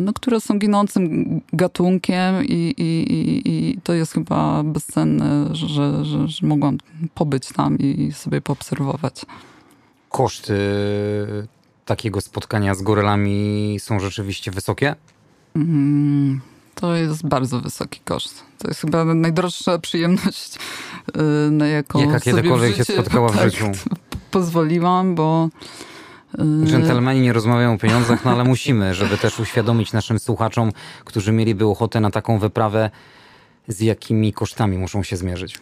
no, 0.00 0.12
które 0.12 0.40
są 0.40 0.58
ginącym 0.58 1.40
gatunkiem 1.52 2.44
i, 2.44 2.74
i, 2.78 3.42
i, 3.48 3.78
to 3.84 3.92
jest 3.92 4.12
chyba 4.12 4.62
bezcenne, 4.62 5.48
że, 5.52 5.68
że, 6.04 6.28
że 6.28 6.46
mogłam 6.46 6.78
pobyć 7.14 7.48
tam 7.48 7.78
i 7.78 8.12
sobie 8.12 8.40
poobserwować. 8.40 9.26
Koszty 10.08 10.56
takiego 11.84 12.20
spotkania 12.20 12.74
z 12.74 12.82
gorylami 12.82 13.76
są 13.80 14.00
rzeczywiście 14.00 14.50
wysokie? 14.50 14.94
Mm, 15.56 16.40
to 16.74 16.94
jest 16.94 17.26
bardzo 17.26 17.60
wysoki 17.60 18.00
koszt. 18.04 18.42
To 18.58 18.68
jest 18.68 18.80
chyba 18.80 19.04
najdroższa 19.04 19.78
przyjemność, 19.78 20.58
e, 21.14 21.22
na 21.50 21.66
jaką 21.66 22.00
Jaka 22.00 22.20
kiedykolwiek 22.20 22.76
się 22.76 22.84
spotkała 22.84 23.28
w 23.28 23.36
tak, 23.38 23.50
życiu. 23.50 23.66
Pozwoliłam, 24.30 25.14
bo 25.14 25.48
Dżentelmeni 26.64 27.20
nie 27.20 27.32
rozmawiają 27.32 27.74
o 27.74 27.78
pieniądzach, 27.78 28.24
no 28.24 28.30
ale 28.30 28.44
musimy, 28.44 28.94
żeby 28.94 29.18
też 29.18 29.40
uświadomić 29.40 29.92
naszym 29.92 30.18
słuchaczom, 30.18 30.72
którzy 31.04 31.32
mieliby 31.32 31.66
ochotę 31.66 32.00
na 32.00 32.10
taką 32.10 32.38
wyprawę, 32.38 32.90
z 33.68 33.80
jakimi 33.80 34.32
kosztami 34.32 34.78
muszą 34.78 35.02
się 35.02 35.16
zmierzyć? 35.16 35.58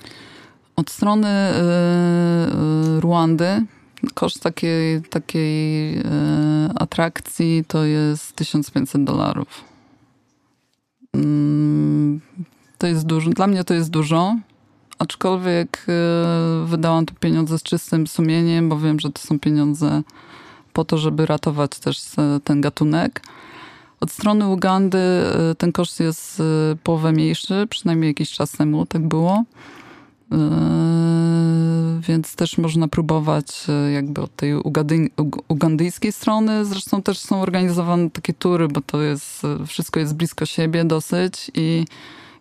Od 0.77 0.91
strony 0.91 1.29
y, 1.29 3.01
Ruandy 3.01 3.67
koszt 4.15 4.43
takiej, 4.43 5.03
takiej 5.03 6.03
atrakcji 6.75 7.65
to 7.69 7.85
jest 7.85 8.33
1500 8.33 9.05
dolarów. 9.05 9.65
Mm, 11.15 12.21
to 12.79 12.87
jest 12.87 13.07
dużo. 13.07 13.31
Dla 13.31 13.47
mnie 13.47 13.65
to 13.65 13.75
jest 13.75 13.91
dużo. 13.91 14.37
Aczkolwiek 14.99 15.87
wydałam 16.65 17.07
tu 17.07 17.15
pieniądze 17.15 17.59
z 17.59 17.63
czystym 17.63 18.07
sumieniem, 18.07 18.69
bo 18.69 18.79
wiem, 18.79 19.01
że 19.01 19.11
to 19.11 19.23
są 19.23 19.39
pieniądze 19.39 20.03
po 20.73 20.85
to, 20.85 20.99
żeby 20.99 21.27
ratować 21.27 21.79
też 21.79 22.01
ten 22.45 22.61
gatunek. 22.61 23.23
Od 24.03 24.11
strony 24.11 24.49
Ugandy 24.49 24.99
y, 25.51 25.55
ten 25.55 25.73
koszt 25.73 26.01
jest 26.01 26.41
y, 26.41 26.43
połowę 26.83 27.13
mniejszy, 27.13 27.67
przynajmniej 27.71 28.11
jakiś 28.11 28.31
czas 28.31 28.53
temu 28.53 28.87
tak 28.87 29.09
było. 29.09 29.45
Więc 32.01 32.37
też 32.37 32.59
można 32.59 32.89
próbować 32.89 33.67
jakby 33.95 34.21
od 34.21 34.37
tej 34.37 34.55
ugady, 34.55 35.11
ugandyjskiej 35.49 36.13
strony. 36.13 36.65
Zresztą 36.65 37.03
też 37.03 37.19
są 37.19 37.43
organizowane 37.43 38.11
takie 38.11 38.35
tury, 38.35 38.69
bo 38.69 38.81
to 38.81 39.03
jest, 39.03 39.43
wszystko 39.67 40.01
jest 40.01 40.15
blisko 40.15 40.47
siebie 40.47 40.85
dosyć 40.85 41.51
i 41.55 41.85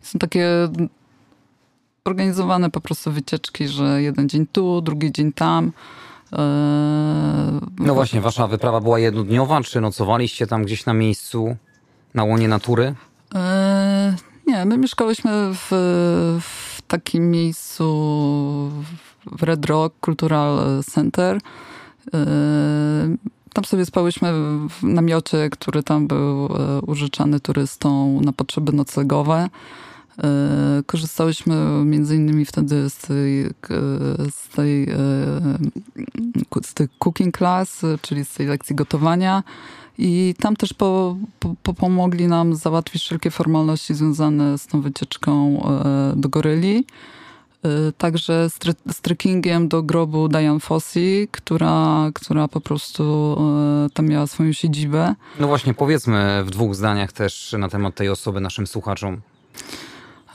są 0.01 0.19
takie 0.19 0.69
organizowane 2.05 2.69
po 2.69 2.81
prostu 2.81 3.11
wycieczki, 3.11 3.67
że 3.67 4.01
jeden 4.01 4.29
dzień 4.29 4.45
tu, 4.51 4.81
drugi 4.81 5.11
dzień 5.11 5.33
tam. 5.33 5.71
Eee, 6.31 7.59
no 7.79 7.93
właśnie, 7.93 8.21
wasza 8.21 8.47
wyprawa 8.47 8.81
była 8.81 8.99
jednodniowa, 8.99 9.61
czy 9.61 9.81
nocowaliście 9.81 10.47
tam 10.47 10.63
gdzieś 10.63 10.85
na 10.85 10.93
miejscu, 10.93 11.55
na 12.13 12.23
łonie 12.23 12.47
natury? 12.47 12.95
Eee, 13.35 14.13
nie, 14.47 14.65
my 14.65 14.77
mieszkałyśmy 14.77 15.31
w, 15.53 15.67
w 16.41 16.81
takim 16.81 17.31
miejscu 17.31 17.85
w 19.25 19.43
Red 19.43 19.65
Rock 19.65 19.95
Cultural 20.05 20.83
Center. 20.83 21.37
Eee, 22.13 22.21
tam 23.53 23.65
sobie 23.65 23.85
spałyśmy 23.85 24.33
w 24.69 24.83
namiocie, 24.83 25.49
który 25.49 25.83
tam 25.83 26.07
był 26.07 26.49
użyczany 26.87 27.39
turystom 27.39 28.21
na 28.21 28.33
potrzeby 28.33 28.71
noclegowe. 28.71 29.49
E, 30.23 30.83
korzystałyśmy 30.85 31.55
między 31.85 32.15
innymi 32.15 32.45
wtedy 32.45 32.89
z 32.89 32.97
tej, 32.97 33.45
z 34.29 34.47
tej, 34.55 34.83
e, 34.83 34.95
z 36.63 36.73
tej 36.73 36.87
cooking 36.99 37.37
class, 37.37 37.81
czyli 38.01 38.25
z 38.25 38.33
tej 38.33 38.47
lekcji 38.47 38.75
gotowania. 38.75 39.43
I 39.97 40.35
tam 40.39 40.55
też 40.55 40.73
po, 40.73 41.15
po, 41.63 41.73
pomogli 41.73 42.27
nam 42.27 42.55
załatwić 42.55 43.01
wszelkie 43.01 43.31
formalności 43.31 43.93
związane 43.93 44.57
z 44.57 44.67
tą 44.67 44.81
wycieczką 44.81 45.63
e, 45.63 46.13
do 46.15 46.29
goryli. 46.29 46.85
Także 47.97 48.49
z, 48.89 49.01
trekkingiem 49.01 49.67
do 49.67 49.83
grobu 49.83 50.27
Diane 50.27 50.59
Fossey, 50.59 51.27
która, 51.31 52.09
która 52.13 52.47
po 52.47 52.61
prostu 52.61 53.37
tam 53.93 54.07
miała 54.07 54.27
swoją 54.27 54.53
siedzibę. 54.53 55.15
No 55.39 55.47
właśnie, 55.47 55.73
powiedzmy 55.73 56.43
w 56.45 56.49
dwóch 56.49 56.75
zdaniach 56.75 57.11
też 57.11 57.55
na 57.57 57.69
temat 57.69 57.95
tej 57.95 58.09
osoby 58.09 58.41
naszym 58.41 58.67
słuchaczom. 58.67 59.21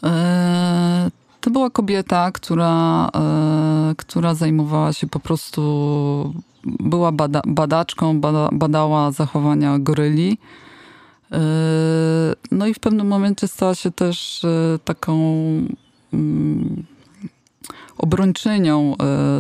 E, 0.05 1.11
to 1.41 1.51
była 1.51 1.71
kobieta, 1.71 2.33
która, 2.33 3.09
e, 3.15 3.95
która 3.97 4.35
zajmowała 4.35 4.93
się 4.93 5.07
po 5.07 5.21
prostu, 5.21 6.35
była 6.65 7.13
bada, 7.13 7.43
badaczką, 7.47 8.21
bada, 8.21 8.49
badała 8.53 9.11
zachowania 9.11 9.79
goryli. 9.79 10.39
E, 11.33 11.39
no 12.51 12.67
i 12.67 12.75
w 12.75 12.79
pewnym 12.79 13.07
momencie 13.07 13.49
stała 13.49 13.75
się 13.75 13.91
też 13.91 14.47
taką 14.85 15.17
mm, 16.13 16.85
obrończynią 17.99 18.95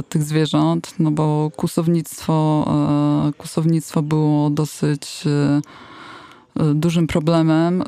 tych 0.09 0.23
zwierząt, 0.23 0.95
no 0.99 1.11
bo 1.11 1.51
kusownictwo, 1.57 2.67
kusownictwo 3.39 4.03
było 4.03 4.51
dosyć 4.51 5.25
dużym 6.75 7.07
problemem. 7.07 7.83
E, 7.83 7.85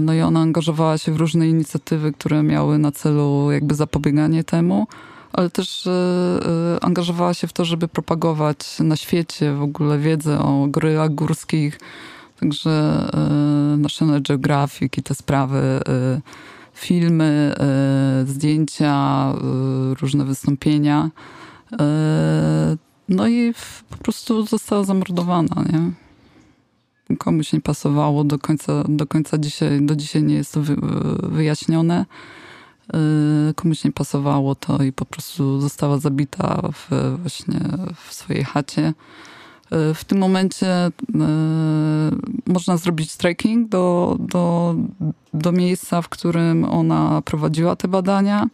no 0.00 0.14
i 0.14 0.20
ona 0.20 0.40
angażowała 0.40 0.98
się 0.98 1.12
w 1.12 1.16
różne 1.16 1.48
inicjatywy, 1.48 2.12
które 2.12 2.42
miały 2.42 2.78
na 2.78 2.92
celu 2.92 3.52
jakby 3.52 3.74
zapobieganie 3.74 4.44
temu, 4.44 4.86
ale 5.32 5.50
też 5.50 5.86
e, 5.86 6.80
angażowała 6.80 7.34
się 7.34 7.46
w 7.46 7.52
to, 7.52 7.64
żeby 7.64 7.88
propagować 7.88 8.78
na 8.80 8.96
świecie 8.96 9.52
w 9.52 9.62
ogóle 9.62 9.98
wiedzę 9.98 10.38
o 10.38 10.66
gorylach 10.68 11.14
górskich. 11.14 11.80
Także 12.40 13.04
National 13.78 14.22
Geographic 14.22 14.98
i 14.98 15.02
te 15.02 15.14
sprawy, 15.14 15.80
filmy, 16.74 17.54
zdjęcia, 18.26 19.32
różne 20.00 20.24
wystąpienia. 20.24 21.10
No 23.08 23.28
i 23.28 23.54
po 23.90 23.96
prostu 23.96 24.46
została 24.46 24.84
zamordowana, 24.84 25.64
nie? 25.72 26.07
Komuś 27.16 27.52
nie 27.52 27.60
pasowało, 27.60 28.24
do 28.24 28.38
końca, 28.38 28.84
do 28.88 29.06
końca 29.06 29.38
dzisiaj, 29.38 29.82
do 29.82 29.96
dzisiaj 29.96 30.22
nie 30.22 30.34
jest 30.34 30.52
to 30.52 30.62
wy, 30.62 30.76
wyjaśnione. 31.22 32.06
Y, 33.50 33.54
komuś 33.54 33.84
nie 33.84 33.92
pasowało 33.92 34.54
to 34.54 34.82
i 34.82 34.92
po 34.92 35.04
prostu 35.04 35.60
została 35.60 35.98
zabita 35.98 36.62
w, 36.72 37.16
właśnie 37.18 37.60
w 38.06 38.14
swojej 38.14 38.44
chacie. 38.44 38.88
Y, 38.88 39.94
w 39.94 40.04
tym 40.04 40.18
momencie 40.18 40.86
y, 40.86 40.90
można 42.46 42.76
zrobić 42.76 43.16
trekking 43.16 43.68
do, 43.68 44.16
do, 44.20 44.74
do 45.34 45.52
miejsca, 45.52 46.02
w 46.02 46.08
którym 46.08 46.64
ona 46.64 47.22
prowadziła 47.24 47.76
te 47.76 47.88
badania, 47.88 48.46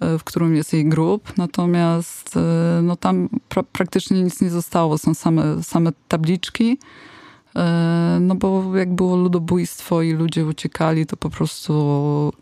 w 0.00 0.24
którym 0.24 0.56
jest 0.56 0.72
jej 0.72 0.88
grup. 0.88 1.32
Natomiast 1.36 2.38
no, 2.82 2.96
tam 2.96 3.28
pra 3.48 3.62
praktycznie 3.62 4.22
nic 4.22 4.40
nie 4.40 4.50
zostało. 4.50 4.98
Są 4.98 5.14
same, 5.14 5.62
same 5.62 5.92
tabliczki. 6.08 6.78
E, 7.56 8.18
no 8.20 8.34
bo 8.34 8.76
jak 8.76 8.94
było 8.94 9.16
ludobójstwo 9.16 10.02
i 10.02 10.12
ludzie 10.12 10.46
uciekali, 10.46 11.06
to 11.06 11.16
po 11.16 11.30
prostu 11.30 12.32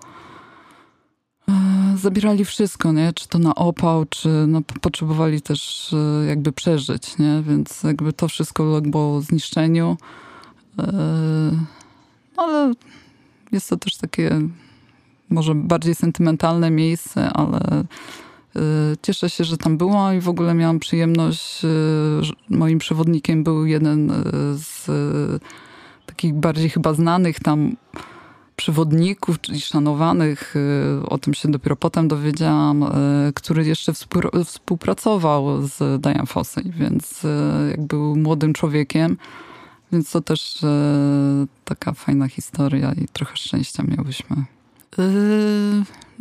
e, 1.48 1.52
zabierali 1.96 2.44
wszystko, 2.44 2.92
nie? 2.92 3.12
Czy 3.12 3.28
to 3.28 3.38
na 3.38 3.54
opał, 3.54 4.04
czy 4.04 4.28
no, 4.28 4.62
potrzebowali 4.80 5.42
też 5.42 5.92
e, 5.92 6.26
jakby 6.26 6.52
przeżyć, 6.52 7.18
nie? 7.18 7.42
Więc 7.46 7.82
jakby 7.82 8.12
to 8.12 8.28
wszystko 8.28 8.64
uległo 8.64 9.20
zniszczeniu. 9.20 9.96
Ale 12.36 12.72
jest 13.52 13.70
to 13.70 13.76
też 13.76 13.96
takie 13.96 14.40
może 15.30 15.54
bardziej 15.54 15.94
sentymentalne 15.94 16.70
miejsce, 16.70 17.30
ale 17.30 17.84
cieszę 19.02 19.30
się, 19.30 19.44
że 19.44 19.56
tam 19.56 19.76
byłam 19.76 20.16
i 20.16 20.20
w 20.20 20.28
ogóle 20.28 20.54
miałam 20.54 20.78
przyjemność. 20.78 21.64
Y, 21.64 21.68
moim 22.50 22.78
przewodnikiem 22.78 23.44
był 23.44 23.66
jeden 23.66 24.10
y, 24.10 24.14
z 24.54 24.90
takich 26.06 26.34
bardziej 26.34 26.70
chyba 26.70 26.94
znanych 26.94 27.40
tam 27.40 27.76
przewodników, 28.56 29.40
czyli 29.40 29.60
szanowanych, 29.60 30.54
o 31.08 31.18
tym 31.18 31.34
się 31.34 31.50
dopiero 31.50 31.76
potem 31.76 32.08
dowiedziałam, 32.08 32.84
który 33.34 33.64
jeszcze 33.64 33.92
współpracował 34.44 35.66
z 35.66 36.02
Diane 36.02 36.26
Fossey, 36.26 36.72
więc 36.72 37.22
jak 37.70 37.86
był 37.86 38.16
młodym 38.16 38.52
człowiekiem, 38.52 39.16
więc 39.92 40.10
to 40.10 40.20
też 40.20 40.58
taka 41.64 41.92
fajna 41.92 42.28
historia 42.28 42.92
i 42.92 43.08
trochę 43.12 43.36
szczęścia 43.36 43.82
miałyśmy. 43.82 44.36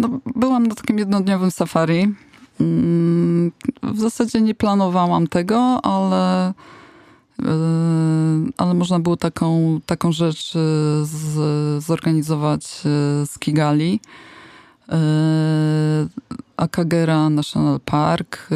No, 0.04 0.20
byłam 0.36 0.68
na 0.68 0.76
takim 0.76 0.98
jednodniowym 0.98 1.52
safari. 1.52 2.14
Mm, 2.60 3.52
w 3.84 4.00
zasadzie 4.00 4.42
nie 4.42 4.56
planowałam 4.56 5.28
tego, 5.28 5.80
ale, 5.86 6.48
e, 6.48 6.54
ale 8.58 8.74
można 8.74 9.00
było 9.00 9.18
taką, 9.18 9.80
taką 9.86 10.12
rzecz 10.12 10.56
e, 10.56 10.60
z, 11.06 11.84
zorganizować 11.84 12.66
e, 12.66 13.26
z 13.26 13.40
Kigali. 13.40 14.00
Akagera 16.58 17.30
National 17.30 17.80
Park, 17.80 18.50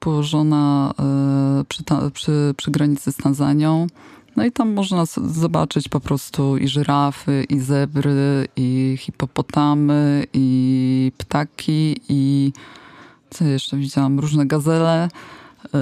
położona 0.00 0.94
przy, 1.68 1.84
przy, 2.12 2.54
przy 2.56 2.70
granicy 2.70 3.12
z 3.12 3.16
Tanzanią. 3.16 3.86
No 4.38 4.44
i 4.44 4.52
tam 4.52 4.72
można 4.72 5.04
zobaczyć 5.24 5.88
po 5.88 6.00
prostu 6.00 6.56
i 6.56 6.68
żyrafy, 6.68 7.44
i 7.48 7.60
zebry, 7.60 8.48
i 8.56 8.96
hipopotamy, 9.00 10.26
i 10.32 11.12
ptaki, 11.18 12.00
i 12.08 12.52
co 13.30 13.44
jeszcze 13.44 13.76
widziałam? 13.76 14.20
Różne 14.20 14.46
gazele. 14.46 15.08
Yy, 15.64 15.80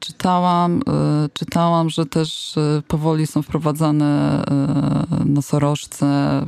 czytałam, 0.00 0.76
yy, 0.76 1.28
czytałam, 1.34 1.90
że 1.90 2.06
też 2.06 2.54
yy, 2.56 2.82
powoli 2.82 3.26
są 3.26 3.42
wprowadzane 3.42 4.44
nosorożce, 5.24 6.42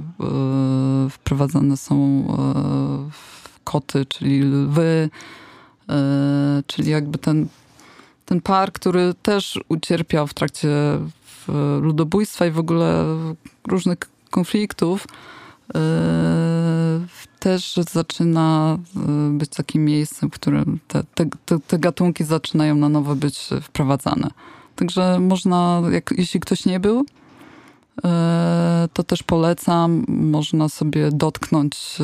wprowadzane 1.10 1.76
są 1.76 2.26
koty, 3.64 4.06
czyli 4.06 4.40
lwy, 4.40 5.10
czyli 6.66 6.90
jakby 6.90 7.18
ten 7.18 7.48
ten 8.28 8.40
park, 8.40 8.74
który 8.74 9.14
też 9.22 9.58
ucierpiał 9.68 10.26
w 10.26 10.34
trakcie 10.34 10.68
ludobójstwa 11.80 12.46
i 12.46 12.50
w 12.50 12.58
ogóle 12.58 13.04
różnych 13.68 13.98
konfliktów, 14.30 15.06
też 17.38 17.74
zaczyna 17.90 18.78
być 19.30 19.50
takim 19.50 19.84
miejscem, 19.84 20.30
w 20.30 20.32
którym 20.32 20.78
te, 20.88 21.04
te, 21.14 21.58
te 21.66 21.78
gatunki 21.78 22.24
zaczynają 22.24 22.74
na 22.74 22.88
nowo 22.88 23.14
być 23.16 23.48
wprowadzane. 23.62 24.30
Także 24.76 25.18
można, 25.20 25.82
jak, 25.90 26.14
jeśli 26.16 26.40
ktoś 26.40 26.66
nie 26.66 26.80
był, 26.80 27.04
E, 28.04 28.88
to 28.92 29.02
też 29.02 29.22
polecam. 29.22 30.04
Można 30.08 30.68
sobie 30.68 31.10
dotknąć 31.12 31.96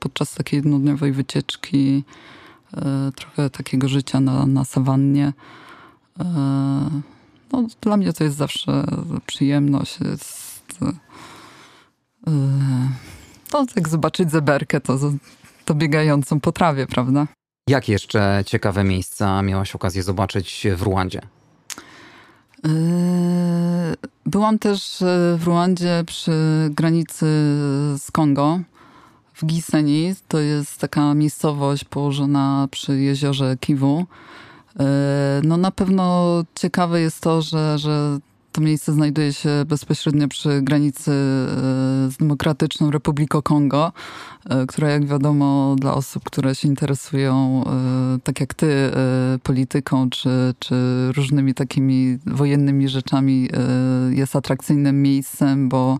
podczas 0.00 0.34
takiej 0.34 0.56
jednodniowej 0.58 1.12
wycieczki 1.12 2.04
trochę 3.16 3.50
takiego 3.50 3.88
życia 3.88 4.20
na, 4.20 4.46
na 4.46 4.64
sawannie. 4.64 5.32
No, 7.52 7.66
dla 7.80 7.96
mnie 7.96 8.12
to 8.12 8.24
jest 8.24 8.36
zawsze 8.36 8.84
przyjemność. 9.26 9.98
Jest, 10.00 10.64
no, 13.52 13.66
jak 13.76 13.88
zobaczyć 13.88 14.30
zeberkę, 14.30 14.80
to, 14.80 14.98
to 15.64 15.74
biegającą 15.74 16.40
po 16.40 16.52
trawie, 16.52 16.86
prawda? 16.86 17.26
Jak 17.68 17.88
jeszcze 17.88 18.42
ciekawe 18.46 18.84
miejsca 18.84 19.42
miałaś 19.42 19.74
okazję 19.74 20.02
zobaczyć 20.02 20.66
w 20.76 20.82
Ruandzie? 20.82 21.20
Yy, 22.64 22.70
byłam 24.26 24.58
też 24.58 24.98
w 25.38 25.42
Ruandzie 25.44 26.04
przy 26.06 26.32
granicy 26.70 27.26
z 27.98 28.10
Kongo, 28.12 28.60
w 29.34 29.46
Giseni. 29.46 30.14
To 30.28 30.38
jest 30.38 30.78
taka 30.78 31.14
miejscowość 31.14 31.84
położona 31.84 32.68
przy 32.70 33.00
jeziorze 33.00 33.56
Kiwu. 33.60 34.06
Yy, 34.78 34.84
no 35.42 35.56
na 35.56 35.70
pewno 35.70 36.44
ciekawe 36.54 37.00
jest 37.00 37.20
to, 37.20 37.42
że, 37.42 37.78
że 37.78 38.18
to 38.54 38.60
miejsce 38.60 38.92
znajduje 38.92 39.32
się 39.32 39.50
bezpośrednio 39.66 40.28
przy 40.28 40.62
granicy 40.62 41.10
e, 41.10 41.14
z 42.10 42.16
Demokratyczną 42.16 42.90
Republiką 42.90 43.42
Kongo, 43.42 43.92
e, 44.44 44.66
która 44.66 44.90
jak 44.90 45.06
wiadomo 45.06 45.76
dla 45.78 45.94
osób, 45.94 46.24
które 46.24 46.54
się 46.54 46.68
interesują, 46.68 47.64
tak 48.24 48.40
jak 48.40 48.54
ty, 48.54 48.90
polityką 49.42 50.10
czy, 50.10 50.54
czy 50.58 50.74
różnymi 51.16 51.54
takimi 51.54 52.18
wojennymi 52.26 52.88
rzeczami, 52.88 53.48
jest 54.10 54.36
atrakcyjnym 54.36 55.02
miejscem, 55.02 55.68
bo 55.68 55.98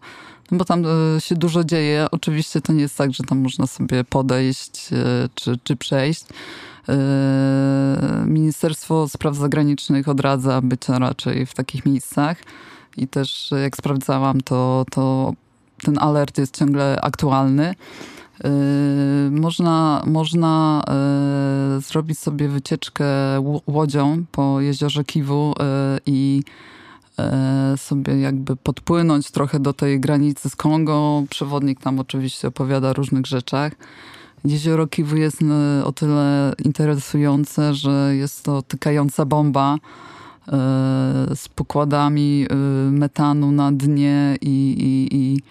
bo 0.53 0.65
tam 0.65 0.85
się 1.19 1.35
dużo 1.35 1.65
dzieje. 1.65 2.07
Oczywiście 2.11 2.61
to 2.61 2.73
nie 2.73 2.83
jest 2.83 2.99
tak, 2.99 3.15
że 3.15 3.25
tam 3.25 3.39
można 3.39 3.67
sobie 3.67 4.05
podejść 4.05 4.89
czy, 5.35 5.59
czy 5.65 5.77
przejść. 5.77 6.25
Ministerstwo 8.27 9.09
Spraw 9.09 9.37
Zagranicznych 9.37 10.09
odradza 10.09 10.61
bycia 10.61 10.99
raczej 10.99 11.47
w 11.47 11.55
takich 11.55 11.87
miejscach. 11.87 12.39
I 12.97 13.09
też 13.09 13.51
jak 13.63 13.77
sprawdzałam, 13.77 14.41
to, 14.41 14.85
to 14.91 15.33
ten 15.85 15.99
alert 15.99 16.39
jest 16.39 16.59
ciągle 16.59 17.01
aktualny. 17.01 17.75
Można, 19.31 20.03
można 20.07 20.85
zrobić 21.79 22.19
sobie 22.19 22.49
wycieczkę 22.49 23.07
łodzią 23.67 24.25
po 24.33 24.61
jeziorze 24.61 25.05
Kiwu 25.05 25.55
i 26.07 26.43
sobie 27.77 28.21
jakby 28.21 28.57
podpłynąć 28.57 29.31
trochę 29.31 29.61
do 29.61 29.73
tej 29.73 30.01
granicy 30.01 30.51
z 30.51 30.57
Kongo. 30.57 31.25
Przewodnik 31.31 31.81
tam 31.81 31.99
oczywiście 31.99 32.49
opowiada 32.49 32.91
o 32.91 32.93
różnych 32.93 33.27
rzeczach. 33.27 33.73
Jezioro 34.45 34.87
Kiwu 34.87 35.17
jest 35.17 35.39
o 35.85 35.93
tyle 35.93 36.53
interesujące, 36.65 37.75
że 37.75 38.17
jest 38.17 38.45
to 38.45 38.63
tykająca 38.63 39.25
bomba 39.25 39.75
e, 39.75 39.79
z 41.35 41.49
pokładami 41.55 42.47
e, 42.51 42.55
metanu 42.91 43.53
na 43.53 43.73
dnie 43.73 44.37
i, 44.41 44.75
i, 44.79 45.17
i 45.17 45.43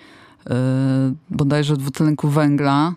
e, 0.50 0.56
bodajże 1.30 1.78
dwutlenku 1.78 2.30
węgla. 2.30 2.94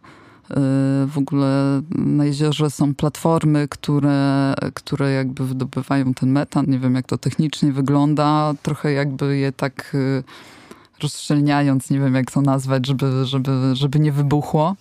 W 1.07 1.13
ogóle 1.17 1.83
na 1.91 2.25
jeziorze 2.25 2.71
są 2.71 2.95
platformy, 2.95 3.69
które, 3.69 4.55
które 4.75 5.13
jakby 5.13 5.47
wydobywają 5.47 6.15
ten 6.15 6.31
metan. 6.31 6.67
Nie 6.69 6.79
wiem, 6.79 6.95
jak 6.95 7.07
to 7.07 7.19
technicznie 7.19 7.73
wygląda. 7.73 8.55
Trochę 8.63 8.93
jakby 8.93 9.37
je 9.37 9.53
tak 9.53 9.97
rozszczelniając, 11.03 11.91
nie 11.91 12.01
wiem 12.01 12.15
jak 12.15 12.31
to 12.31 12.41
nazwać, 12.41 12.87
żeby, 12.87 13.27
żeby, 13.27 13.51
żeby 13.73 13.99
nie 13.99 14.13
wybuchło. 14.13 14.77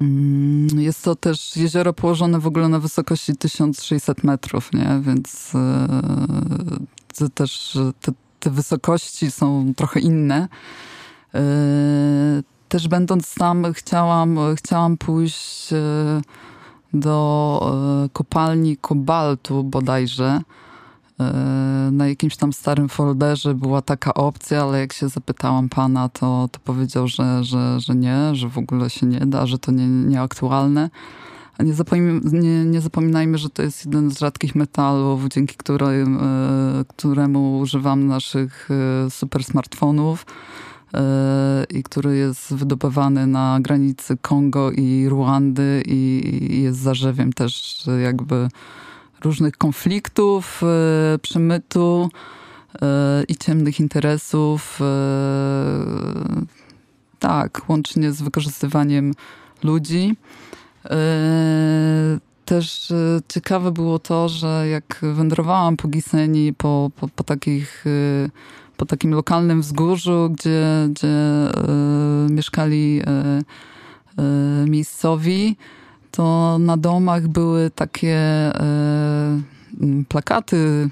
Mm, 0.00 0.80
jest 0.80 1.04
to 1.04 1.16
też 1.16 1.56
jezioro 1.56 1.92
położone 1.92 2.40
w 2.40 2.46
ogóle 2.46 2.68
na 2.68 2.78
wysokości 2.78 3.36
1600 3.36 4.24
metrów, 4.24 4.72
nie? 4.72 5.00
więc 5.02 5.52
e, 5.54 7.28
też 7.34 7.78
te, 8.00 8.12
te 8.40 8.50
wysokości 8.50 9.30
są 9.30 9.72
trochę 9.76 10.00
inne. 10.00 10.48
Też 12.74 12.88
będąc 12.88 13.34
tam 13.34 13.72
chciałam, 13.72 14.38
chciałam 14.56 14.96
pójść 14.96 15.72
e, 15.72 15.76
do 16.94 18.08
kopalni 18.12 18.76
kobaltu 18.76 19.64
bodajże. 19.64 20.40
E, 21.20 21.24
na 21.92 22.08
jakimś 22.08 22.36
tam 22.36 22.52
starym 22.52 22.88
folderze 22.88 23.54
była 23.54 23.82
taka 23.82 24.14
opcja, 24.14 24.62
ale 24.62 24.80
jak 24.80 24.92
się 24.92 25.08
zapytałam 25.08 25.68
pana, 25.68 26.08
to, 26.08 26.48
to 26.52 26.60
powiedział, 26.60 27.08
że, 27.08 27.44
że, 27.44 27.80
że 27.80 27.94
nie, 27.94 28.34
że 28.34 28.48
w 28.48 28.58
ogóle 28.58 28.90
się 28.90 29.06
nie 29.06 29.20
da, 29.20 29.46
że 29.46 29.58
to 29.58 29.72
nie, 29.72 29.88
nieaktualne. 29.88 30.90
Nie, 31.60 31.74
nie, 32.40 32.64
nie 32.64 32.80
zapominajmy, 32.80 33.38
że 33.38 33.50
to 33.50 33.62
jest 33.62 33.84
jeden 33.86 34.10
z 34.10 34.18
rzadkich 34.18 34.54
metalów, 34.54 35.28
dzięki 35.28 35.56
którym, 35.56 36.18
e, 36.18 36.84
któremu 36.88 37.58
używam 37.58 38.06
naszych 38.06 38.68
e, 39.06 39.10
super 39.10 39.44
smartfonów 39.44 40.26
i 41.70 41.82
który 41.82 42.16
jest 42.16 42.54
wydobywany 42.54 43.26
na 43.26 43.58
granicy 43.60 44.16
Kongo 44.16 44.70
i 44.70 45.08
Ruandy 45.08 45.82
i 45.86 46.62
jest 46.62 46.78
zarzewiem 46.78 47.32
też 47.32 47.84
jakby 48.02 48.48
różnych 49.24 49.56
konfliktów, 49.56 50.62
e, 50.62 51.18
przemytu 51.18 52.08
e, 52.82 53.24
i 53.28 53.36
ciemnych 53.36 53.80
interesów. 53.80 54.78
E, 54.80 54.84
tak, 57.18 57.60
łącznie 57.68 58.12
z 58.12 58.22
wykorzystywaniem 58.22 59.12
ludzi. 59.62 60.16
Też 62.44 62.92
ciekawe 63.28 63.72
było 63.72 63.98
to, 63.98 64.28
że 64.28 64.68
jak 64.68 65.00
wędrowałam 65.02 65.76
po 65.76 65.88
Giseni, 65.88 66.52
po, 66.52 66.90
po, 66.96 67.08
po 67.08 67.24
takich 67.24 67.84
po 68.76 68.86
takim 68.86 69.14
lokalnym 69.14 69.60
wzgórzu, 69.60 70.30
gdzie, 70.30 70.88
gdzie 70.90 71.16
mieszkali 72.30 73.02
miejscowi, 74.66 75.56
to 76.14 76.58
na 76.58 76.76
domach 76.76 77.28
były 77.28 77.70
takie 77.70 78.16
e, 78.16 79.40
plakaty 80.08 80.90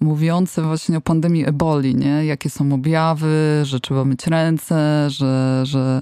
mówiące 0.00 0.62
właśnie 0.62 0.98
o 0.98 1.00
pandemii 1.00 1.46
eboli, 1.46 1.94
nie? 1.94 2.24
Jakie 2.24 2.50
są 2.50 2.72
objawy, 2.72 3.60
że 3.62 3.80
trzeba 3.80 4.04
myć 4.04 4.26
ręce, 4.26 5.10
że, 5.10 5.62
że 5.66 6.00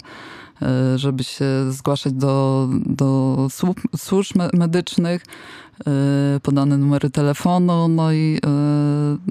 e, 0.63 0.99
żeby 0.99 1.25
się 1.25 1.73
zgłaszać 1.73 2.13
do, 2.13 2.69
do 2.87 3.49
służb 3.97 4.37
medycznych, 4.53 5.23
e, 5.87 6.41
podane 6.43 6.79
numery 6.79 7.11
telefonu, 7.11 7.89
no 7.89 8.13
i, 8.13 8.41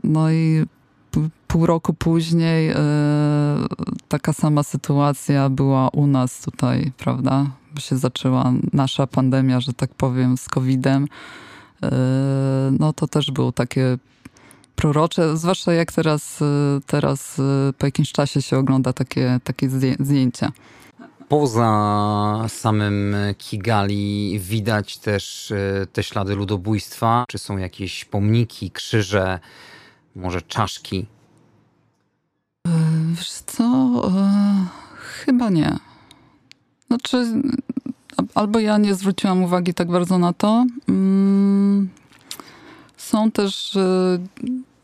no 0.03 0.32
i 0.32 0.66
pół 1.47 1.66
roku 1.66 1.93
później 1.93 2.74
taka 4.07 4.34
sama 4.34 4.64
sytuacja 4.64 5.49
była 5.49 5.89
u 5.89 6.07
nas 6.07 6.41
tutaj, 6.41 6.91
prawda? 6.97 7.45
się 7.80 7.97
zaczęła 7.97 8.53
nasza 8.74 9.07
pandemia, 9.07 9.59
że 9.59 9.74
tak 9.74 9.93
powiem, 9.93 10.38
z 10.38 10.49
COVID-em, 10.49 11.07
e, 11.84 11.89
no 12.80 12.93
to 12.93 13.07
też 13.07 13.32
było 13.32 13.51
takie 13.51 13.97
prorocze, 14.76 15.38
zwłaszcza 15.38 15.74
jak 15.74 15.91
teraz, 15.91 16.41
e, 16.41 16.45
teraz 16.88 17.39
e, 17.39 17.74
po 17.78 17.86
jakimś 17.86 18.11
czasie 18.11 18.41
się 18.41 18.57
ogląda 18.57 18.93
takie, 18.93 19.39
takie 19.43 19.70
zdjęcia. 19.99 20.51
Poza 21.28 22.45
samym 22.47 23.16
Kigali 23.38 24.39
widać 24.39 24.97
też 24.97 25.53
te 25.93 26.03
ślady 26.03 26.36
ludobójstwa. 26.36 27.26
Czy 27.28 27.38
są 27.38 27.57
jakieś 27.57 28.05
pomniki, 28.05 28.72
krzyże, 28.72 29.39
może 30.16 30.41
czaszki? 30.41 31.05
Wiesz 33.16 33.32
co? 33.32 33.91
Chyba 34.95 35.49
nie. 35.49 35.78
Znaczy, 36.88 37.41
albo 38.36 38.59
ja 38.59 38.78
nie 38.78 38.95
zwróciłam 38.95 39.43
uwagi 39.43 39.74
tak 39.74 39.91
bardzo 39.91 40.18
na 40.18 40.34
to. 40.34 40.66
Mm, 40.89 41.89
są 42.97 43.32
też, 43.32 43.76
y, 43.76 44.20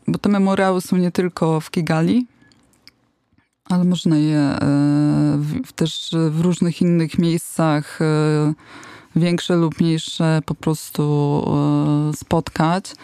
bo 0.08 0.18
te 0.18 0.28
memoriały 0.28 0.80
są 0.80 0.96
nie 0.96 1.10
tylko 1.10 1.60
w 1.60 1.70
Kigali, 1.70 2.26
ale 3.64 3.84
można 3.84 4.18
je 4.18 4.58
też 5.74 6.10
w 6.30 6.40
różnych 6.40 6.82
innych 6.82 7.18
miejscach, 7.18 7.98
większe 9.16 9.56
lub 9.56 9.80
mniejsze, 9.80 10.42
po 10.46 10.54
prostu 10.54 11.44
spotkać. 12.14 12.94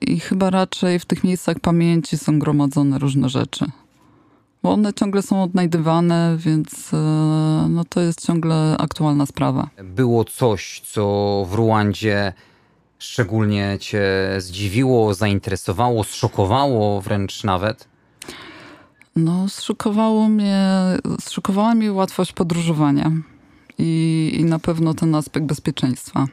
I 0.00 0.20
chyba 0.20 0.50
raczej 0.50 0.98
w 0.98 1.04
tych 1.04 1.24
miejscach 1.24 1.60
pamięci 1.60 2.18
są 2.18 2.38
gromadzone 2.38 2.98
różne 2.98 3.28
rzeczy 3.28 3.66
bo 4.62 4.72
one 4.72 4.92
ciągle 4.92 5.22
są 5.22 5.42
odnajdywane, 5.42 6.36
więc 6.38 6.90
no 7.68 7.84
to 7.88 8.00
jest 8.00 8.26
ciągle 8.26 8.76
aktualna 8.78 9.26
sprawa. 9.26 9.68
Było 9.84 10.24
coś, 10.24 10.82
co 10.84 11.46
w 11.50 11.54
Ruandzie 11.54 12.32
szczególnie 12.98 13.76
cię 13.80 14.04
zdziwiło, 14.38 15.14
zainteresowało, 15.14 16.04
zszokowało 16.04 17.00
wręcz 17.00 17.44
nawet? 17.44 17.88
No, 19.16 19.48
zszokowało 19.48 20.28
mnie, 20.28 20.68
zszokowała 21.20 21.74
mnie 21.74 21.92
łatwość 21.92 22.32
podróżowania 22.32 23.10
i, 23.78 24.32
i 24.40 24.44
na 24.44 24.58
pewno 24.58 24.94
ten 24.94 25.14
aspekt 25.14 25.46
bezpieczeństwa. 25.46 26.26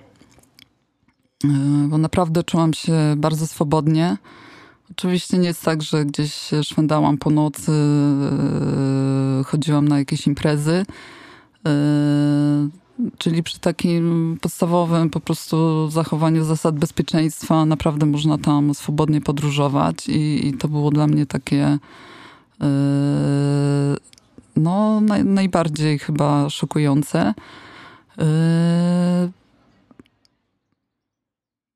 E, 1.44 1.88
bo 1.88 1.98
naprawdę 1.98 2.44
czułam 2.44 2.74
się 2.74 2.94
bardzo 3.18 3.48
swobodnie. 3.48 4.18
Oczywiście 4.92 5.38
nie 5.38 5.48
jest 5.48 5.64
tak, 5.64 5.82
że 5.82 6.06
gdzieś 6.06 6.50
szwendałam 6.64 7.18
po 7.18 7.30
nocy, 7.30 7.72
e, 7.72 9.44
chodziłam 9.44 9.88
na 9.88 10.00
jakieś 10.00 10.28
imprezy. 10.28 10.86
E, 11.66 12.70
czyli 13.18 13.44
przy 13.44 13.60
takim 13.60 14.38
podstawowym 14.42 15.10
po 15.10 15.20
prostu 15.20 15.90
zachowaniu 15.90 16.44
zasad 16.44 16.80
bezpieczeństwa 16.80 17.66
naprawdę 17.66 18.06
można 18.06 18.38
tam 18.38 18.74
swobodnie 18.76 19.22
podróżować 19.22 20.10
i, 20.10 20.48
i 20.48 20.54
to 20.54 20.68
było 20.68 20.92
dla 20.92 21.08
mnie 21.08 21.26
takie 21.26 21.78
no 24.56 25.02
naj, 25.02 25.26
najbardziej 25.26 26.00
chyba 26.00 26.50
szokujące. 26.50 27.34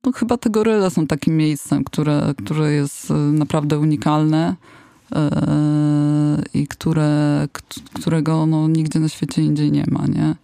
No 0.03 0.11
chyba 0.11 0.37
te 0.37 0.49
goryle 0.49 0.89
są 0.89 1.07
takim 1.07 1.37
miejscem, 1.37 1.83
które, 1.83 2.33
które 2.45 2.71
jest 2.71 3.11
e, 3.11 3.13
naprawdę 3.13 3.79
unikalne 3.79 4.55
e, 5.15 6.41
i 6.53 6.67
które, 6.67 7.47
którego 7.93 8.45
no, 8.45 8.67
nigdzie 8.67 8.99
na 8.99 9.09
świecie 9.09 9.41
indziej 9.41 9.71
nie 9.71 9.85
ma, 9.91 10.07
nie? 10.07 10.35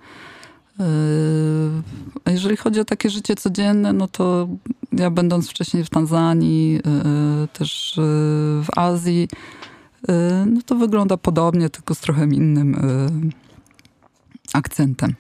E, 0.80 0.86
a 2.26 2.32
jeżeli 2.32 2.58
chodzi 2.58 2.80
o 2.80 2.86
takie 2.86 3.10
życie 3.10 3.36
codzienne, 3.36 3.94
no 3.94 4.08
to 4.08 4.48
ja 4.92 5.10
będąc 5.10 5.50
wcześniej 5.50 5.84
w 5.84 5.90
Tanzanii, 5.90 6.80
też 7.54 7.94
w 8.64 8.68
Azji, 8.76 9.28
no 10.46 10.62
to 10.66 10.76
wygląda 10.76 11.18
podobnie, 11.18 11.70
tylko 11.70 11.96
z 11.96 12.00
trochę 12.00 12.24
innym 12.24 12.76
akcentem. 14.54 15.16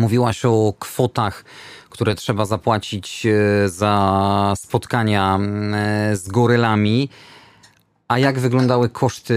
Mówiłaś 0.00 0.44
o 0.44 0.74
kwotach, 0.78 1.44
które 1.90 2.14
trzeba 2.14 2.44
zapłacić 2.44 3.26
e, 3.26 3.68
za 3.68 4.54
spotkania 4.56 5.38
e, 5.38 6.16
z 6.16 6.28
gorylami. 6.28 7.08
A 8.08 8.18
jak 8.18 8.38
wyglądały 8.38 8.88
koszty 8.88 9.34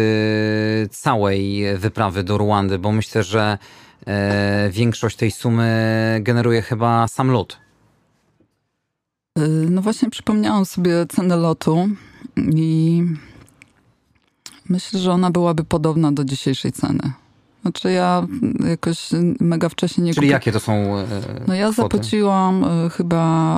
całej 0.91 1.63
wyprawy 1.77 2.23
do 2.23 2.37
Ruandy? 2.37 2.79
Bo 2.79 2.91
myślę, 2.91 3.23
że 3.23 3.57
e, 4.07 4.69
większość 4.69 5.15
tej 5.15 5.31
sumy 5.31 6.19
generuje 6.21 6.61
chyba 6.61 7.07
sam 7.07 7.31
lot. 7.31 7.57
No 9.69 9.81
właśnie 9.81 10.09
przypomniałam 10.09 10.65
sobie 10.65 11.05
cenę 11.05 11.35
lotu 11.35 11.89
i 12.37 13.01
myślę, 14.69 14.99
że 14.99 15.11
ona 15.11 15.31
byłaby 15.31 15.63
podobna 15.63 16.11
do 16.11 16.23
dzisiejszej 16.23 16.71
ceny. 16.71 17.22
Znaczy 17.63 17.91
ja 17.91 18.27
jakoś 18.69 19.09
mega 19.39 19.69
wcześniej 19.69 20.05
nie 20.07 20.13
Czyli 20.13 20.27
jakie 20.27 20.51
to 20.51 20.59
są 20.59 20.73
e, 20.73 21.05
No 21.47 21.53
ja 21.53 21.71
kwoty? 21.71 21.81
zapłaciłam 21.81 22.63
e, 22.63 22.89
chyba 22.89 23.57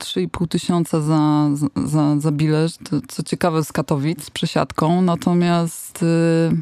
e, 0.00 0.04
3,5 0.04 0.48
tysiąca 0.48 1.00
za, 1.00 1.48
za, 1.84 2.20
za 2.20 2.32
bilet, 2.32 2.78
co 3.08 3.22
ciekawe 3.22 3.64
z 3.64 3.72
Katowic, 3.72 4.24
z 4.24 4.30
przesiadką, 4.30 5.02
natomiast 5.02 6.02
e, 6.02 6.52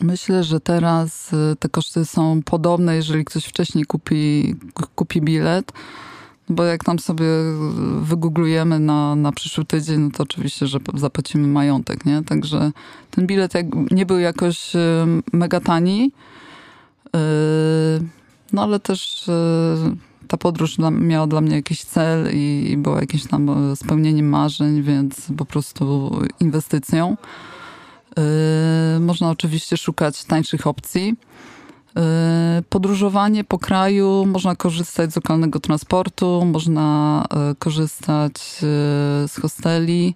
myślę, 0.00 0.44
że 0.44 0.60
teraz 0.60 1.34
e, 1.34 1.56
te 1.56 1.68
koszty 1.68 2.04
są 2.04 2.42
podobne, 2.44 2.96
jeżeli 2.96 3.24
ktoś 3.24 3.44
wcześniej 3.44 3.84
kupi, 3.84 4.54
kupi 4.94 5.20
bilet, 5.20 5.72
bo 6.52 6.64
jak 6.64 6.84
tam 6.84 6.98
sobie 6.98 7.26
wygooglujemy 8.00 8.78
na, 8.78 9.14
na 9.14 9.32
przyszły 9.32 9.64
tydzień, 9.64 10.00
no 10.00 10.10
to 10.10 10.22
oczywiście, 10.22 10.66
że 10.66 10.78
zapłacimy 10.94 11.48
majątek, 11.48 12.04
nie? 12.04 12.22
Także 12.22 12.72
ten 13.10 13.26
bilet 13.26 13.54
jak, 13.54 13.66
nie 13.90 14.06
był 14.06 14.18
jakoś 14.18 14.76
y, 14.76 14.78
mega 15.32 15.60
tani, 15.60 16.12
y, 17.06 17.18
no 18.52 18.62
ale 18.62 18.80
też 18.80 19.28
y, 19.28 19.32
ta 20.28 20.36
podróż 20.36 20.76
miała 20.90 21.26
dla 21.26 21.40
mnie 21.40 21.56
jakiś 21.56 21.84
cel 21.84 22.28
i 22.32 22.74
była 22.78 23.00
jakimś 23.00 23.26
tam 23.26 23.50
spełnieniem 23.76 24.28
marzeń, 24.28 24.82
więc 24.82 25.26
po 25.36 25.44
prostu 25.44 26.12
inwestycją. 26.40 27.16
Można 29.00 29.30
oczywiście 29.30 29.76
szukać 29.76 30.24
tańszych 30.24 30.66
opcji. 30.66 31.16
Y, 31.98 32.62
podróżowanie 32.62 33.44
po 33.44 33.58
kraju, 33.58 34.26
można 34.26 34.56
korzystać 34.56 35.12
z 35.12 35.16
lokalnego 35.16 35.60
transportu, 35.60 36.44
można 36.44 37.24
y, 37.52 37.54
korzystać 37.54 38.32
y, 38.34 39.28
z 39.28 39.40
hosteli. 39.42 40.14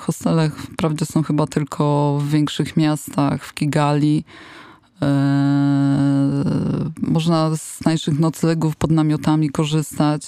Hostele 0.00 0.50
wprawdzie 0.50 1.06
są 1.06 1.22
chyba 1.22 1.46
tylko 1.46 2.18
w 2.20 2.28
większych 2.28 2.76
miastach, 2.76 3.44
w 3.44 3.54
Kigali. 3.54 4.24
Można 7.02 7.56
z 7.56 7.78
tańszych 7.78 8.18
noclegów 8.18 8.76
pod 8.76 8.90
namiotami 8.90 9.50
korzystać. 9.50 10.22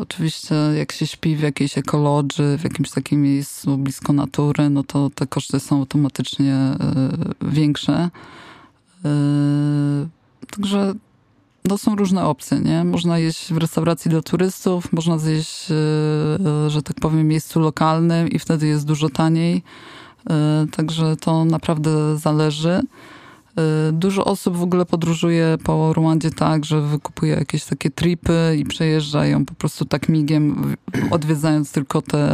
Oczywiście 0.00 0.54
jak 0.54 0.92
się 0.92 1.06
śpi 1.06 1.36
w 1.36 1.40
jakiejś 1.40 1.78
ekologii, 1.78 2.58
w 2.58 2.64
jakimś 2.64 2.90
takim 2.90 3.22
miejscu 3.22 3.78
blisko 3.78 4.12
natury, 4.12 4.70
no 4.70 4.82
to 4.82 5.10
te 5.14 5.26
koszty 5.26 5.60
są 5.60 5.78
automatycznie 5.78 6.56
większe. 7.42 8.10
Yy, 9.04 10.08
także 10.50 10.94
no, 11.64 11.78
są 11.78 11.96
różne 11.96 12.24
opcje, 12.24 12.60
nie? 12.60 12.84
Można 12.84 13.18
jeść 13.18 13.52
w 13.52 13.56
restauracji 13.56 14.10
dla 14.10 14.22
turystów, 14.22 14.92
można 14.92 15.18
zjeść, 15.18 15.70
yy, 15.70 16.70
że 16.70 16.82
tak 16.82 16.96
powiem, 17.00 17.28
miejscu 17.28 17.60
lokalnym 17.60 18.28
i 18.28 18.38
wtedy 18.38 18.66
jest 18.66 18.86
dużo 18.86 19.08
taniej. 19.08 19.62
Yy, 20.30 20.34
także 20.70 21.16
to 21.16 21.44
naprawdę 21.44 22.18
zależy. 22.18 22.80
Dużo 23.92 24.24
osób 24.24 24.56
w 24.56 24.62
ogóle 24.62 24.86
podróżuje 24.86 25.58
po 25.64 25.92
Rwandzie 25.92 26.30
tak, 26.30 26.64
że 26.64 26.80
wykupuje 26.80 27.34
jakieś 27.34 27.64
takie 27.64 27.90
tripy 27.90 28.56
i 28.58 28.64
przejeżdżają 28.64 29.44
po 29.44 29.54
prostu 29.54 29.84
tak 29.84 30.08
migiem, 30.08 30.74
odwiedzając 31.10 31.72
tylko 31.72 32.02
te, 32.02 32.28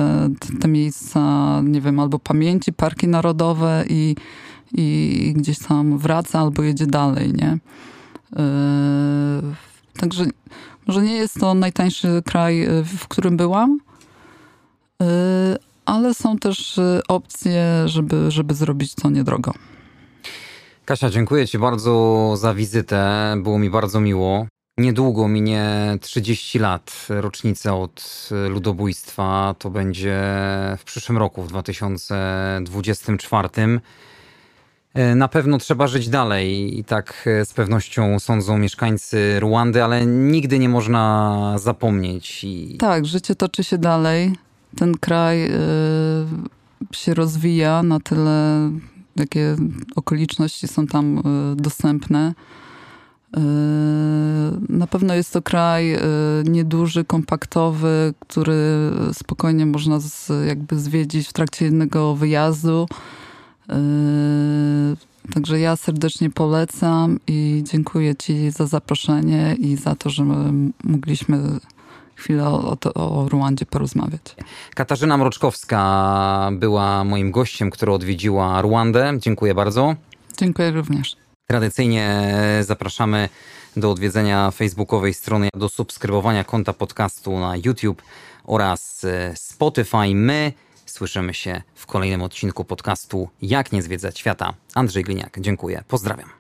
te 0.61 0.69
miejsca, 0.69 1.21
nie 1.65 1.81
wiem, 1.81 2.01
albo 2.01 2.19
pamięci, 2.19 2.73
parki 2.73 3.09
narodowe 3.09 3.85
i 3.89 4.17
i 4.73 5.35
gdzieś 5.37 5.59
tam 5.59 5.99
wraca 5.99 6.41
albo 6.41 6.63
jedzie 6.63 6.87
dalej, 6.87 7.33
nie? 7.33 7.59
Yy, 8.33 8.43
także 9.97 10.25
może 10.87 11.03
nie 11.03 11.15
jest 11.15 11.41
to 11.41 11.55
najtańszy 11.55 12.23
kraj, 12.25 12.59
yy, 12.59 12.85
w 12.85 13.09
którym 13.09 13.37
byłam, 13.37 13.81
yy, 15.01 15.07
ale 15.85 16.15
są 16.15 16.39
też 16.39 16.81
opcje, 17.09 17.83
żeby, 17.87 18.31
żeby 18.31 18.55
zrobić 18.55 18.95
to 18.95 19.11
niedrogo. 19.11 19.55
Kasia, 20.85 21.11
dziękuję 21.11 21.47
Ci 21.47 21.59
bardzo 21.59 22.35
za 22.37 22.55
wizytę. 22.55 23.35
Było 23.43 23.59
mi 23.59 23.71
bardzo 23.71 24.01
miło. 24.01 24.47
Niedługo 24.79 25.29
minie 25.29 25.99
30 26.01 26.59
lat, 26.59 27.07
rocznicę 27.09 27.75
od 27.75 28.29
ludobójstwa. 28.49 29.55
To 29.59 29.71
będzie 29.71 30.21
w 30.79 30.85
przyszłym 30.85 31.19
roku, 31.19 31.43
w 31.43 31.49
2024. 31.49 33.49
E, 34.99 35.15
na 35.15 35.29
pewno 35.29 35.59
trzeba 35.59 35.87
żyć 35.87 36.09
dalej 36.09 36.79
i 36.79 36.85
tak 36.85 37.25
e, 37.27 37.45
z 37.45 37.53
pewnością 37.53 38.19
sądzą 38.19 38.59
mieszkańcy 38.59 39.41
Ruandy, 39.41 39.85
ale 39.85 40.07
nigdy 40.07 40.59
nie 40.59 40.69
można 40.69 41.55
zapomnieć. 41.59 42.45
I... 42.45 42.77
Tak, 42.79 43.07
życie 43.07 43.35
toczy 43.35 43.65
się 43.65 43.79
dalej. 43.79 44.33
Ten 44.77 44.95
kraj 44.95 45.45
y, 45.45 45.51
się 46.93 47.15
rozwija 47.15 47.83
na 47.83 48.01
tyle, 48.01 48.71
jakie 49.17 49.57
okoliczności 49.97 50.69
są 50.69 50.87
tam 50.87 51.19
y, 51.19 51.57
dostępne. 51.57 52.35
Na 54.69 54.87
pewno 54.87 55.15
jest 55.15 55.33
to 55.33 55.43
kraj 55.43 55.99
nieduży, 56.45 57.05
kompaktowy, 57.05 58.15
który 58.19 58.91
spokojnie 59.13 59.67
można 59.67 60.01
z, 60.01 60.33
jakby 60.47 60.79
zwiedzić 60.79 61.29
w 61.29 61.33
trakcie 61.33 61.65
jednego 61.65 62.15
wyjazdu. 62.15 62.87
Yy, 63.69 63.75
także 65.35 65.61
ja 65.61 65.77
serdecznie 65.77 66.31
polecam 66.31 67.21
i 67.27 67.65
dziękuję 67.67 68.17
Ci 68.17 68.51
za 68.51 68.67
zaproszenie 68.67 69.57
i 69.59 69.77
za 69.77 69.95
to, 69.95 70.11
że 70.11 70.25
mogliśmy 70.85 71.39
chwilę 72.15 72.49
o, 72.49 72.77
o, 72.95 73.23
o 73.23 73.29
Ruandzie 73.29 73.67
porozmawiać. 73.67 74.37
Katarzyna 74.75 75.17
Mroczkowska 75.17 76.51
była 76.53 77.05
moim 77.05 77.31
gościem, 77.31 77.71
który 77.71 77.93
odwiedziła 77.93 78.63
Ruandę. 78.63 79.13
Dziękuję 79.19 79.55
bardzo. 79.55 79.95
Dziękuję 80.39 80.71
również. 80.71 81.17
Tradycyjnie 81.47 82.35
zapraszamy 82.61 83.29
do 83.77 83.91
odwiedzenia 83.91 84.51
facebookowej 84.51 85.15
strony, 85.15 85.49
do 85.55 85.69
subskrybowania 85.69 86.45
konta 86.45 86.73
podcastu 86.73 87.39
na 87.39 87.57
YouTube 87.57 88.03
oraz 88.45 89.07
Spotify. 89.35 90.15
My 90.15 90.53
Słyszymy 90.99 91.35
się 91.35 91.63
w 91.75 91.87
kolejnym 91.87 92.23
odcinku 92.23 92.65
podcastu 92.65 93.29
Jak 93.43 93.73
nie 93.73 93.83
zwiedzać 93.83 94.19
świata. 94.19 94.55
Andrzej 94.75 95.05
Gliniak, 95.05 95.41
dziękuję. 95.41 95.85
Pozdrawiam. 95.89 96.38